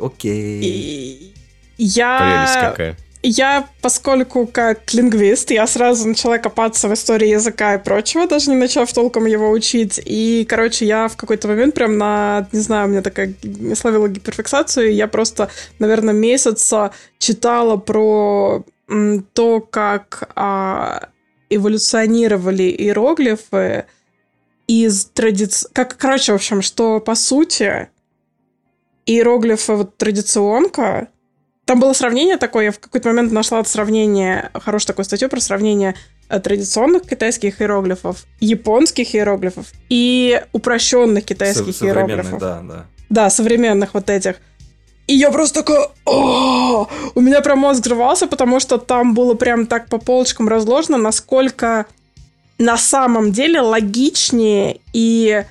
Окей. 0.00 1.34
Я... 1.78 2.18
Прелесть 2.18 2.70
какая. 2.70 2.96
Я, 3.22 3.68
поскольку 3.82 4.46
как 4.46 4.94
лингвист, 4.94 5.50
я 5.50 5.66
сразу 5.66 6.06
начала 6.06 6.38
копаться 6.38 6.88
в 6.88 6.94
истории 6.94 7.28
языка 7.28 7.74
и 7.74 7.82
прочего, 7.82 8.28
даже 8.28 8.50
не 8.50 8.56
начав 8.56 8.92
толком 8.92 9.26
его 9.26 9.50
учить. 9.50 10.00
И, 10.04 10.46
короче, 10.48 10.86
я 10.86 11.08
в 11.08 11.16
какой-то 11.16 11.48
момент 11.48 11.74
прям 11.74 11.98
на, 11.98 12.46
не 12.52 12.60
знаю, 12.60 12.86
у 12.86 12.90
меня 12.90 13.02
такая 13.02 13.34
словила 13.74 14.08
гиперфиксацию, 14.08 14.90
и 14.90 14.94
я 14.94 15.08
просто, 15.08 15.50
наверное, 15.80 16.14
месяца 16.14 16.92
читала 17.18 17.76
про 17.76 18.64
то, 19.34 19.60
как 19.60 20.30
а, 20.36 21.08
эволюционировали 21.50 22.70
иероглифы 22.70 23.86
из 24.68 25.06
традиции... 25.06 25.68
Как, 25.72 25.96
короче, 25.96 26.32
в 26.32 26.36
общем, 26.36 26.62
что, 26.62 27.00
по 27.00 27.16
сути, 27.16 27.88
иероглифы 29.06 29.72
вот 29.74 29.96
традиционка 29.96 31.08
там 31.68 31.80
было 31.80 31.92
сравнение 31.92 32.38
такое, 32.38 32.64
я 32.64 32.72
в 32.72 32.78
какой-то 32.78 33.10
момент 33.10 33.30
нашла 33.30 33.62
сравнение, 33.62 34.50
хорошую 34.54 34.86
такую 34.86 35.04
статью 35.04 35.28
про 35.28 35.38
сравнение 35.38 35.94
э, 36.30 36.40
традиционных 36.40 37.02
китайских 37.02 37.60
иероглифов, 37.60 38.24
японских 38.40 39.14
иероглифов 39.14 39.66
и 39.90 40.42
упрощенных 40.52 41.26
китайских 41.26 41.76
Со- 41.76 41.84
иероглифов. 41.84 42.40
Да, 42.40 42.62
да. 42.62 42.86
Да, 43.10 43.28
современных 43.28 43.92
вот 43.92 44.08
этих. 44.08 44.36
И 45.08 45.14
я 45.14 45.30
просто 45.30 45.62
такая, 45.62 45.88
О! 46.06 46.88
у 47.14 47.20
меня 47.20 47.42
прям 47.42 47.58
мозг 47.58 47.82
взрывался, 47.82 48.26
потому 48.26 48.60
что 48.60 48.78
там 48.78 49.12
было 49.12 49.34
прям 49.34 49.66
так 49.66 49.90
по 49.90 49.98
полочкам 49.98 50.48
разложено, 50.48 50.96
насколько 50.96 51.84
на 52.56 52.78
самом 52.78 53.30
деле 53.30 53.60
логичнее 53.60 54.80
и 54.94 55.44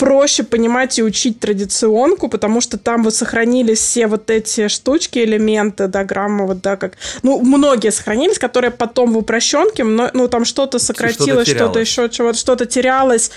проще 0.00 0.42
понимать 0.42 0.98
и 0.98 1.02
учить 1.02 1.40
традиционку, 1.40 2.28
потому 2.28 2.60
что 2.60 2.78
там 2.78 3.04
вот 3.04 3.14
сохранились 3.14 3.78
все 3.78 4.06
вот 4.06 4.30
эти 4.30 4.68
штучки, 4.68 5.18
элементы, 5.18 5.88
да, 5.88 6.04
граммы, 6.04 6.46
вот, 6.46 6.62
да, 6.62 6.76
как... 6.76 6.94
Ну, 7.22 7.40
многие 7.40 7.92
сохранились, 7.92 8.38
которые 8.38 8.70
потом 8.70 9.12
в 9.12 9.18
упрощенке, 9.18 9.84
ну, 9.84 10.28
там 10.28 10.44
что-то 10.44 10.78
сократилось, 10.78 11.46
что-то, 11.46 11.64
что-то 11.64 11.80
еще, 11.80 12.08
чего-то, 12.08 12.38
что-то 12.38 12.66
терялось, 12.66 13.30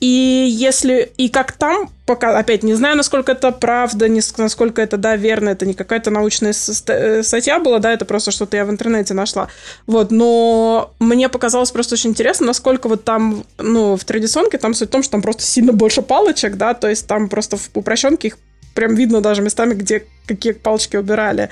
и 0.00 0.46
если 0.48 1.10
и 1.16 1.28
как 1.28 1.52
там, 1.52 1.90
пока 2.06 2.38
опять 2.38 2.62
не 2.62 2.74
знаю, 2.74 2.96
насколько 2.96 3.32
это 3.32 3.50
правда, 3.50 4.08
не, 4.08 4.20
насколько 4.36 4.80
это 4.80 4.96
да 4.96 5.16
верно, 5.16 5.48
это 5.48 5.66
не 5.66 5.74
какая-то 5.74 6.10
научная 6.10 6.52
э, 6.52 7.22
статья 7.22 7.58
была, 7.58 7.80
да, 7.80 7.92
это 7.92 8.04
просто 8.04 8.30
что-то 8.30 8.56
я 8.56 8.64
в 8.64 8.70
интернете 8.70 9.14
нашла, 9.14 9.48
вот. 9.86 10.12
Но 10.12 10.92
мне 11.00 11.28
показалось 11.28 11.72
просто 11.72 11.94
очень 11.94 12.10
интересно, 12.10 12.46
насколько 12.46 12.88
вот 12.88 13.04
там, 13.04 13.44
ну, 13.58 13.96
в 13.96 14.04
традиционке 14.04 14.58
там 14.58 14.74
суть 14.74 14.88
в 14.88 14.92
том, 14.92 15.02
что 15.02 15.12
там 15.12 15.22
просто 15.22 15.42
сильно 15.42 15.72
больше 15.72 16.02
палочек, 16.02 16.56
да, 16.56 16.74
то 16.74 16.88
есть 16.88 17.06
там 17.08 17.28
просто 17.28 17.56
в 17.56 17.70
упрощенке 17.74 18.28
их 18.28 18.38
прям 18.74 18.94
видно 18.94 19.20
даже 19.20 19.42
местами, 19.42 19.74
где 19.74 20.04
какие 20.26 20.52
палочки 20.52 20.96
убирали. 20.96 21.50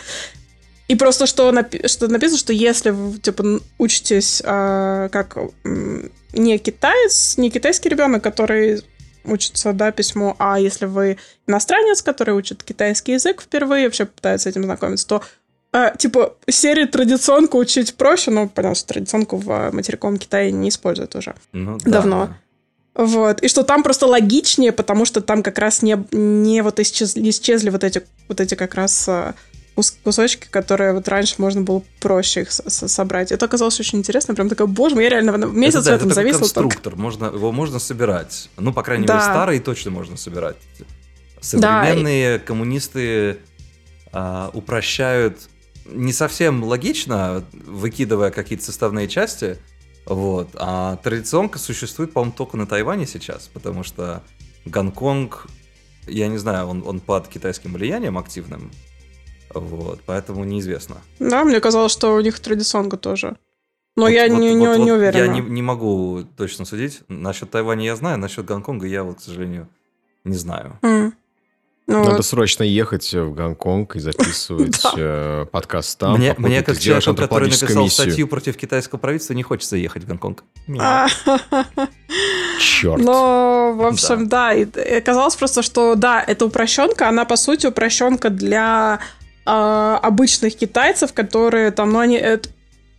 И 0.89 0.95
просто 0.95 1.27
что, 1.27 1.51
напи- 1.51 1.87
что 1.89 2.09
написано, 2.09 2.39
что 2.39 2.53
если 2.53 2.91
вы, 2.91 3.19
типа, 3.19 3.61
учитесь 3.79 4.41
э, 4.45 5.09
как 5.11 5.37
не 6.33 6.59
китаец, 6.59 7.37
не 7.39 7.51
китайский 7.51 7.89
ребенок, 7.89 8.23
который 8.23 8.83
учится, 9.25 9.73
да, 9.73 9.91
письму, 9.91 10.37
а 10.39 10.61
если 10.61 10.87
вы 10.87 11.19
иностранец, 11.49 12.03
который 12.03 12.35
учит 12.35 12.63
китайский 12.63 13.13
язык 13.13 13.43
впервые, 13.43 13.87
вообще 13.87 14.07
пытается 14.07 14.49
с 14.49 14.51
этим 14.53 14.65
знакомиться, 14.65 15.07
то 15.09 15.23
э, 15.73 15.93
типа, 15.99 16.37
серии 16.49 16.85
традиционку 16.85 17.59
учить 17.59 17.97
проще, 17.97 18.31
но 18.31 18.49
понятно, 18.49 18.77
что 18.77 18.89
традиционку 18.89 19.37
в 19.37 19.71
материковом 19.73 20.19
Китае 20.19 20.53
не 20.53 20.69
используют 20.69 21.17
уже 21.17 21.35
ну, 21.53 21.79
давно. 21.85 22.27
Да. 22.27 22.37
Вот. 23.05 23.43
И 23.43 23.49
что 23.49 23.63
там 23.63 23.83
просто 23.83 24.07
логичнее, 24.07 24.73
потому 24.73 25.05
что 25.05 25.21
там 25.21 25.43
как 25.43 25.59
раз 25.59 25.83
не, 25.83 25.99
не 26.13 26.63
вот 26.63 26.81
исчезли, 26.81 27.29
исчезли 27.29 27.71
вот 27.71 27.85
эти, 27.85 28.03
вот 28.29 28.41
эти 28.41 28.55
как 28.55 28.75
раз 28.75 29.09
кусочки, 30.03 30.49
которые 30.51 30.93
вот 30.93 31.07
раньше 31.09 31.35
можно 31.39 31.61
было 31.63 31.83
проще 32.01 32.43
их 32.43 32.53
собрать. 32.53 33.33
Это 33.33 33.45
оказалось 33.47 33.79
очень 33.79 33.99
интересно. 33.99 34.35
Прям 34.35 34.49
такая, 34.49 34.67
боже 34.67 34.95
мой, 34.95 35.05
я 35.05 35.11
реально 35.11 35.37
месяц 35.47 35.81
это, 35.81 35.85
да, 35.85 35.93
в 35.93 35.95
этом 35.97 36.09
это 36.09 36.15
зависел. 36.15 36.39
конструктор, 36.41 36.83
только. 36.83 36.99
можно, 36.99 37.25
его 37.27 37.53
можно 37.53 37.79
собирать. 37.79 38.49
Ну, 38.57 38.73
по 38.73 38.83
крайней 38.83 39.07
да. 39.07 39.15
мере, 39.15 39.25
старые 39.25 39.61
точно 39.61 39.91
можно 39.91 40.17
собирать. 40.17 40.57
Современные 41.41 42.39
да. 42.39 42.45
коммунисты 42.45 43.39
а, 44.13 44.51
упрощают 44.53 45.39
не 45.85 46.13
совсем 46.13 46.65
логично, 46.65 47.45
выкидывая 47.53 48.31
какие-то 48.31 48.65
составные 48.65 49.09
части, 49.09 49.59
вот. 50.07 50.51
А 50.55 50.97
традиционка 50.97 51.59
существует, 51.59 52.13
по-моему, 52.13 52.35
только 52.37 52.57
на 52.57 52.67
Тайване 52.67 53.07
сейчас, 53.07 53.51
потому 53.53 53.83
что 53.83 54.23
Гонконг, 54.65 55.49
я 56.07 56.29
не 56.29 56.39
знаю, 56.39 56.67
он, 56.67 56.83
он 56.87 57.01
под 57.01 57.29
китайским 57.29 57.73
влиянием 57.73 58.17
активным, 58.17 58.71
вот, 59.59 60.01
поэтому 60.07 60.45
неизвестно. 60.45 60.97
Да, 61.19 61.45
мне 61.45 61.61
казалось, 61.61 61.93
что 61.93 62.15
у 62.15 62.21
них 62.21 62.39
традиционка 62.41 62.97
тоже. 62.97 63.37
Но 63.97 64.05
вот, 64.05 64.09
я 64.09 64.29
вот, 64.29 64.39
не, 64.39 64.57
вот, 64.57 64.77
не, 64.77 64.85
не 64.85 64.93
уверена. 64.93 65.19
Я 65.19 65.27
не, 65.27 65.41
не 65.41 65.63
могу 65.63 66.25
точно 66.37 66.65
судить. 66.67 67.01
Насчет 67.09 67.51
Тайваня 67.51 67.87
я 67.87 67.97
знаю, 67.97 68.19
насчет 68.19 68.45
Гонконга 68.45 68.87
я 68.87 69.03
вот, 69.03 69.19
к 69.19 69.21
сожалению, 69.21 69.69
не 70.25 70.37
знаю. 70.37 70.79
Mm. 70.83 71.13
Ну, 71.89 72.01
Надо 72.03 72.17
вот. 72.17 72.27
срочно 72.27 72.65
ехать 72.65 73.15
в 73.15 73.33
Гонконг 73.33 73.95
и 73.95 74.01
записывать 74.01 74.81
э, 74.97 75.47
подкаст 75.53 75.99
там. 75.99 76.19
Мне, 76.19 76.35
мне 76.37 76.63
как 76.65 76.79
человеку, 76.79 77.15
который 77.15 77.49
написал 77.49 77.85
миссию. 77.85 78.07
статью 78.09 78.27
против 78.27 78.57
китайского 78.57 78.99
правительства, 78.99 79.35
не 79.35 79.45
хочется 79.45 79.77
ехать 79.77 80.03
в 80.03 80.09
Гонконг. 80.09 80.43
Черт. 82.59 83.01
Но, 83.01 83.73
в 83.77 83.87
общем, 83.87 84.27
да. 84.27 84.53
да 84.53 84.83
и 84.83 84.95
оказалось 84.99 85.37
просто, 85.37 85.63
что 85.63 85.95
да, 85.95 86.23
эта 86.27 86.45
упрощенка, 86.47 87.09
она 87.09 87.25
по 87.25 87.37
сути 87.37 87.69
упрощенка 87.69 88.31
для 88.31 88.99
а, 89.47 89.99
обычных 90.03 90.57
китайцев, 90.57 91.13
которые 91.13 91.71
там, 91.71 91.93
ну, 91.93 92.01
они 92.01 92.17
это 92.17 92.51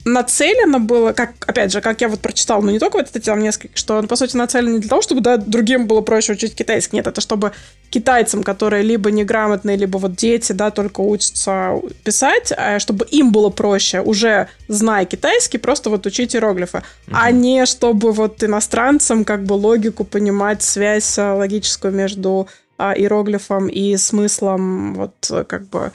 нацелено 0.08 0.80
было, 0.80 1.12
как, 1.12 1.32
опять 1.46 1.72
же, 1.72 1.82
как 1.82 2.02
я 2.02 2.08
вот 2.08 2.22
прочитала, 2.22 2.62
ну, 2.62 2.72
не 2.72 2.80
только 2.80 2.98
вот 2.98 3.10
эти 3.14 3.26
там 3.26 3.42
несколько, 3.42 3.78
что 3.78 3.98
он, 3.98 4.08
по 4.08 4.16
сути, 4.16 4.38
нацелен 4.38 4.74
не 4.74 4.80
для 4.80 4.90
того, 4.90 5.02
чтобы, 5.02 5.22
да, 5.22 5.38
другим 5.38 5.86
было 5.86 6.02
проще 6.02 6.34
учить 6.34 6.56
китайский, 6.56 6.96
нет, 6.96 7.08
это 7.08 7.20
чтобы 7.22 7.52
китайцам, 7.90 8.44
которые 8.44 8.84
либо 8.84 9.12
неграмотные, 9.12 9.76
либо 9.76 9.98
вот 9.98 10.16
дети, 10.16 10.54
да, 10.54 10.72
только 10.72 11.02
учатся 11.02 11.74
писать, 12.04 12.54
а 12.56 12.80
чтобы 12.80 13.06
им 13.06 13.32
было 13.32 13.50
проще, 13.50 14.00
уже 14.00 14.48
зная 14.68 15.06
китайский, 15.06 15.58
просто 15.58 15.90
вот 15.90 16.06
учить 16.06 16.36
иероглифы, 16.36 16.78
mm-hmm. 16.78 17.12
а 17.14 17.32
не 17.32 17.66
чтобы 17.66 18.14
вот 18.14 18.44
иностранцам 18.44 19.26
как 19.26 19.44
бы 19.44 19.54
логику 19.54 20.06
понимать, 20.06 20.64
связь 20.64 21.20
а, 21.20 21.36
логическую 21.36 21.94
между 21.94 22.48
а, 22.78 22.94
иероглифом 22.94 23.68
и 23.68 23.98
смыслом 23.98 24.94
вот 24.94 25.32
как 25.48 25.68
бы 25.68 25.92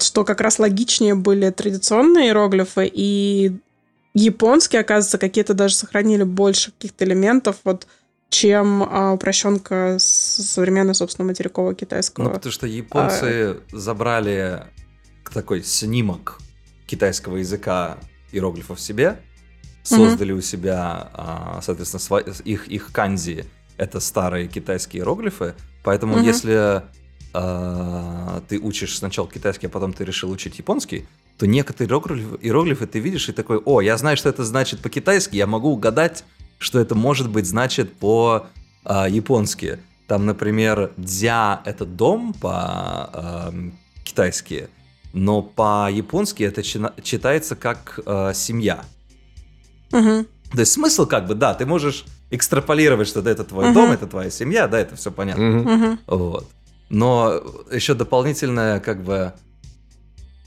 что 0.00 0.24
как 0.24 0.40
раз 0.40 0.58
логичнее 0.58 1.14
были 1.14 1.50
традиционные 1.50 2.28
иероглифы, 2.28 2.90
и 2.92 3.52
японские, 4.14 4.80
оказывается, 4.80 5.18
какие-то 5.18 5.54
даже 5.54 5.74
сохранили 5.74 6.22
больше 6.22 6.72
каких-то 6.72 7.04
элементов, 7.04 7.56
вот, 7.64 7.86
чем 8.28 8.82
а, 8.82 9.12
упрощенка 9.12 9.96
современной, 9.98 10.94
собственно, 10.94 11.26
материкового 11.26 11.74
китайского. 11.74 12.24
Ну, 12.24 12.30
потому 12.30 12.52
что 12.52 12.66
японцы 12.66 13.22
а... 13.22 13.60
забрали 13.72 14.64
такой 15.32 15.62
снимок 15.62 16.38
китайского 16.86 17.36
языка 17.36 17.98
иероглифов 18.32 18.80
себе, 18.80 19.20
создали 19.82 20.34
mm-hmm. 20.34 20.38
у 20.38 20.42
себя, 20.42 21.10
а, 21.14 21.60
соответственно, 21.62 22.22
их, 22.44 22.68
их 22.68 22.92
канзи— 22.92 23.46
это 23.76 24.00
старые 24.00 24.48
китайские 24.48 25.00
иероглифы, 25.00 25.54
поэтому 25.84 26.16
mm-hmm. 26.16 26.24
если 26.24 26.82
э, 27.34 28.40
ты 28.48 28.58
учишь 28.58 28.96
сначала 28.98 29.28
китайский, 29.28 29.66
а 29.66 29.70
потом 29.70 29.92
ты 29.92 30.04
решил 30.04 30.30
учить 30.30 30.58
японский, 30.58 31.06
то 31.38 31.46
некоторые 31.46 31.88
иероглифы, 31.88 32.38
иероглифы 32.40 32.86
ты 32.86 32.98
видишь 33.00 33.28
и 33.28 33.32
такой, 33.32 33.58
о, 33.58 33.80
я 33.80 33.96
знаю, 33.96 34.16
что 34.16 34.28
это 34.28 34.44
значит 34.44 34.80
по-китайски, 34.80 35.36
я 35.36 35.46
могу 35.46 35.70
угадать, 35.70 36.24
что 36.58 36.78
это 36.78 36.94
может 36.94 37.28
быть 37.28 37.46
значит 37.46 37.94
по-японски. 37.94 39.66
Э, 39.66 39.78
Там, 40.06 40.26
например, 40.26 40.92
дзя— 40.96 41.62
это 41.64 41.84
дом 41.84 42.34
по-китайски, 42.34 43.74
э, 44.54 44.68
но 45.12 45.42
по-японски 45.42 46.42
это 46.44 46.62
читается 46.62 47.56
как 47.56 47.98
э, 48.04 48.32
семья. 48.34 48.84
Угу. 49.92 50.26
То 50.52 50.60
есть 50.60 50.72
смысл 50.72 51.06
как 51.06 51.26
бы, 51.26 51.34
да, 51.34 51.54
ты 51.54 51.66
можешь 51.66 52.04
экстраполировать, 52.30 53.08
что 53.08 53.20
это 53.20 53.44
твой 53.44 53.66
угу. 53.66 53.74
дом, 53.74 53.92
это 53.92 54.06
твоя 54.06 54.30
семья, 54.30 54.68
да, 54.68 54.78
это 54.80 54.96
все 54.96 55.10
понятно. 55.10 55.60
Угу. 55.60 55.98
Вот. 56.06 56.48
Но 56.92 57.42
еще 57.72 57.94
дополнительное, 57.94 58.78
как 58.78 59.02
бы, 59.02 59.32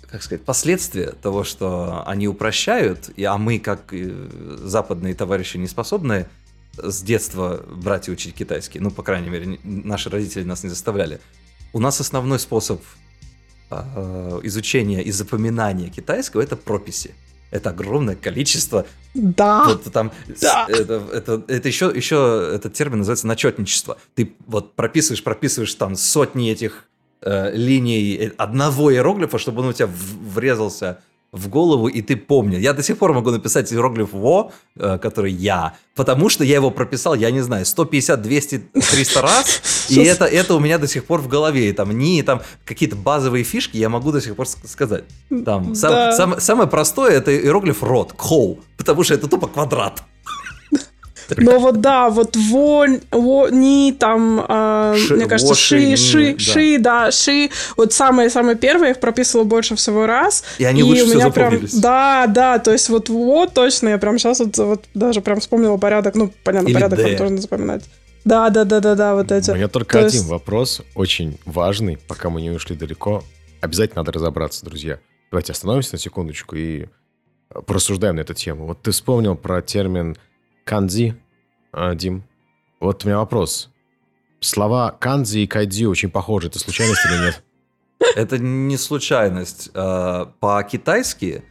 как 0.07 0.21
сказать, 0.21 0.45
последствие 0.45 1.07
того, 1.07 1.43
что 1.43 2.03
они 2.05 2.27
упрощают, 2.27 3.09
а 3.17 3.37
мы, 3.39 3.57
как 3.57 3.91
западные 4.59 5.15
товарищи, 5.15 5.57
не 5.57 5.65
способны 5.65 6.27
с 6.77 7.01
детства 7.01 7.65
брать 7.67 8.09
и 8.09 8.11
учить 8.11 8.35
китайский. 8.35 8.79
Ну, 8.79 8.91
по 8.91 9.01
крайней 9.01 9.29
мере, 9.29 9.59
наши 9.63 10.11
родители 10.11 10.43
нас 10.43 10.61
не 10.61 10.69
заставляли. 10.69 11.19
У 11.73 11.79
нас 11.79 11.99
основной 11.99 12.37
способ 12.37 12.79
э, 13.71 14.39
изучения 14.43 15.01
и 15.01 15.09
запоминания 15.09 15.89
китайского 15.89 16.41
это 16.41 16.55
прописи 16.55 17.15
это 17.51 17.69
огромное 17.69 18.15
количество. 18.15 18.85
Да. 19.13 19.65
Вот 19.65 19.83
там, 19.91 20.11
да. 20.41 20.65
Это, 20.67 21.03
это, 21.13 21.43
это 21.47 21.67
еще, 21.67 21.91
еще 21.93 22.51
этот 22.53 22.73
термин 22.73 22.99
называется 22.99 23.27
начетничество. 23.27 23.97
Ты 24.13 24.35
вот 24.47 24.75
прописываешь, 24.75 25.23
прописываешь 25.23 25.73
там 25.75 25.95
сотни 25.95 26.51
этих 26.51 26.85
э, 27.21 27.55
линий 27.55 28.15
э, 28.15 28.31
одного 28.37 28.91
иероглифа, 28.91 29.37
чтобы 29.37 29.61
он 29.61 29.69
у 29.69 29.73
тебя 29.73 29.89
врезался 29.89 30.99
в 31.35 31.49
голову, 31.49 31.87
и 31.87 32.01
ты 32.01 32.15
помнил. 32.15 32.59
Я 32.59 32.73
до 32.73 32.83
сих 32.83 32.97
пор 32.97 33.13
могу 33.13 33.31
написать 33.31 33.71
иероглиф 33.71 34.13
«во», 34.13 34.51
э, 34.75 34.97
который 34.97 35.31
«я», 35.31 35.73
потому 35.95 36.29
что 36.29 36.43
я 36.43 36.55
его 36.55 36.71
прописал, 36.71 37.15
я 37.15 37.31
не 37.31 37.41
знаю, 37.41 37.65
150, 37.65 38.21
200, 38.21 38.57
300 38.73 39.21
раз, 39.21 39.61
и 39.89 40.01
это, 40.03 40.25
это 40.25 40.55
у 40.55 40.59
меня 40.59 40.77
до 40.77 40.87
сих 40.87 41.05
пор 41.05 41.21
в 41.21 41.27
голове. 41.27 41.69
И 41.69 41.73
там 41.73 41.97
не 41.97 42.23
там 42.23 42.41
какие-то 42.65 42.95
базовые 42.95 43.43
фишки 43.43 43.77
я 43.77 43.89
могу 43.89 44.11
до 44.11 44.21
сих 44.21 44.35
пор 44.35 44.47
сказать. 44.47 45.03
Там, 45.45 45.75
сам, 45.75 46.13
сам, 46.13 46.39
самое 46.39 46.69
простое– 46.69 47.11
это 47.17 47.35
иероглиф 47.35 47.83
«рот», 47.83 48.13
«коу», 48.13 48.59
потому 48.77 49.03
что 49.03 49.13
это 49.13 49.27
тупо 49.27 49.47
квадрат. 49.47 50.03
Но 51.37 51.59
вот 51.59 51.81
да, 51.81 52.09
вот 52.09 52.35
вонь, 52.35 53.01
вони 53.11 53.95
там, 53.97 54.45
э, 54.47 54.95
ши, 54.97 55.15
мне 55.15 55.25
кажется, 55.25 55.55
ши, 55.55 55.95
ши, 55.95 56.37
ши, 56.37 56.77
да. 56.77 57.05
да, 57.05 57.11
ши. 57.11 57.49
Вот 57.77 57.93
самые-самые 57.93 58.55
первые 58.55 58.89
я 58.89 58.91
их 58.91 58.99
прописывала 58.99 59.45
больше 59.45 59.75
всего 59.75 60.05
раз. 60.05 60.43
И 60.57 60.63
они 60.63 60.81
и 60.81 60.83
лучше 60.83 61.03
у 61.03 61.15
меня 61.15 61.29
прям, 61.29 61.59
Да, 61.73 62.27
да, 62.27 62.59
то 62.59 62.71
есть 62.71 62.89
вот 62.89 63.09
вот 63.09 63.53
точно, 63.53 63.89
я 63.89 63.97
прям 63.97 64.19
сейчас 64.19 64.39
вот, 64.39 64.57
вот 64.57 64.85
даже 64.93 65.21
прям 65.21 65.39
вспомнила 65.39 65.77
порядок, 65.77 66.15
ну, 66.15 66.31
понятно, 66.43 66.67
Или 66.67 66.73
порядок 66.73 66.99
D. 66.99 67.07
там 67.09 67.17
тоже 67.17 67.41
запоминать. 67.41 67.83
Да, 68.25 68.49
да, 68.49 68.63
да, 68.63 68.79
да, 68.79 68.95
да, 68.95 69.13
вот 69.13 69.31
эти. 69.31 69.51
У 69.51 69.55
меня 69.55 69.67
только 69.67 69.99
То 69.99 70.05
один 70.05 70.19
есть... 70.21 70.29
вопрос, 70.29 70.81
очень 70.95 71.37
важный, 71.45 71.97
пока 72.07 72.29
мы 72.29 72.41
не 72.41 72.49
ушли 72.49 72.75
далеко. 72.75 73.23
Обязательно 73.61 74.01
надо 74.01 74.11
разобраться, 74.11 74.65
друзья. 74.65 74.99
Давайте 75.29 75.51
остановимся 75.51 75.89
на 75.93 75.99
секундочку 75.99 76.55
и 76.55 76.85
э, 77.49 77.61
порассуждаем 77.61 78.15
на 78.15 78.21
эту 78.21 78.33
тему. 78.33 78.65
Вот 78.65 78.81
ты 78.81 78.91
вспомнил 78.91 79.35
про 79.35 79.61
термин 79.61 80.17
канзи, 80.65 81.15
а, 81.71 81.95
Дим. 81.95 82.23
Вот 82.81 83.05
у 83.05 83.07
меня 83.07 83.19
вопрос. 83.19 83.69
Слова 84.41 84.91
канзи 84.91 85.39
и 85.39 85.47
кайдзи 85.47 85.85
очень 85.85 86.09
похожи. 86.09 86.47
Это 86.47 86.59
случайность 86.59 87.01
или 87.05 87.25
нет? 87.25 87.43
Это 88.15 88.37
не 88.37 88.77
случайность. 88.77 89.69
А, 89.73 90.33
по-китайски 90.39 91.43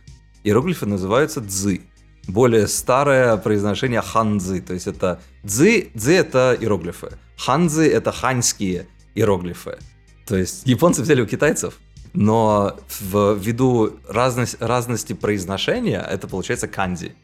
иероглифы 0.42 0.84
называются 0.84 1.40
дзы 1.40 1.80
более 2.26 2.66
старое 2.68 3.36
произношение 3.36 4.00
ханзы. 4.00 4.60
То 4.60 4.74
есть 4.74 4.86
это 4.86 5.20
дзы, 5.42 5.90
дзы 5.94 6.14
это 6.14 6.56
иероглифы. 6.58 7.18
Ханзы 7.36 7.90
это 7.90 8.12
ханьские 8.12 8.86
иероглифы. 9.14 9.78
То 10.26 10.36
есть 10.36 10.66
японцы 10.66 11.02
взяли 11.02 11.20
у 11.20 11.26
китайцев, 11.26 11.78
но 12.14 12.78
ввиду 13.00 13.98
разность, 14.08 14.56
разности 14.60 15.12
произношения 15.12 16.00
это 16.00 16.26
получается 16.28 16.66
канзи. 16.66 17.14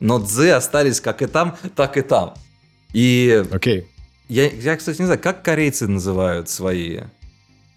Но 0.00 0.18
дзы 0.18 0.50
остались 0.50 1.00
как 1.00 1.22
и 1.22 1.26
там, 1.26 1.56
так 1.74 1.96
и 1.96 2.02
там. 2.02 2.34
И 2.92 3.44
okay. 3.50 3.86
я, 4.28 4.48
я, 4.48 4.76
кстати, 4.76 5.00
не 5.00 5.06
знаю, 5.06 5.20
как 5.20 5.42
корейцы 5.42 5.86
называют 5.86 6.48
свои... 6.48 7.00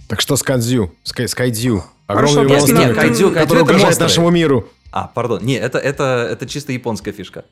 Так 0.07 0.21
что 0.21 0.35
с 0.35 0.43
канзю, 0.43 0.93
с, 1.03 1.13
с 1.17 1.35
кайдзю? 1.35 1.83
Огромный 2.07 2.47
монстр, 2.47 2.73
нет, 2.73 2.95
кайдзю, 2.95 3.31
который 3.31 3.63
угрожает 3.63 3.99
нашему 3.99 4.29
миру. 4.29 4.67
А, 4.91 5.07
пардон, 5.07 5.43
не, 5.43 5.55
это, 5.55 5.77
это, 5.77 6.27
это 6.29 6.45
чисто 6.45 6.73
японская 6.73 7.13
фишка. 7.13 7.45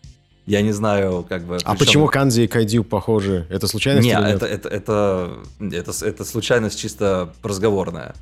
Я 0.45 0.61
не 0.61 0.71
знаю, 0.71 1.25
как 1.29 1.43
бы... 1.43 1.57
А 1.63 1.75
почему 1.75 2.07
Канзи 2.07 2.41
и 2.41 2.47
Кайдю 2.47 2.83
похожи? 2.83 3.45
Это 3.51 3.67
случайность 3.67 4.03
не, 4.03 4.13
или 4.13 4.19
нет? 4.19 4.37
Это, 4.37 4.45
это, 4.47 4.69
это, 4.69 5.39
это, 5.59 6.05
это 6.05 6.25
случайность 6.25 6.79
чисто 6.79 7.33
разговорная. 7.43 8.15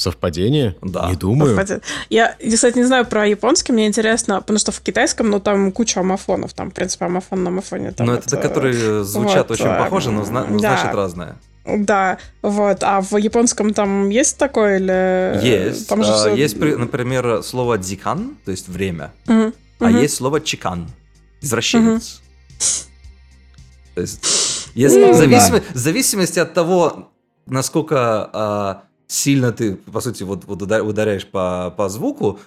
Совпадение? 0.00 0.76
Да. 0.80 1.10
Не 1.10 1.16
думаю. 1.16 1.54
Совпадение. 1.54 1.82
Я, 2.08 2.34
кстати, 2.54 2.78
не 2.78 2.84
знаю 2.84 3.04
про 3.04 3.26
японский, 3.26 3.72
мне 3.72 3.86
интересно, 3.86 4.40
потому 4.40 4.58
что 4.58 4.72
в 4.72 4.80
китайском, 4.80 5.28
ну, 5.28 5.40
там 5.40 5.72
куча 5.72 6.00
амофонов, 6.00 6.54
там, 6.54 6.70
в 6.70 6.74
принципе, 6.74 7.04
амофон 7.04 7.44
на 7.44 7.50
амофоне. 7.50 7.92
Там 7.92 8.06
ну, 8.06 8.14
это, 8.14 8.24
это 8.24 8.48
которые 8.48 9.04
звучат 9.04 9.50
вот, 9.50 9.60
очень 9.60 9.68
похоже, 9.68 10.10
но, 10.10 10.24
зна- 10.24 10.46
да. 10.48 10.58
значит 10.58 10.94
разное. 10.94 11.36
Да, 11.66 12.16
вот. 12.40 12.82
А 12.82 13.02
в 13.02 13.14
японском 13.18 13.74
там 13.74 14.08
есть 14.08 14.38
такое 14.38 14.78
или... 14.78 15.44
Есть. 15.46 15.86
Там 15.86 16.02
же 16.02 16.12
а, 16.12 16.16
все... 16.16 16.34
Есть, 16.34 16.58
например, 16.58 17.42
слово 17.42 17.76
дзикан, 17.76 18.38
то 18.46 18.52
есть 18.52 18.68
время, 18.68 19.12
угу. 19.28 19.52
а 19.80 19.84
угу. 19.84 19.98
есть 19.98 20.14
слово 20.14 20.40
чикан, 20.40 20.88
извращенец. 21.42 22.22
Угу. 22.22 22.64
То 23.96 24.00
есть, 24.00 24.70
если, 24.74 25.04
ну, 25.04 25.12
в, 25.12 25.16
зависим... 25.16 25.52
да. 25.56 25.62
в 25.74 25.76
зависимости 25.76 26.38
от 26.38 26.54
того, 26.54 27.10
насколько 27.44 28.30
а, 28.32 28.82
сильно 29.10 29.52
ты, 29.52 29.74
по 29.74 30.00
сути, 30.00 30.22
вот, 30.22 30.44
вот 30.44 30.62
ударяешь 30.62 31.26
по, 31.26 31.74
по 31.76 31.88
звуку, 31.88 32.38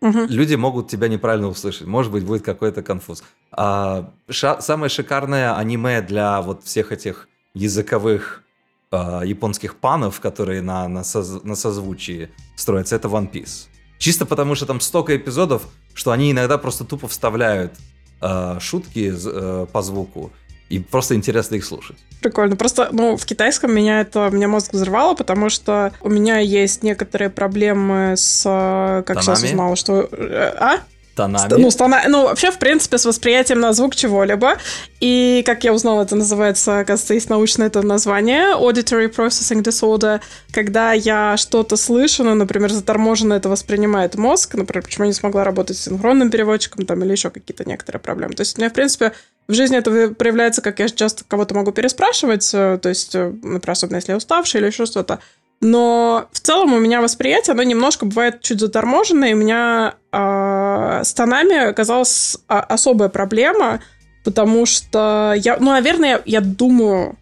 угу. 0.00 0.18
люди 0.28 0.54
могут 0.54 0.88
тебя 0.88 1.08
неправильно 1.08 1.48
услышать. 1.48 1.86
Может 1.86 2.12
быть, 2.12 2.24
будет 2.24 2.42
какой-то 2.42 2.82
конфуз. 2.82 3.24
А, 3.50 4.12
ша- 4.30 4.60
самое 4.60 4.88
шикарное 4.88 5.56
аниме 5.56 6.00
для 6.00 6.40
вот 6.40 6.62
всех 6.62 6.92
этих 6.92 7.28
языковых 7.54 8.44
э, 8.92 9.22
японских 9.24 9.74
панов, 9.76 10.20
которые 10.20 10.62
на, 10.62 10.88
на, 10.88 11.02
соз, 11.02 11.42
на 11.42 11.56
созвучии 11.56 12.30
строятся, 12.56 12.96
это 12.96 13.08
One 13.08 13.30
Piece. 13.30 13.66
Чисто 13.98 14.24
потому, 14.24 14.54
что 14.54 14.66
там 14.66 14.80
столько 14.80 15.16
эпизодов, 15.16 15.62
что 15.92 16.12
они 16.12 16.30
иногда 16.30 16.56
просто 16.56 16.84
тупо 16.84 17.08
вставляют 17.08 17.72
э, 18.20 18.58
шутки 18.60 19.12
э, 19.12 19.66
по 19.72 19.82
звуку, 19.82 20.32
и 20.68 20.78
просто 20.78 21.14
интересно 21.14 21.56
их 21.56 21.64
слушать. 21.64 21.96
Прикольно. 22.22 22.56
Просто, 22.56 22.88
ну, 22.92 23.16
в 23.16 23.26
китайском 23.26 23.74
меня 23.74 24.00
это, 24.00 24.30
меня 24.30 24.48
мозг 24.48 24.72
взорвало, 24.72 25.14
потому 25.14 25.50
что 25.50 25.92
у 26.00 26.08
меня 26.08 26.38
есть 26.38 26.82
некоторые 26.82 27.30
проблемы 27.30 28.14
с, 28.16 28.42
э, 28.46 29.02
как 29.02 29.20
Танами? 29.20 29.36
сейчас 29.36 29.42
узнала, 29.50 29.76
что... 29.76 30.08
Э, 30.12 30.54
а? 30.58 30.80
Тонами. 31.14 31.54
Ну, 31.54 31.70
стона... 31.70 32.02
ну, 32.08 32.24
вообще, 32.24 32.50
в 32.50 32.58
принципе, 32.58 32.98
с 32.98 33.04
восприятием 33.04 33.60
на 33.60 33.72
звук 33.72 33.94
чего-либо. 33.94 34.58
И, 35.00 35.42
как 35.46 35.64
я 35.64 35.72
узнала, 35.72 36.02
это 36.02 36.16
называется, 36.16 36.80
оказывается, 36.80 37.14
есть 37.14 37.30
научное 37.30 37.66
это 37.66 37.82
название, 37.82 38.54
Auditory 38.54 39.14
Processing 39.14 39.62
Disorder, 39.62 40.20
когда 40.52 40.92
я 40.92 41.36
что-то 41.36 41.76
слышу, 41.76 42.24
ну, 42.24 42.34
например, 42.34 42.70
заторможенно 42.70 43.34
это 43.34 43.48
воспринимает 43.48 44.14
мозг, 44.14 44.54
например, 44.54 44.84
почему 44.84 45.04
я 45.04 45.08
не 45.08 45.14
смогла 45.14 45.44
работать 45.44 45.76
с 45.76 45.82
синхронным 45.82 46.30
переводчиком 46.30 46.86
там 46.86 47.02
или 47.04 47.12
еще 47.12 47.30
какие-то 47.30 47.64
некоторые 47.64 48.00
проблемы. 48.00 48.34
То 48.34 48.42
есть 48.42 48.56
у 48.56 48.60
меня, 48.60 48.70
в 48.70 48.74
принципе, 48.74 49.12
в 49.48 49.54
жизни 49.54 49.76
это 49.76 50.14
проявляется, 50.14 50.62
как 50.62 50.78
я 50.78 50.88
часто 50.88 51.24
кого-то 51.26 51.54
могу 51.54 51.72
переспрашивать, 51.72 52.48
э, 52.54 52.78
то 52.80 52.88
есть, 52.88 53.14
э, 53.14 53.32
например, 53.42 53.70
особенно 53.70 53.96
если 53.96 54.12
я 54.12 54.16
уставший 54.16 54.60
или 54.60 54.68
еще 54.68 54.86
что-то. 54.86 55.18
Но 55.64 56.26
в 56.32 56.40
целом 56.40 56.72
у 56.72 56.80
меня 56.80 57.00
восприятие, 57.00 57.52
оно 57.52 57.62
немножко 57.62 58.04
бывает 58.04 58.42
чуть 58.42 58.58
заторможенное, 58.58 59.30
и 59.30 59.34
у 59.34 59.36
меня 59.36 59.94
э, 60.10 61.00
с 61.04 61.14
тонами 61.14 61.68
оказалась 61.68 62.36
особая 62.48 63.08
проблема, 63.08 63.80
потому 64.24 64.66
что 64.66 65.34
я, 65.36 65.58
ну, 65.60 65.70
наверное, 65.70 66.10
я, 66.10 66.22
я 66.26 66.40
думаю, 66.40 67.16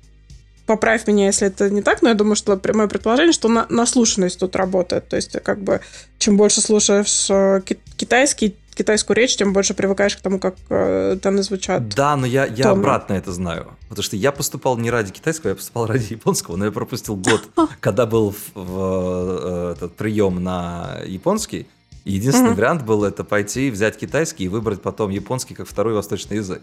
поправь 0.65 1.07
меня, 1.07 1.27
если 1.27 1.49
это 1.49 1.69
не 1.69 1.83
так, 1.83 2.01
но 2.01 2.09
я 2.09 2.15
думаю, 2.15 2.35
что 2.35 2.59
мое 2.73 2.87
предположение, 2.89 3.35
что 3.35 3.49
на, 3.49 3.67
наслушанность 3.69 4.41
тут 4.41 4.57
работает. 4.57 5.07
То 5.07 5.17
есть, 5.17 5.33
как 5.43 5.61
бы, 5.61 5.83
чем 6.19 6.39
больше 6.39 6.63
слушаешь 6.63 7.27
э, 7.29 7.61
китайский, 7.99 8.57
китайскую 8.75 9.17
речь, 9.17 9.37
тем 9.37 9.53
больше 9.53 9.75
привыкаешь 9.75 10.17
к 10.17 10.21
тому, 10.21 10.39
как 10.39 10.57
э, 10.69 11.19
тоны 11.23 11.43
звучат. 11.43 11.89
Да, 11.89 12.17
но 12.17 12.27
я, 12.27 12.47
я 12.47 12.71
обратно 12.71 13.15
это 13.15 13.33
знаю. 13.33 13.69
Потому 13.89 14.03
что 14.03 14.17
я 14.17 14.33
поступал 14.33 14.77
не 14.79 14.91
ради 14.91 15.13
китайского, 15.13 15.51
я 15.51 15.57
поступал 15.57 15.87
ради 15.87 16.13
японского, 16.13 16.57
но 16.57 16.67
я 16.67 16.73
пропустил 16.73 17.17
год, 17.17 17.49
когда 17.81 18.07
был 18.07 18.33
в, 18.33 18.55
в 18.55 19.39
э, 19.43 19.73
этот 19.77 19.97
прием 19.97 20.43
на 20.43 21.01
японский. 21.07 21.67
И 22.05 22.13
единственный 22.13 22.55
вариант 22.55 22.83
был 22.83 23.05
это 23.05 23.25
пойти, 23.25 23.71
взять 23.71 23.99
китайский 23.99 24.45
и 24.45 24.49
выбрать 24.49 24.81
потом 24.81 25.11
японский 25.11 25.55
как 25.55 25.69
второй 25.69 25.95
восточный 25.95 26.39
язык. 26.39 26.63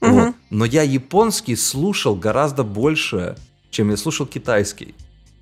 Вот. 0.00 0.34
Но 0.48 0.64
я 0.64 0.82
японский 0.82 1.56
слушал 1.56 2.16
гораздо 2.16 2.62
больше, 2.64 3.36
чем 3.70 3.90
я 3.90 3.96
слушал 3.96 4.26
китайский. 4.26 4.94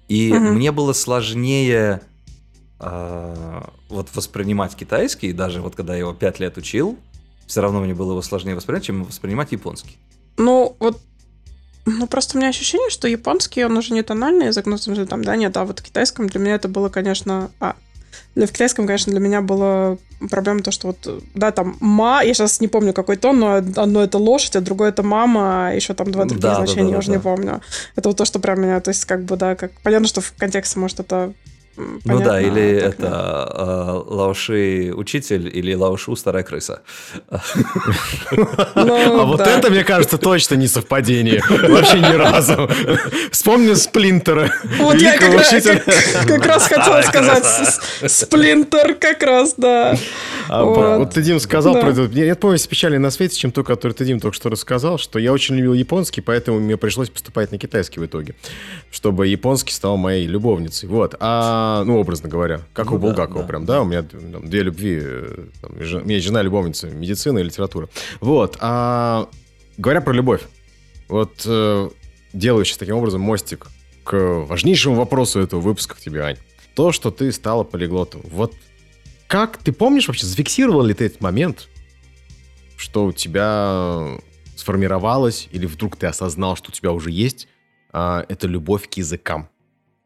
И 0.08 0.32
мне 0.32 0.72
было 0.72 0.92
сложнее 0.92 2.02
вот 2.78 4.08
воспринимать 4.14 4.76
китайский, 4.76 5.32
даже 5.32 5.60
вот 5.60 5.74
когда 5.74 5.94
я 5.94 6.00
его 6.00 6.12
пять 6.12 6.38
лет 6.38 6.56
учил, 6.56 6.96
все 7.46 7.60
равно 7.60 7.80
мне 7.80 7.94
было 7.94 8.12
его 8.12 8.22
сложнее 8.22 8.54
воспринимать, 8.54 8.84
чем 8.84 9.04
воспринимать 9.04 9.52
японский. 9.52 9.98
Ну, 10.36 10.76
вот 10.78 11.00
ну, 11.86 12.06
просто 12.06 12.36
у 12.36 12.40
меня 12.40 12.50
ощущение, 12.50 12.90
что 12.90 13.08
японский, 13.08 13.64
он 13.64 13.76
уже 13.76 13.94
не 13.94 14.02
тональный 14.02 14.52
ну, 14.64 14.78
смысле, 14.78 15.06
там, 15.06 15.24
да, 15.24 15.36
нет, 15.36 15.56
а 15.56 15.64
вот 15.64 15.80
в 15.80 15.82
китайском 15.82 16.28
для 16.28 16.40
меня 16.40 16.54
это 16.54 16.68
было, 16.68 16.88
конечно... 16.88 17.50
А, 17.60 17.76
для, 18.34 18.46
в 18.46 18.52
китайском, 18.52 18.86
конечно, 18.86 19.10
для 19.10 19.20
меня 19.20 19.40
была 19.40 19.96
проблема 20.30 20.60
то, 20.60 20.70
что 20.70 20.88
вот, 20.88 21.22
да, 21.34 21.50
там 21.50 21.76
ма, 21.80 22.22
я 22.22 22.34
сейчас 22.34 22.60
не 22.60 22.68
помню 22.68 22.92
какой 22.92 23.16
тон, 23.16 23.38
но 23.38 23.54
одно 23.54 24.02
это 24.02 24.18
лошадь, 24.18 24.56
а 24.56 24.60
другое 24.60 24.90
это 24.90 25.02
мама, 25.02 25.68
а 25.68 25.72
еще 25.72 25.94
там 25.94 26.10
два 26.12 26.24
других 26.24 26.42
да, 26.42 26.56
значения, 26.56 26.82
да, 26.82 26.88
да, 26.88 26.92
я 26.92 26.98
уже 26.98 27.08
да. 27.08 27.14
не 27.14 27.20
помню. 27.20 27.60
Это 27.96 28.08
вот 28.08 28.18
то, 28.18 28.24
что 28.24 28.38
прям 28.38 28.60
меня, 28.60 28.80
то 28.80 28.90
есть 28.90 29.04
как 29.06 29.24
бы, 29.24 29.36
да, 29.36 29.56
как 29.56 29.72
понятно, 29.82 30.08
что 30.08 30.20
в 30.20 30.32
контексте, 30.36 30.78
может, 30.78 31.00
это 31.00 31.32
Понятно, 31.78 32.12
ну 32.12 32.20
да, 32.24 32.40
или 32.40 32.62
это 32.62 34.02
э, 34.08 34.14
Лауши 34.14 34.92
учитель, 34.94 35.48
или 35.52 35.74
Лаушу 35.74 36.16
старая 36.16 36.42
крыса. 36.42 36.80
Ну, 38.74 39.20
а 39.20 39.24
вот 39.24 39.40
это, 39.40 39.70
мне 39.70 39.84
кажется, 39.84 40.18
точно 40.18 40.54
не 40.54 40.68
совпадение. 40.68 41.42
Вообще 41.48 41.98
ни 41.98 42.14
разу. 42.14 42.70
Вспомни 43.30 43.74
Сплинтера. 43.74 44.52
Вот 44.78 44.96
я 44.96 45.16
как 45.18 46.46
раз 46.46 46.66
хотела 46.68 47.02
сказать. 47.02 47.44
Сплинтер 48.06 48.94
как 48.94 49.22
раз, 49.22 49.54
да. 49.56 49.96
А, 50.48 50.64
вот 50.64 51.14
ты, 51.14 51.22
Дим, 51.22 51.40
сказал 51.40 51.74
про 51.74 51.90
это. 51.90 52.02
Нет 52.08 52.40
повести 52.40 52.68
печали 52.68 52.96
на 52.96 53.10
свете, 53.10 53.36
чем 53.36 53.50
то, 53.50 53.64
который 53.64 53.92
ты, 53.92 54.04
Дим, 54.04 54.20
только 54.20 54.36
что 54.36 54.48
рассказал, 54.48 54.98
что 54.98 55.18
я 55.18 55.32
очень 55.32 55.56
любил 55.56 55.74
японский, 55.74 56.20
поэтому 56.20 56.60
мне 56.60 56.76
пришлось 56.76 57.10
поступать 57.10 57.52
на 57.52 57.58
китайский 57.58 58.00
в 58.00 58.06
итоге, 58.06 58.34
чтобы 58.90 59.26
японский 59.26 59.72
стал 59.72 59.96
моей 59.96 60.26
любовницей. 60.26 60.88
Вот. 60.88 61.14
А 61.20 61.67
ну, 61.84 61.98
образно 61.98 62.28
говоря, 62.28 62.60
как 62.72 62.90
ну, 62.90 62.96
у 62.96 62.98
Булгакова 62.98 63.42
да, 63.42 63.46
прям, 63.46 63.64
да, 63.64 63.82
у 63.82 63.84
меня 63.84 64.02
там, 64.02 64.48
две 64.48 64.62
любви, 64.62 64.98
э, 65.00 65.46
там, 65.60 65.72
у 65.72 66.06
меня 66.06 66.20
жена 66.20 66.42
любовница, 66.42 66.88
медицина 66.88 67.38
и 67.38 67.42
литература. 67.42 67.88
Вот, 68.20 68.56
а 68.60 69.28
говоря 69.76 70.00
про 70.00 70.12
любовь, 70.12 70.42
вот 71.08 71.42
э, 71.46 71.90
делаю 72.32 72.64
сейчас 72.64 72.78
таким 72.78 72.96
образом 72.96 73.20
мостик 73.20 73.68
к 74.04 74.16
важнейшему 74.16 74.96
вопросу 74.96 75.40
этого 75.40 75.60
выпуска 75.60 75.94
к 75.94 76.00
тебе, 76.00 76.22
Ань. 76.22 76.36
То, 76.74 76.92
что 76.92 77.10
ты 77.10 77.32
стала 77.32 77.64
полиглотом. 77.64 78.22
Вот 78.30 78.54
как, 79.26 79.58
ты 79.58 79.72
помнишь 79.72 80.08
вообще, 80.08 80.26
зафиксировал 80.26 80.82
ли 80.82 80.94
ты 80.94 81.04
этот 81.06 81.20
момент, 81.20 81.68
что 82.76 83.04
у 83.06 83.12
тебя 83.12 84.18
сформировалось, 84.56 85.48
или 85.52 85.66
вдруг 85.66 85.96
ты 85.96 86.06
осознал, 86.06 86.56
что 86.56 86.70
у 86.70 86.72
тебя 86.72 86.92
уже 86.92 87.10
есть 87.10 87.48
а, 87.92 88.24
эта 88.28 88.46
любовь 88.46 88.88
к 88.88 88.94
языкам? 88.94 89.48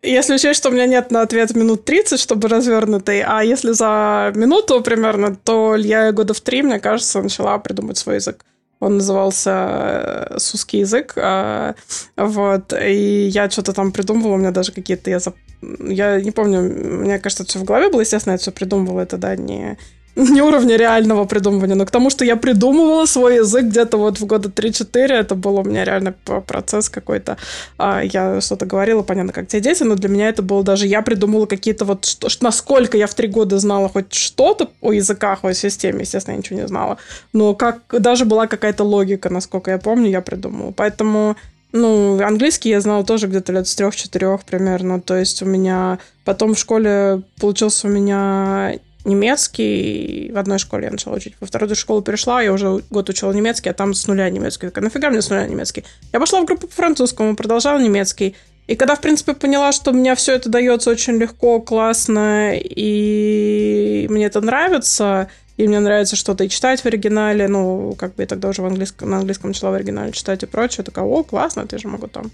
Если 0.02 0.34
учесть, 0.34 0.58
что 0.58 0.68
у 0.68 0.72
меня 0.72 0.86
нет 0.86 1.12
на 1.12 1.22
ответ 1.22 1.54
минут 1.54 1.84
30, 1.84 2.18
чтобы 2.18 2.48
развернутый, 2.48 3.22
а 3.22 3.44
если 3.44 3.70
за 3.70 4.32
минуту 4.34 4.80
примерно, 4.80 5.36
то 5.36 5.76
я 5.76 6.10
года 6.10 6.34
в 6.34 6.40
три, 6.40 6.62
мне 6.62 6.80
кажется, 6.80 7.22
начала 7.22 7.56
придумать 7.58 7.98
свой 7.98 8.16
язык. 8.16 8.44
Он 8.80 8.96
назывался 8.96 9.50
э, 9.52 10.38
«Сусский 10.38 10.80
язык». 10.80 11.12
А, 11.16 11.76
вот. 12.16 12.72
И 12.72 13.28
я 13.28 13.48
что-то 13.48 13.72
там 13.72 13.92
придумывала, 13.92 14.34
у 14.34 14.38
меня 14.38 14.50
даже 14.50 14.72
какие-то... 14.72 15.08
Я, 15.08 15.20
зап... 15.20 15.36
я 15.60 16.20
не 16.20 16.32
помню, 16.32 16.62
мне 16.62 17.20
кажется, 17.20 17.44
все 17.44 17.60
в 17.60 17.64
голове 17.64 17.88
было, 17.88 18.00
естественно, 18.00 18.32
я 18.32 18.38
все 18.38 18.50
придумывала, 18.50 19.02
это, 19.02 19.18
да, 19.18 19.36
не 19.36 19.78
не 20.16 20.42
уровня 20.42 20.76
реального 20.76 21.24
придумывания, 21.24 21.74
но 21.74 21.86
к 21.86 21.90
тому, 21.90 22.10
что 22.10 22.24
я 22.24 22.36
придумывала 22.36 23.06
свой 23.06 23.36
язык 23.36 23.64
где-то 23.64 23.96
вот 23.96 24.20
в 24.20 24.26
года 24.26 24.48
3-4, 24.48 25.12
это 25.12 25.34
был 25.34 25.56
у 25.56 25.64
меня 25.64 25.84
реально 25.84 26.12
процесс 26.46 26.88
какой-то. 26.88 27.38
А, 27.78 28.02
я 28.02 28.40
что-то 28.40 28.66
говорила, 28.66 29.02
понятно, 29.02 29.32
как 29.32 29.48
те 29.48 29.60
дети, 29.60 29.82
но 29.84 29.94
для 29.94 30.08
меня 30.08 30.28
это 30.28 30.42
было 30.42 30.62
даже... 30.62 30.86
Я 30.86 31.02
придумала 31.02 31.46
какие-то 31.46 31.84
вот... 31.84 32.04
Что, 32.04 32.44
насколько 32.44 32.96
я 32.96 33.06
в 33.06 33.14
три 33.14 33.28
года 33.28 33.58
знала 33.58 33.88
хоть 33.88 34.12
что-то 34.12 34.70
о 34.80 34.92
языках, 34.92 35.44
о 35.44 35.54
системе, 35.54 36.00
естественно, 36.00 36.34
я 36.34 36.38
ничего 36.38 36.58
не 36.58 36.68
знала. 36.68 36.98
Но 37.32 37.54
как 37.54 37.82
даже 37.90 38.24
была 38.24 38.46
какая-то 38.46 38.84
логика, 38.84 39.30
насколько 39.30 39.70
я 39.70 39.78
помню, 39.78 40.10
я 40.10 40.20
придумала. 40.20 40.72
Поэтому 40.72 41.36
ну, 41.72 42.22
английский 42.22 42.68
я 42.68 42.82
знала 42.82 43.02
тоже 43.02 43.28
где-то 43.28 43.52
лет 43.52 43.66
с 43.66 43.74
трех-четырех 43.74 44.44
примерно. 44.44 45.00
То 45.00 45.16
есть 45.16 45.42
у 45.42 45.46
меня 45.46 45.98
потом 46.24 46.54
в 46.54 46.58
школе 46.58 47.22
получился 47.40 47.86
у 47.86 47.90
меня 47.90 48.74
немецкий. 49.04 50.30
В 50.32 50.38
одной 50.38 50.58
школе 50.58 50.84
я 50.84 50.90
начала 50.90 51.16
учить. 51.16 51.34
Во 51.40 51.46
вторую 51.46 51.74
школу 51.76 52.02
перешла, 52.02 52.42
я 52.42 52.52
уже 52.52 52.82
год 52.90 53.08
учила 53.08 53.32
немецкий, 53.32 53.70
а 53.70 53.74
там 53.74 53.94
с 53.94 54.06
нуля 54.06 54.28
немецкий. 54.30 54.66
Такая, 54.66 54.84
нафига 54.84 55.10
мне 55.10 55.22
с 55.22 55.30
нуля 55.30 55.46
немецкий? 55.46 55.84
Я 56.12 56.20
пошла 56.20 56.40
в 56.40 56.44
группу 56.44 56.66
по 56.66 56.74
французскому, 56.74 57.36
продолжала 57.36 57.80
немецкий. 57.80 58.36
И 58.68 58.76
когда, 58.76 58.94
в 58.94 59.00
принципе, 59.00 59.34
поняла, 59.34 59.72
что 59.72 59.90
у 59.90 59.94
меня 59.94 60.14
все 60.14 60.34
это 60.34 60.48
дается 60.48 60.90
очень 60.90 61.14
легко, 61.14 61.60
классно, 61.60 62.52
и 62.54 64.06
мне 64.08 64.26
это 64.26 64.40
нравится, 64.40 65.28
и 65.56 65.66
мне 65.66 65.80
нравится 65.80 66.14
что-то 66.14 66.44
и 66.44 66.48
читать 66.48 66.80
в 66.80 66.86
оригинале, 66.86 67.48
ну, 67.48 67.94
как 67.98 68.14
бы 68.14 68.22
я 68.22 68.26
тогда 68.28 68.48
уже 68.48 68.62
в 68.62 68.66
английском, 68.66 69.10
на 69.10 69.18
английском 69.18 69.50
начала 69.50 69.72
в 69.72 69.74
оригинале 69.74 70.12
читать 70.12 70.44
и 70.44 70.46
прочее, 70.46 70.84
такая, 70.84 71.04
о, 71.04 71.24
классно, 71.24 71.66
ты 71.66 71.76
же 71.78 71.88
могу 71.88 72.06
там. 72.06 72.30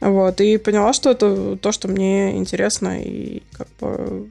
Вот, 0.00 0.40
и 0.40 0.58
поняла, 0.58 0.92
что 0.92 1.10
это 1.10 1.56
то, 1.56 1.72
что 1.72 1.88
мне 1.88 2.36
интересно, 2.36 3.02
и 3.02 3.42
как 3.52 3.66
бы 3.80 4.30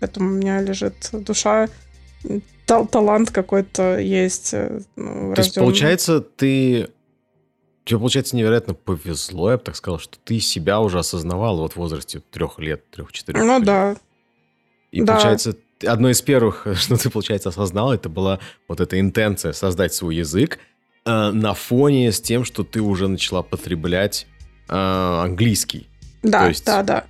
Поэтому 0.00 0.30
у 0.30 0.32
меня 0.32 0.60
лежит 0.60 1.10
душа, 1.12 1.68
тал 2.66 2.86
талант 2.86 3.30
какой-то 3.30 3.98
есть. 3.98 4.50
Э, 4.52 4.80
ну, 4.96 5.34
То 5.34 5.42
есть, 5.42 5.54
получается, 5.54 6.20
ты... 6.20 6.88
Тебе, 7.84 7.98
получается, 7.98 8.36
невероятно 8.36 8.74
повезло, 8.74 9.50
я 9.50 9.56
бы 9.56 9.62
так 9.62 9.74
сказал, 9.74 9.98
что 9.98 10.18
ты 10.22 10.40
себя 10.40 10.80
уже 10.80 10.98
осознавал 10.98 11.56
вот 11.56 11.72
в 11.72 11.76
возрасте 11.76 12.20
трех 12.30 12.58
лет, 12.58 12.88
трех-четырех. 12.90 13.42
Ну 13.42 13.56
лет. 13.56 13.64
да. 13.64 13.96
И 14.90 15.00
да. 15.00 15.14
получается, 15.14 15.56
одно 15.86 16.10
из 16.10 16.20
первых, 16.20 16.66
что 16.74 16.96
ты, 16.98 17.08
получается, 17.08 17.48
осознал, 17.48 17.92
это 17.92 18.10
была 18.10 18.40
вот 18.68 18.80
эта 18.80 19.00
интенция 19.00 19.52
создать 19.52 19.94
свой 19.94 20.16
язык 20.16 20.58
э, 21.06 21.30
на 21.30 21.54
фоне 21.54 22.12
с 22.12 22.20
тем, 22.20 22.44
что 22.44 22.62
ты 22.62 22.82
уже 22.82 23.08
начала 23.08 23.42
потреблять 23.42 24.26
э, 24.68 24.74
английский. 24.74 25.88
Да, 26.22 26.40
то 26.40 26.48
есть, 26.48 26.66
да, 26.66 26.82
да. 26.82 27.04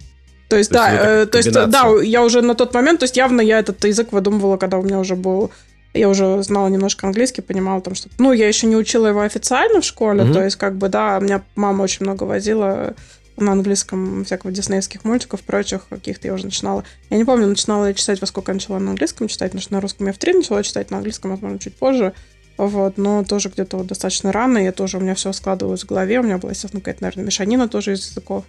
То 0.49 0.57
есть, 0.57 0.71
то 0.71 0.77
да, 0.77 0.91
есть, 0.91 1.05
э, 1.05 1.27
то 1.27 1.39
есть, 1.39 1.53
да, 1.53 2.03
я 2.03 2.25
уже 2.25 2.41
на 2.41 2.55
тот 2.55 2.73
момент, 2.73 3.01
то 3.01 3.05
есть 3.05 3.17
явно 3.17 3.41
я 3.41 3.59
этот 3.59 3.85
язык 3.85 4.13
выдумывала, 4.13 4.57
когда 4.57 4.79
у 4.79 4.83
меня 4.83 4.99
уже 4.99 5.15
был 5.15 5.51
я 5.95 6.09
уже 6.09 6.43
знала 6.43 6.69
немножко 6.69 7.07
английский, 7.07 7.41
понимала 7.41 7.81
там 7.81 7.95
что 7.95 8.09
Ну, 8.19 8.33
я 8.33 8.47
еще 8.47 8.67
не 8.67 8.77
учила 8.77 9.07
его 9.07 9.23
официально 9.23 9.81
в 9.81 9.85
школе, 9.85 10.23
mm-hmm. 10.23 10.33
то 10.33 10.45
есть, 10.45 10.57
как 10.57 10.77
бы, 10.77 10.89
да, 10.89 11.19
меня 11.19 11.43
мама 11.57 11.83
очень 11.83 12.05
много 12.05 12.25
возила 12.25 12.95
на 13.37 13.53
английском 13.53 14.25
всякого 14.25 14.53
диснеевских 14.53 15.05
мультиков, 15.05 15.43
прочих 15.43 15.87
каких-то 15.89 16.27
я 16.27 16.35
уже 16.35 16.45
начинала. 16.45 16.85
Я 17.09 17.17
не 17.17 17.25
помню, 17.25 17.47
начинала 17.47 17.87
я 17.87 17.95
читать, 17.95 18.21
во 18.21 18.27
сколько 18.27 18.51
я 18.51 18.55
начала 18.55 18.79
на 18.79 18.91
английском 18.91 19.29
читать, 19.29 19.53
потому 19.53 19.63
что 19.63 19.73
на 19.75 19.81
русском 19.81 20.07
я 20.07 20.13
в 20.13 20.19
три 20.19 20.35
начала 20.35 20.63
читать, 20.63 20.91
на 20.91 20.99
английском, 20.99 21.31
возможно, 21.31 21.59
чуть 21.59 21.77
позже. 21.77 22.13
Вот, 22.57 22.99
но 22.99 23.23
тоже 23.23 23.51
где-то 23.51 23.77
вот 23.77 23.87
достаточно 23.87 24.33
рано, 24.33 24.59
я 24.59 24.73
тоже, 24.73 24.99
у 24.99 25.01
меня 25.01 25.15
все 25.15 25.33
складывалось 25.33 25.85
в 25.85 25.87
голове, 25.87 26.19
у 26.19 26.25
меня 26.25 26.39
была, 26.39 26.51
естественно, 26.51 26.81
какая-то, 26.81 27.05
наверное, 27.05 27.25
мешанина 27.25 27.69
тоже 27.69 27.93
из 27.93 28.09
языков. 28.09 28.45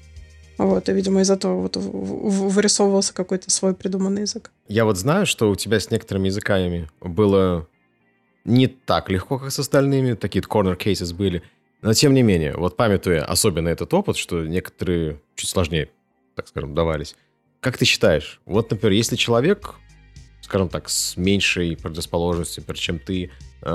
Вот, 0.59 0.89
и, 0.89 0.91
видимо, 0.91 1.21
из 1.21 1.31
этого 1.31 1.61
вот 1.61 1.77
вырисовывался 1.77 3.13
какой-то 3.13 3.49
свой 3.49 3.73
придуманный 3.73 4.23
язык. 4.23 4.51
Я 4.67 4.83
вот 4.83 4.97
знаю, 4.97 5.25
что 5.25 5.49
у 5.49 5.55
тебя 5.55 5.79
с 5.79 5.89
некоторыми 5.89 6.27
языками 6.27 6.89
было 6.99 7.65
не 8.43 8.67
так 8.67 9.09
легко, 9.09 9.39
как 9.39 9.51
с 9.51 9.59
остальными, 9.59 10.15
такие 10.15 10.43
corner 10.43 10.77
cases 10.77 11.15
были. 11.15 11.43
Но 11.81 11.93
тем 11.93 12.13
не 12.13 12.23
менее, 12.23 12.57
вот 12.57 12.75
памятуя 12.75 13.23
особенно 13.23 13.69
этот 13.69 13.93
опыт, 13.93 14.17
что 14.17 14.45
некоторые 14.45 15.21
чуть 15.35 15.47
сложнее, 15.47 15.91
так 16.35 16.49
скажем, 16.49 16.75
давались. 16.75 17.15
Как 17.61 17.77
ты 17.77 17.85
считаешь, 17.85 18.41
вот, 18.45 18.69
например, 18.69 18.91
если 18.91 19.15
человек, 19.15 19.75
скажем 20.41 20.67
так, 20.67 20.89
с 20.89 21.15
меньшей 21.15 21.77
предрасположенностью, 21.77 22.65
чем 22.73 22.99
ты, 22.99 23.31
э, 23.61 23.65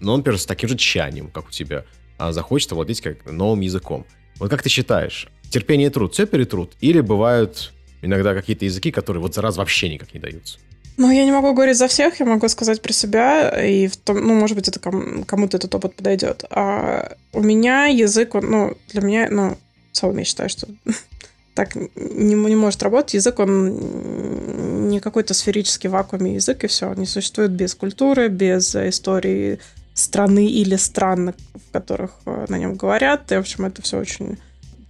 но 0.00 0.12
он, 0.12 0.18
например, 0.20 0.38
с 0.38 0.46
таким 0.46 0.68
же 0.68 0.76
тщанием, 0.76 1.28
как 1.32 1.48
у 1.48 1.50
тебя, 1.50 1.84
а 2.18 2.30
захочет 2.30 2.70
овладеть 2.70 3.00
как 3.00 3.28
новым 3.28 3.62
языком. 3.62 4.06
Вот 4.38 4.48
как 4.48 4.62
ты 4.62 4.68
считаешь, 4.68 5.28
терпение 5.50 5.88
и 5.88 5.90
труд 5.90 6.14
все 6.14 6.26
перетрут? 6.26 6.72
Или 6.80 7.00
бывают 7.00 7.72
иногда 8.02 8.34
какие-то 8.34 8.64
языки, 8.64 8.90
которые 8.90 9.22
вот 9.22 9.34
за 9.34 9.42
раз 9.42 9.56
вообще 9.56 9.88
никак 9.88 10.14
не 10.14 10.20
даются? 10.20 10.58
Ну, 10.96 11.10
я 11.10 11.24
не 11.24 11.32
могу 11.32 11.52
говорить 11.54 11.76
за 11.76 11.88
всех, 11.88 12.20
я 12.20 12.26
могу 12.26 12.48
сказать 12.48 12.80
про 12.80 12.92
себя, 12.92 13.50
и 13.50 13.88
в 13.88 13.96
том, 13.96 14.24
ну, 14.24 14.34
может 14.34 14.56
быть, 14.56 14.68
это 14.68 14.78
кому- 14.78 15.24
кому-то 15.24 15.56
этот 15.56 15.74
опыт 15.74 15.96
подойдет. 15.96 16.44
А 16.50 17.16
у 17.32 17.42
меня 17.42 17.86
язык, 17.86 18.34
он, 18.36 18.50
ну, 18.50 18.76
для 18.90 19.02
меня, 19.02 19.28
ну, 19.30 19.56
в 19.90 19.96
целом 19.96 20.18
я 20.18 20.24
считаю, 20.24 20.48
что 20.48 20.68
так 21.54 21.74
не, 21.74 22.34
не 22.34 22.56
может 22.56 22.82
работать. 22.82 23.14
Язык, 23.14 23.40
он 23.40 24.88
не 24.88 25.00
какой-то 25.00 25.34
сферический 25.34 25.90
вакууме 25.90 26.34
язык, 26.34 26.62
и 26.62 26.68
все. 26.68 26.90
Он 26.90 26.96
не 26.96 27.06
существует 27.06 27.50
без 27.50 27.74
культуры, 27.74 28.28
без 28.28 28.74
истории 28.76 29.58
страны 29.94 30.46
или 30.46 30.76
стран, 30.76 31.34
в 31.54 31.72
которых 31.72 32.12
э, 32.26 32.46
на 32.48 32.58
нем 32.58 32.76
говорят. 32.76 33.32
И, 33.32 33.36
в 33.36 33.40
общем, 33.40 33.64
это 33.64 33.82
все 33.82 33.98
очень 33.98 34.38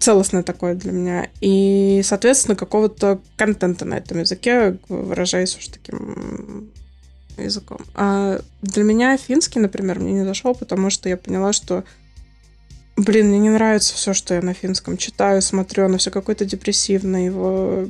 целостное 0.05 0.42
такое 0.42 0.74
для 0.74 0.92
меня. 0.92 1.28
И, 1.40 2.02
соответственно, 2.05 2.57
какого-то 2.57 3.20
контента 3.36 3.86
на 3.86 3.94
этом 3.94 4.20
языке, 4.20 4.76
выражаясь 4.88 5.57
уж 5.57 5.68
таким 5.68 6.70
языком. 7.38 7.78
А 7.94 8.40
для 8.61 8.84
меня 8.84 9.16
финский, 9.16 9.61
например, 9.61 10.00
мне 10.00 10.12
не 10.12 10.24
зашел, 10.24 10.55
потому 10.55 10.90
что 10.90 11.09
я 11.09 11.16
поняла, 11.16 11.52
что 11.52 11.84
Блин, 12.96 13.26
мне 13.26 13.40
не 13.40 13.50
нравится 13.50 13.92
все, 13.94 14.14
что 14.14 14.34
я 14.34 14.40
на 14.40 14.55
финском 14.55 14.96
читаю, 14.96 15.42
смотрю, 15.42 15.86
оно 15.86 15.98
все 15.98 16.12
какое-то 16.12 16.44
депрессивное, 16.44 17.24
его... 17.26 17.84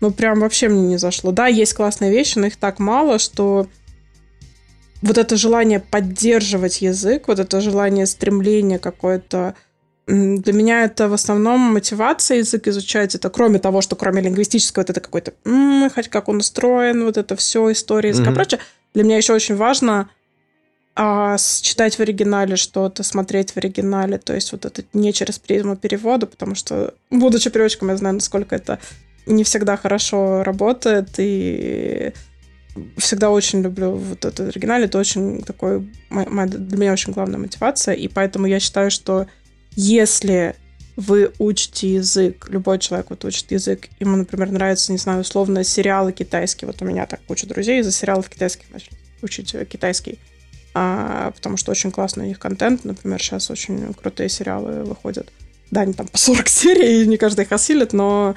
Ну, 0.00 0.10
прям 0.10 0.40
вообще 0.40 0.70
мне 0.70 0.80
не 0.88 0.96
зашло. 0.96 1.32
Да, 1.32 1.48
есть 1.48 1.74
классные 1.74 2.10
вещи, 2.10 2.38
но 2.38 2.46
их 2.46 2.56
так 2.56 2.78
мало, 2.78 3.18
что 3.18 3.68
вот 5.02 5.18
это 5.18 5.36
желание 5.36 5.80
поддерживать 5.80 6.80
язык, 6.80 7.28
вот 7.28 7.38
это 7.38 7.60
желание, 7.60 8.06
стремление 8.06 8.78
какое-то 8.78 9.54
для 10.06 10.52
меня 10.52 10.84
это 10.84 11.08
в 11.08 11.14
основном 11.14 11.60
мотивация 11.60 12.38
язык 12.38 12.68
изучать. 12.68 13.14
Это 13.14 13.30
кроме 13.30 13.58
того, 13.58 13.80
что 13.80 13.96
кроме 13.96 14.20
лингвистического, 14.22 14.82
вот 14.82 14.90
это 14.90 15.00
какой-то, 15.00 15.32
хоть 15.94 16.08
как 16.08 16.28
он 16.28 16.38
устроен, 16.38 17.04
вот 17.04 17.16
это 17.16 17.36
все, 17.36 17.72
история 17.72 18.10
языка 18.10 18.30
mm-hmm. 18.30 18.34
прочее. 18.34 18.60
Для 18.92 19.04
меня 19.04 19.16
еще 19.16 19.32
очень 19.32 19.56
важно 19.56 20.10
а, 20.94 21.36
читать 21.38 21.96
в 21.96 22.00
оригинале 22.00 22.56
что-то, 22.56 23.02
смотреть 23.02 23.52
в 23.52 23.56
оригинале. 23.56 24.18
То 24.18 24.34
есть 24.34 24.52
вот 24.52 24.64
это 24.64 24.84
не 24.92 25.12
через 25.12 25.38
призму 25.38 25.76
перевода, 25.76 26.26
потому 26.26 26.54
что, 26.54 26.94
будучи 27.10 27.50
переводчиком, 27.50 27.88
я 27.88 27.96
знаю, 27.96 28.16
насколько 28.16 28.54
это 28.54 28.78
не 29.26 29.42
всегда 29.42 29.76
хорошо 29.76 30.42
работает. 30.44 31.08
И 31.16 32.12
всегда 32.98 33.30
очень 33.30 33.62
люблю 33.62 33.92
вот 33.92 34.24
этот 34.24 34.48
оригинал. 34.48 34.82
Это 34.82 34.98
очень 34.98 35.42
такой... 35.42 35.88
Для 36.10 36.76
меня 36.76 36.92
очень 36.92 37.12
главная 37.12 37.38
мотивация. 37.38 37.94
И 37.94 38.06
поэтому 38.08 38.46
я 38.46 38.60
считаю, 38.60 38.90
что 38.90 39.26
если 39.76 40.56
вы 40.96 41.32
учите 41.38 41.94
язык, 41.94 42.48
любой 42.48 42.78
человек 42.78 43.10
вот 43.10 43.24
учит 43.24 43.50
язык, 43.50 43.88
ему, 43.98 44.16
например, 44.16 44.50
нравятся, 44.50 44.92
не 44.92 44.98
знаю, 44.98 45.20
условно, 45.20 45.64
сериалы 45.64 46.12
китайские. 46.12 46.66
Вот 46.66 46.80
у 46.82 46.84
меня 46.84 47.06
так 47.06 47.20
куча 47.26 47.46
друзей 47.46 47.80
из-за 47.80 47.90
сериалов 47.90 48.28
китайских 48.28 48.70
начали 48.70 48.96
учить 49.22 49.54
китайский. 49.68 50.18
А, 50.74 51.30
потому 51.32 51.56
что 51.56 51.70
очень 51.70 51.90
классный 51.90 52.24
у 52.24 52.28
них 52.28 52.38
контент. 52.38 52.84
Например, 52.84 53.20
сейчас 53.20 53.50
очень 53.50 53.92
крутые 53.94 54.28
сериалы 54.28 54.84
выходят. 54.84 55.32
Да, 55.70 55.82
они 55.82 55.92
там 55.92 56.06
по 56.06 56.18
40 56.18 56.48
серий, 56.48 57.02
и 57.02 57.06
не 57.06 57.16
каждый 57.16 57.44
их 57.44 57.52
осилит, 57.52 57.92
но... 57.92 58.34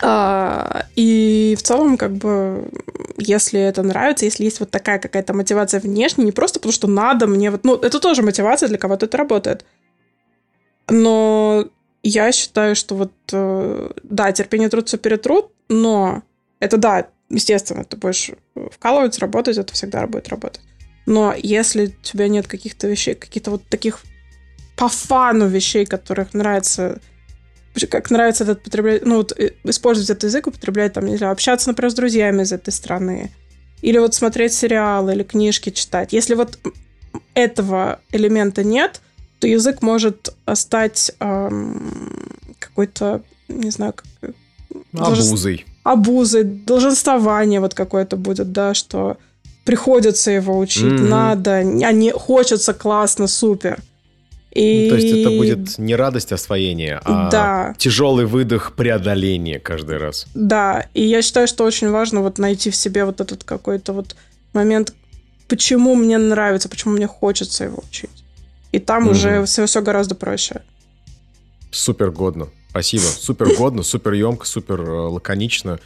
А, 0.00 0.86
и 0.94 1.56
в 1.58 1.62
целом, 1.62 1.96
как 1.96 2.14
бы, 2.14 2.68
если 3.16 3.60
это 3.60 3.82
нравится, 3.82 4.26
если 4.26 4.44
есть 4.44 4.60
вот 4.60 4.70
такая 4.70 5.00
какая-то 5.00 5.34
мотивация 5.34 5.80
внешне, 5.80 6.24
не 6.24 6.32
просто 6.32 6.60
потому, 6.60 6.72
что 6.72 6.86
надо 6.86 7.26
мне 7.26 7.50
вот... 7.50 7.64
Ну, 7.64 7.74
это 7.74 7.98
тоже 7.98 8.22
мотивация, 8.22 8.68
для 8.68 8.78
кого-то 8.78 9.06
это 9.06 9.16
работает. 9.16 9.64
Но 10.90 11.66
я 12.02 12.32
считаю, 12.32 12.74
что 12.74 12.94
вот, 12.94 13.12
э, 13.32 13.90
да, 14.02 14.32
терпение, 14.32 14.68
труд, 14.68 14.88
все 14.88 14.98
перетрут, 14.98 15.50
но 15.68 16.22
это, 16.60 16.76
да, 16.76 17.08
естественно, 17.28 17.84
ты 17.84 17.96
будешь 17.96 18.30
вкалывать, 18.72 19.18
работать, 19.18 19.58
это 19.58 19.72
всегда 19.74 20.06
будет 20.06 20.28
работать. 20.28 20.62
Но 21.06 21.34
если 21.36 21.86
у 21.86 22.02
тебя 22.02 22.28
нет 22.28 22.46
каких-то 22.46 22.86
вещей, 22.86 23.14
каких-то 23.14 23.50
вот 23.50 23.62
таких 23.68 24.02
по 24.76 24.88
фану 24.88 25.46
вещей, 25.46 25.86
которых 25.86 26.34
нравится 26.34 27.00
как 27.90 28.10
нравится 28.10 28.44
этот 28.44 28.62
потреблять, 28.62 29.04
ну 29.04 29.18
вот 29.18 29.32
э, 29.38 29.52
использовать 29.64 30.10
этот 30.10 30.24
язык, 30.24 30.48
употреблять 30.48 30.94
там, 30.94 31.06
не 31.06 31.16
знаю, 31.16 31.32
общаться, 31.32 31.68
например, 31.68 31.90
с 31.90 31.94
друзьями 31.94 32.42
из 32.42 32.52
этой 32.52 32.70
страны, 32.70 33.30
или 33.82 33.98
вот 33.98 34.14
смотреть 34.14 34.52
сериалы, 34.52 35.12
или 35.12 35.22
книжки 35.22 35.70
читать. 35.70 36.12
Если 36.12 36.34
вот 36.34 36.58
этого 37.34 38.00
элемента 38.10 38.64
нет, 38.64 39.00
то 39.38 39.46
язык 39.46 39.82
может 39.82 40.34
стать 40.54 41.12
эм, 41.20 41.92
какой-то, 42.58 43.22
не 43.48 43.70
знаю, 43.70 43.94
как... 43.94 44.34
Обузой. 44.92 45.64
Обузой, 45.84 46.44
долженствование 46.44 47.60
вот 47.60 47.74
какое-то 47.74 48.16
будет, 48.16 48.52
да, 48.52 48.74
что 48.74 49.16
приходится 49.64 50.30
его 50.30 50.58
учить, 50.58 50.84
mm-hmm. 50.84 51.08
надо, 51.08 51.56
а 51.58 51.92
не 51.92 52.10
хочется 52.10 52.74
классно, 52.74 53.26
супер. 53.26 53.80
И... 54.52 54.84
Ну, 54.84 54.96
то 54.96 54.96
есть 54.96 55.16
это 55.16 55.30
будет 55.30 55.78
не 55.78 55.94
радость 55.94 56.32
освоения, 56.32 57.00
а 57.04 57.30
да. 57.30 57.74
тяжелый 57.78 58.24
выдох 58.24 58.72
преодоления 58.74 59.60
каждый 59.60 59.98
раз. 59.98 60.26
Да, 60.34 60.86
и 60.94 61.04
я 61.04 61.22
считаю, 61.22 61.46
что 61.46 61.64
очень 61.64 61.90
важно 61.90 62.22
вот 62.22 62.38
найти 62.38 62.70
в 62.70 62.76
себе 62.76 63.04
вот 63.04 63.20
этот 63.20 63.44
какой-то 63.44 63.92
вот 63.92 64.16
момент, 64.54 64.94
почему 65.48 65.94
мне 65.94 66.18
нравится, 66.18 66.68
почему 66.68 66.94
мне 66.94 67.06
хочется 67.06 67.64
его 67.64 67.82
учить. 67.88 68.17
И 68.78 68.80
там 68.80 69.04
угу. 69.04 69.10
уже 69.10 69.44
все, 69.44 69.66
все 69.66 69.82
гораздо 69.82 70.14
проще. 70.14 70.62
Супер 71.72 72.12
годно. 72.12 72.46
Спасибо. 72.70 73.02
Супер 73.02 73.56
годно, 73.56 73.82
супер 73.82 74.12
емко, 74.12 74.46
супер 74.46 74.80
э, 74.82 74.90
лаконично. 75.08 75.80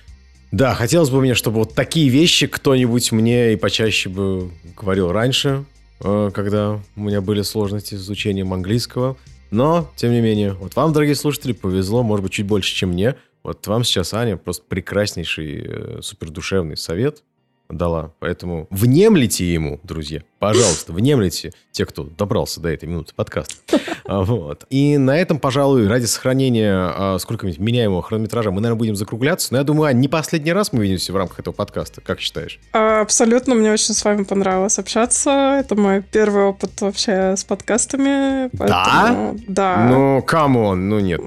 Да, 0.51 0.74
хотелось 0.74 1.09
бы 1.09 1.23
мне, 1.23 1.35
чтобы 1.35 1.60
вот 1.60 1.74
такие 1.74 2.10
вещи 2.10 2.47
кто-нибудь 2.47 3.10
мне 3.12 3.55
и 3.55 3.56
почаще 3.56 4.10
бы 4.10 4.51
говорил 4.77 5.10
раньше, 5.10 5.64
э, 6.01 6.31
когда 6.35 6.82
у 6.97 7.01
меня 7.01 7.23
были 7.23 7.40
сложности 7.40 7.94
с 7.94 8.01
изучением 8.01 8.52
английского. 8.52 9.16
Но, 9.51 9.90
тем 9.97 10.12
не 10.12 10.20
менее, 10.20 10.52
вот 10.52 10.77
вам, 10.77 10.93
дорогие 10.93 11.14
слушатели, 11.14 11.52
повезло, 11.52 12.02
может 12.02 12.24
быть, 12.24 12.32
чуть 12.32 12.47
больше, 12.47 12.74
чем 12.74 12.90
мне. 12.90 13.16
Вот 13.43 13.66
вам 13.66 13.85
сейчас 13.85 14.12
Аня 14.12 14.36
просто 14.36 14.64
прекраснейший, 14.69 15.64
э, 15.66 15.98
супердушевный 16.02 16.77
совет 16.77 17.23
дала. 17.69 18.13
Поэтому 18.21 18.67
внемлите 18.71 19.53
ему, 19.53 19.81
друзья. 19.83 20.23
Пожалуйста, 20.39 20.93
внемлите 20.93 21.53
те, 21.71 21.87
кто 21.87 22.05
добрался 22.05 22.61
до 22.61 22.69
этой 22.69 22.89
минуты 22.89 23.15
подкаста. 23.15 23.55
А, 24.05 24.23
вот. 24.23 24.67
И 24.69 24.99
на 24.99 25.17
этом, 25.17 25.39
пожалуй, 25.39 25.87
ради 25.87 26.07
сохранения 26.07 26.75
а, 26.75 27.19
сколько-нибудь 27.21 27.61
меняемого 27.61 28.03
хронометража 28.03 28.51
мы, 28.51 28.61
наверное, 28.61 28.79
будем 28.79 28.97
закругляться. 28.97 29.53
Но 29.53 29.59
я 29.59 29.65
думаю, 29.65 29.87
Ань, 29.87 30.01
не 30.01 30.09
последний 30.09 30.53
раз 30.53 30.73
мы 30.73 30.83
видимся 30.83 31.13
в 31.13 31.17
рамках 31.17 31.39
этого 31.39 31.55
подкаста. 31.55 32.01
Как 32.01 32.19
считаешь? 32.19 32.59
Абсолютно. 32.73 33.55
Мне 33.55 33.73
очень 33.73 33.95
с 33.95 34.05
вами 34.05 34.25
понравилось 34.25 34.79
общаться. 34.81 35.31
Это 35.61 35.77
мой 35.77 36.03
первый 36.03 36.43
опыт 36.43 36.81
вообще 36.81 37.37
с 37.37 37.45
подкастами. 37.45 38.51
Поэтому... 38.59 39.39
Да? 39.47 39.77
Да. 39.77 39.89
Ну, 39.89 40.23
come 40.23 40.60
on, 40.60 40.89
ну 40.89 40.99
нет. 40.99 41.21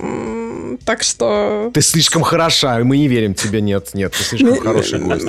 Так 0.83 1.03
что... 1.03 1.71
Ты 1.73 1.81
слишком 1.81 2.23
хороша, 2.23 2.79
мы 2.83 2.97
не 2.97 3.07
верим 3.07 3.33
тебе. 3.33 3.61
Нет, 3.61 3.93
нет, 3.93 4.13
ты 4.13 4.23
слишком 4.23 4.59
хороший 4.59 4.99
гость. 4.99 5.25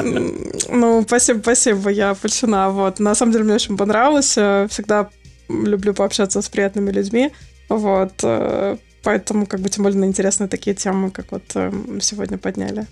Ну, 0.68 1.02
спасибо, 1.02 1.40
спасибо, 1.40 1.90
я 1.90 2.14
польщена. 2.14 2.70
Вот. 2.70 2.98
На 2.98 3.14
самом 3.14 3.32
деле 3.32 3.44
мне 3.44 3.55
очень 3.55 3.77
понравилось. 3.77 4.35
Э, 4.36 4.66
всегда 4.70 5.10
люблю 5.48 5.94
пообщаться 5.94 6.43
с 6.43 6.48
приятными 6.48 6.90
людьми. 6.90 7.32
Вот. 7.68 8.12
Э, 8.23 8.77
поэтому, 9.02 9.47
как 9.47 9.60
бы, 9.60 9.68
тем 9.68 9.85
более, 9.85 10.05
интересны 10.05 10.48
такие 10.48 10.74
темы, 10.74 11.10
как 11.10 11.32
вот 11.32 11.44
э, 11.55 11.73
сегодня 12.01 12.39
подняли. 12.39 12.86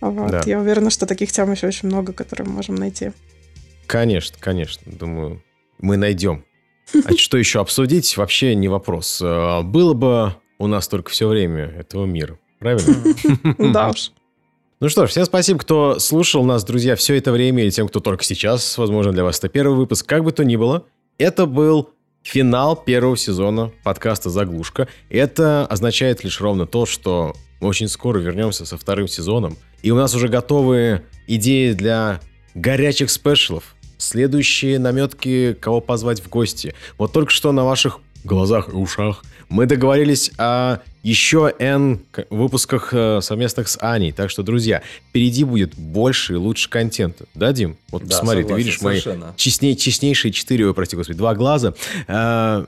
Вот. 0.00 0.30
Да. 0.30 0.42
Я 0.44 0.60
уверена, 0.60 0.90
что 0.90 1.06
таких 1.06 1.32
тем 1.32 1.50
еще 1.50 1.66
очень 1.66 1.88
много, 1.88 2.12
которые 2.12 2.46
мы 2.46 2.54
можем 2.54 2.74
найти. 2.74 3.12
Конечно, 3.86 4.36
конечно. 4.38 4.82
Думаю, 4.86 5.42
мы 5.78 5.96
найдем. 5.96 6.44
А 7.04 7.12
что 7.16 7.38
еще 7.38 7.60
обсудить, 7.60 8.16
вообще 8.16 8.54
не 8.54 8.68
вопрос. 8.68 9.20
Было 9.20 9.94
бы 9.94 10.34
у 10.58 10.66
нас 10.66 10.88
только 10.88 11.10
все 11.10 11.28
время 11.28 11.66
этого 11.78 12.04
мира. 12.04 12.38
Правильно? 12.58 13.14
Да 13.72 13.90
уж. 13.90 14.12
Ну 14.80 14.88
что 14.88 15.06
ж, 15.06 15.10
всем 15.10 15.24
спасибо, 15.24 15.58
кто 15.58 15.98
слушал 15.98 16.44
нас, 16.44 16.62
друзья, 16.62 16.94
все 16.94 17.16
это 17.16 17.32
время, 17.32 17.64
и 17.64 17.70
тем, 17.70 17.88
кто 17.88 17.98
только 17.98 18.22
сейчас, 18.22 18.78
возможно, 18.78 19.12
для 19.12 19.24
вас 19.24 19.38
это 19.38 19.48
первый 19.48 19.76
выпуск. 19.76 20.06
Как 20.06 20.22
бы 20.22 20.30
то 20.30 20.44
ни 20.44 20.54
было, 20.54 20.84
это 21.18 21.46
был 21.46 21.90
финал 22.22 22.76
первого 22.76 23.16
сезона 23.16 23.72
подкаста 23.82 24.30
«Заглушка». 24.30 24.86
Это 25.10 25.66
означает 25.66 26.22
лишь 26.22 26.40
ровно 26.40 26.64
то, 26.66 26.86
что 26.86 27.34
мы 27.60 27.68
очень 27.68 27.88
скоро 27.88 28.20
вернемся 28.20 28.66
со 28.66 28.76
вторым 28.76 29.08
сезоном, 29.08 29.56
и 29.82 29.90
у 29.90 29.96
нас 29.96 30.14
уже 30.14 30.28
готовы 30.28 31.02
идеи 31.26 31.72
для 31.72 32.20
горячих 32.54 33.10
спешалов, 33.10 33.74
следующие 33.96 34.78
наметки, 34.78 35.56
кого 35.60 35.80
позвать 35.80 36.20
в 36.20 36.28
гости. 36.28 36.74
Вот 36.98 37.12
только 37.12 37.32
что 37.32 37.50
на 37.50 37.64
ваших 37.64 37.98
глазах 38.24 38.68
и 38.68 38.72
ушах 38.72 39.24
мы 39.48 39.66
договорились 39.66 40.30
о 40.38 40.78
еще 41.02 41.54
N 41.58 42.00
выпусках 42.30 42.90
э, 42.92 43.20
совместных 43.22 43.68
с 43.68 43.78
Аней. 43.80 44.12
Так 44.12 44.30
что, 44.30 44.42
друзья, 44.42 44.82
впереди 45.08 45.44
будет 45.44 45.74
больше 45.74 46.34
и 46.34 46.36
лучше 46.36 46.68
контента. 46.68 47.24
Да, 47.34 47.52
Дим? 47.52 47.76
Вот 47.90 48.04
да, 48.04 48.16
смотри, 48.16 48.42
согласен, 48.42 48.48
ты 48.48 48.62
видишь 48.62 48.78
совершенно. 48.78 49.26
мои 49.26 49.34
честней, 49.36 49.76
честнейшие 49.76 50.32
четыре, 50.32 50.66
ой, 50.66 50.74
прости 50.74 50.96
господи, 50.96 51.16
два 51.16 51.34
глаза. 51.34 51.74
А, 52.08 52.66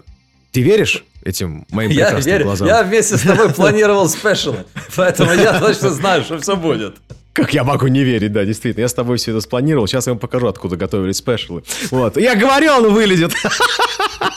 ты 0.52 0.62
веришь 0.62 1.04
этим 1.22 1.66
моим 1.70 1.90
я 1.90 2.06
прекрасным 2.06 2.32
верю. 2.32 2.44
глазам? 2.44 2.68
Я 2.68 2.82
вместе 2.82 3.18
с 3.18 3.22
тобой 3.22 3.50
планировал 3.54 4.08
спешл, 4.08 4.54
поэтому 4.96 5.32
я 5.32 5.60
точно 5.60 5.90
знаю, 5.90 6.22
что 6.22 6.38
все 6.38 6.56
будет. 6.56 6.96
Как 7.32 7.54
я 7.54 7.62
могу 7.62 7.86
не 7.86 8.02
верить, 8.02 8.32
да, 8.32 8.44
действительно. 8.44 8.82
Я 8.82 8.88
с 8.88 8.94
тобой 8.94 9.16
все 9.18 9.30
это 9.30 9.40
спланировал. 9.40 9.86
Сейчас 9.86 10.06
я 10.06 10.12
вам 10.12 10.18
покажу, 10.18 10.48
откуда 10.48 10.76
готовили 10.76 11.12
спешалы. 11.12 11.62
Вот. 11.90 12.16
Я 12.16 12.34
говорил, 12.34 12.72
он 12.78 12.92
вылезет. 12.92 13.32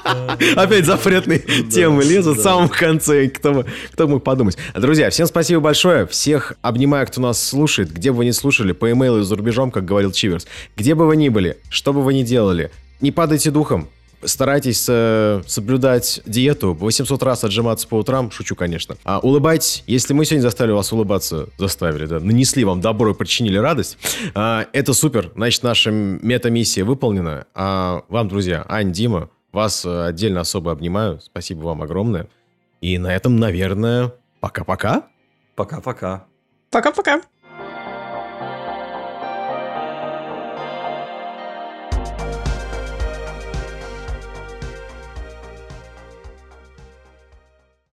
Опять 0.56 0.86
запретные 0.86 1.40
темы 1.40 2.04
лезут 2.04 2.38
в 2.38 2.42
самом 2.42 2.70
конце. 2.70 3.30
Кто, 3.30 3.66
кто 3.92 4.08
мог 4.08 4.24
подумать. 4.24 4.58
Друзья, 4.76 5.10
всем 5.10 5.26
спасибо 5.26 5.60
большое. 5.60 6.06
Всех 6.06 6.54
обнимаю, 6.62 7.08
кто 7.08 7.20
нас 7.20 7.42
слушает. 7.42 7.92
Где 7.92 8.12
бы 8.12 8.18
вы 8.18 8.26
ни 8.26 8.32
слушали, 8.32 8.74
по 8.74 8.92
имейлу 8.92 9.24
за 9.24 9.36
рубежом, 9.36 9.72
как 9.72 9.86
говорил 9.86 10.12
Чиверс. 10.12 10.46
Где 10.78 10.94
бы 10.94 11.08
вы 11.08 11.16
ни 11.16 11.30
были, 11.30 11.58
что 11.70 11.94
бы 11.94 12.04
вы 12.04 12.14
ни 12.14 12.22
делали, 12.22 12.70
не 13.02 13.12
падайте 13.12 13.50
духом 13.50 13.90
старайтесь 14.26 14.86
э, 14.90 15.42
соблюдать 15.46 16.22
диету, 16.26 16.74
800 16.74 17.24
раз 17.24 17.44
отжиматься 17.44 17.88
по 17.88 17.96
утрам, 17.96 18.32
шучу, 18.32 18.56
конечно. 18.56 18.96
А 19.04 19.20
улыбайтесь, 19.20 19.84
если 19.88 20.14
мы 20.14 20.26
сегодня 20.26 20.42
заставили 20.42 20.74
вас 20.74 20.92
улыбаться, 20.92 21.50
заставили, 21.58 22.06
да, 22.06 22.20
нанесли 22.20 22.64
вам 22.64 22.82
добро 22.82 23.12
и 23.12 23.14
причинили 23.14 23.58
радость, 23.58 23.98
э, 24.36 24.66
это 24.74 24.94
супер, 24.94 25.32
значит, 25.36 25.64
наша 25.64 25.92
мета-миссия 25.92 26.84
выполнена. 26.84 27.46
А 27.54 28.04
вам, 28.10 28.28
друзья, 28.30 28.66
Ань, 28.68 28.92
Дима, 28.92 29.30
вас 29.52 29.86
э, 29.86 30.06
отдельно 30.08 30.42
особо 30.42 30.72
обнимаю, 30.72 31.20
спасибо 31.22 31.64
вам 31.64 31.82
огромное. 31.82 32.28
И 32.82 32.98
на 32.98 33.16
этом, 33.16 33.38
наверное, 33.38 34.14
пока-пока. 34.40 35.04
Пока-пока. 35.56 36.26
Пока-пока. 36.70 37.22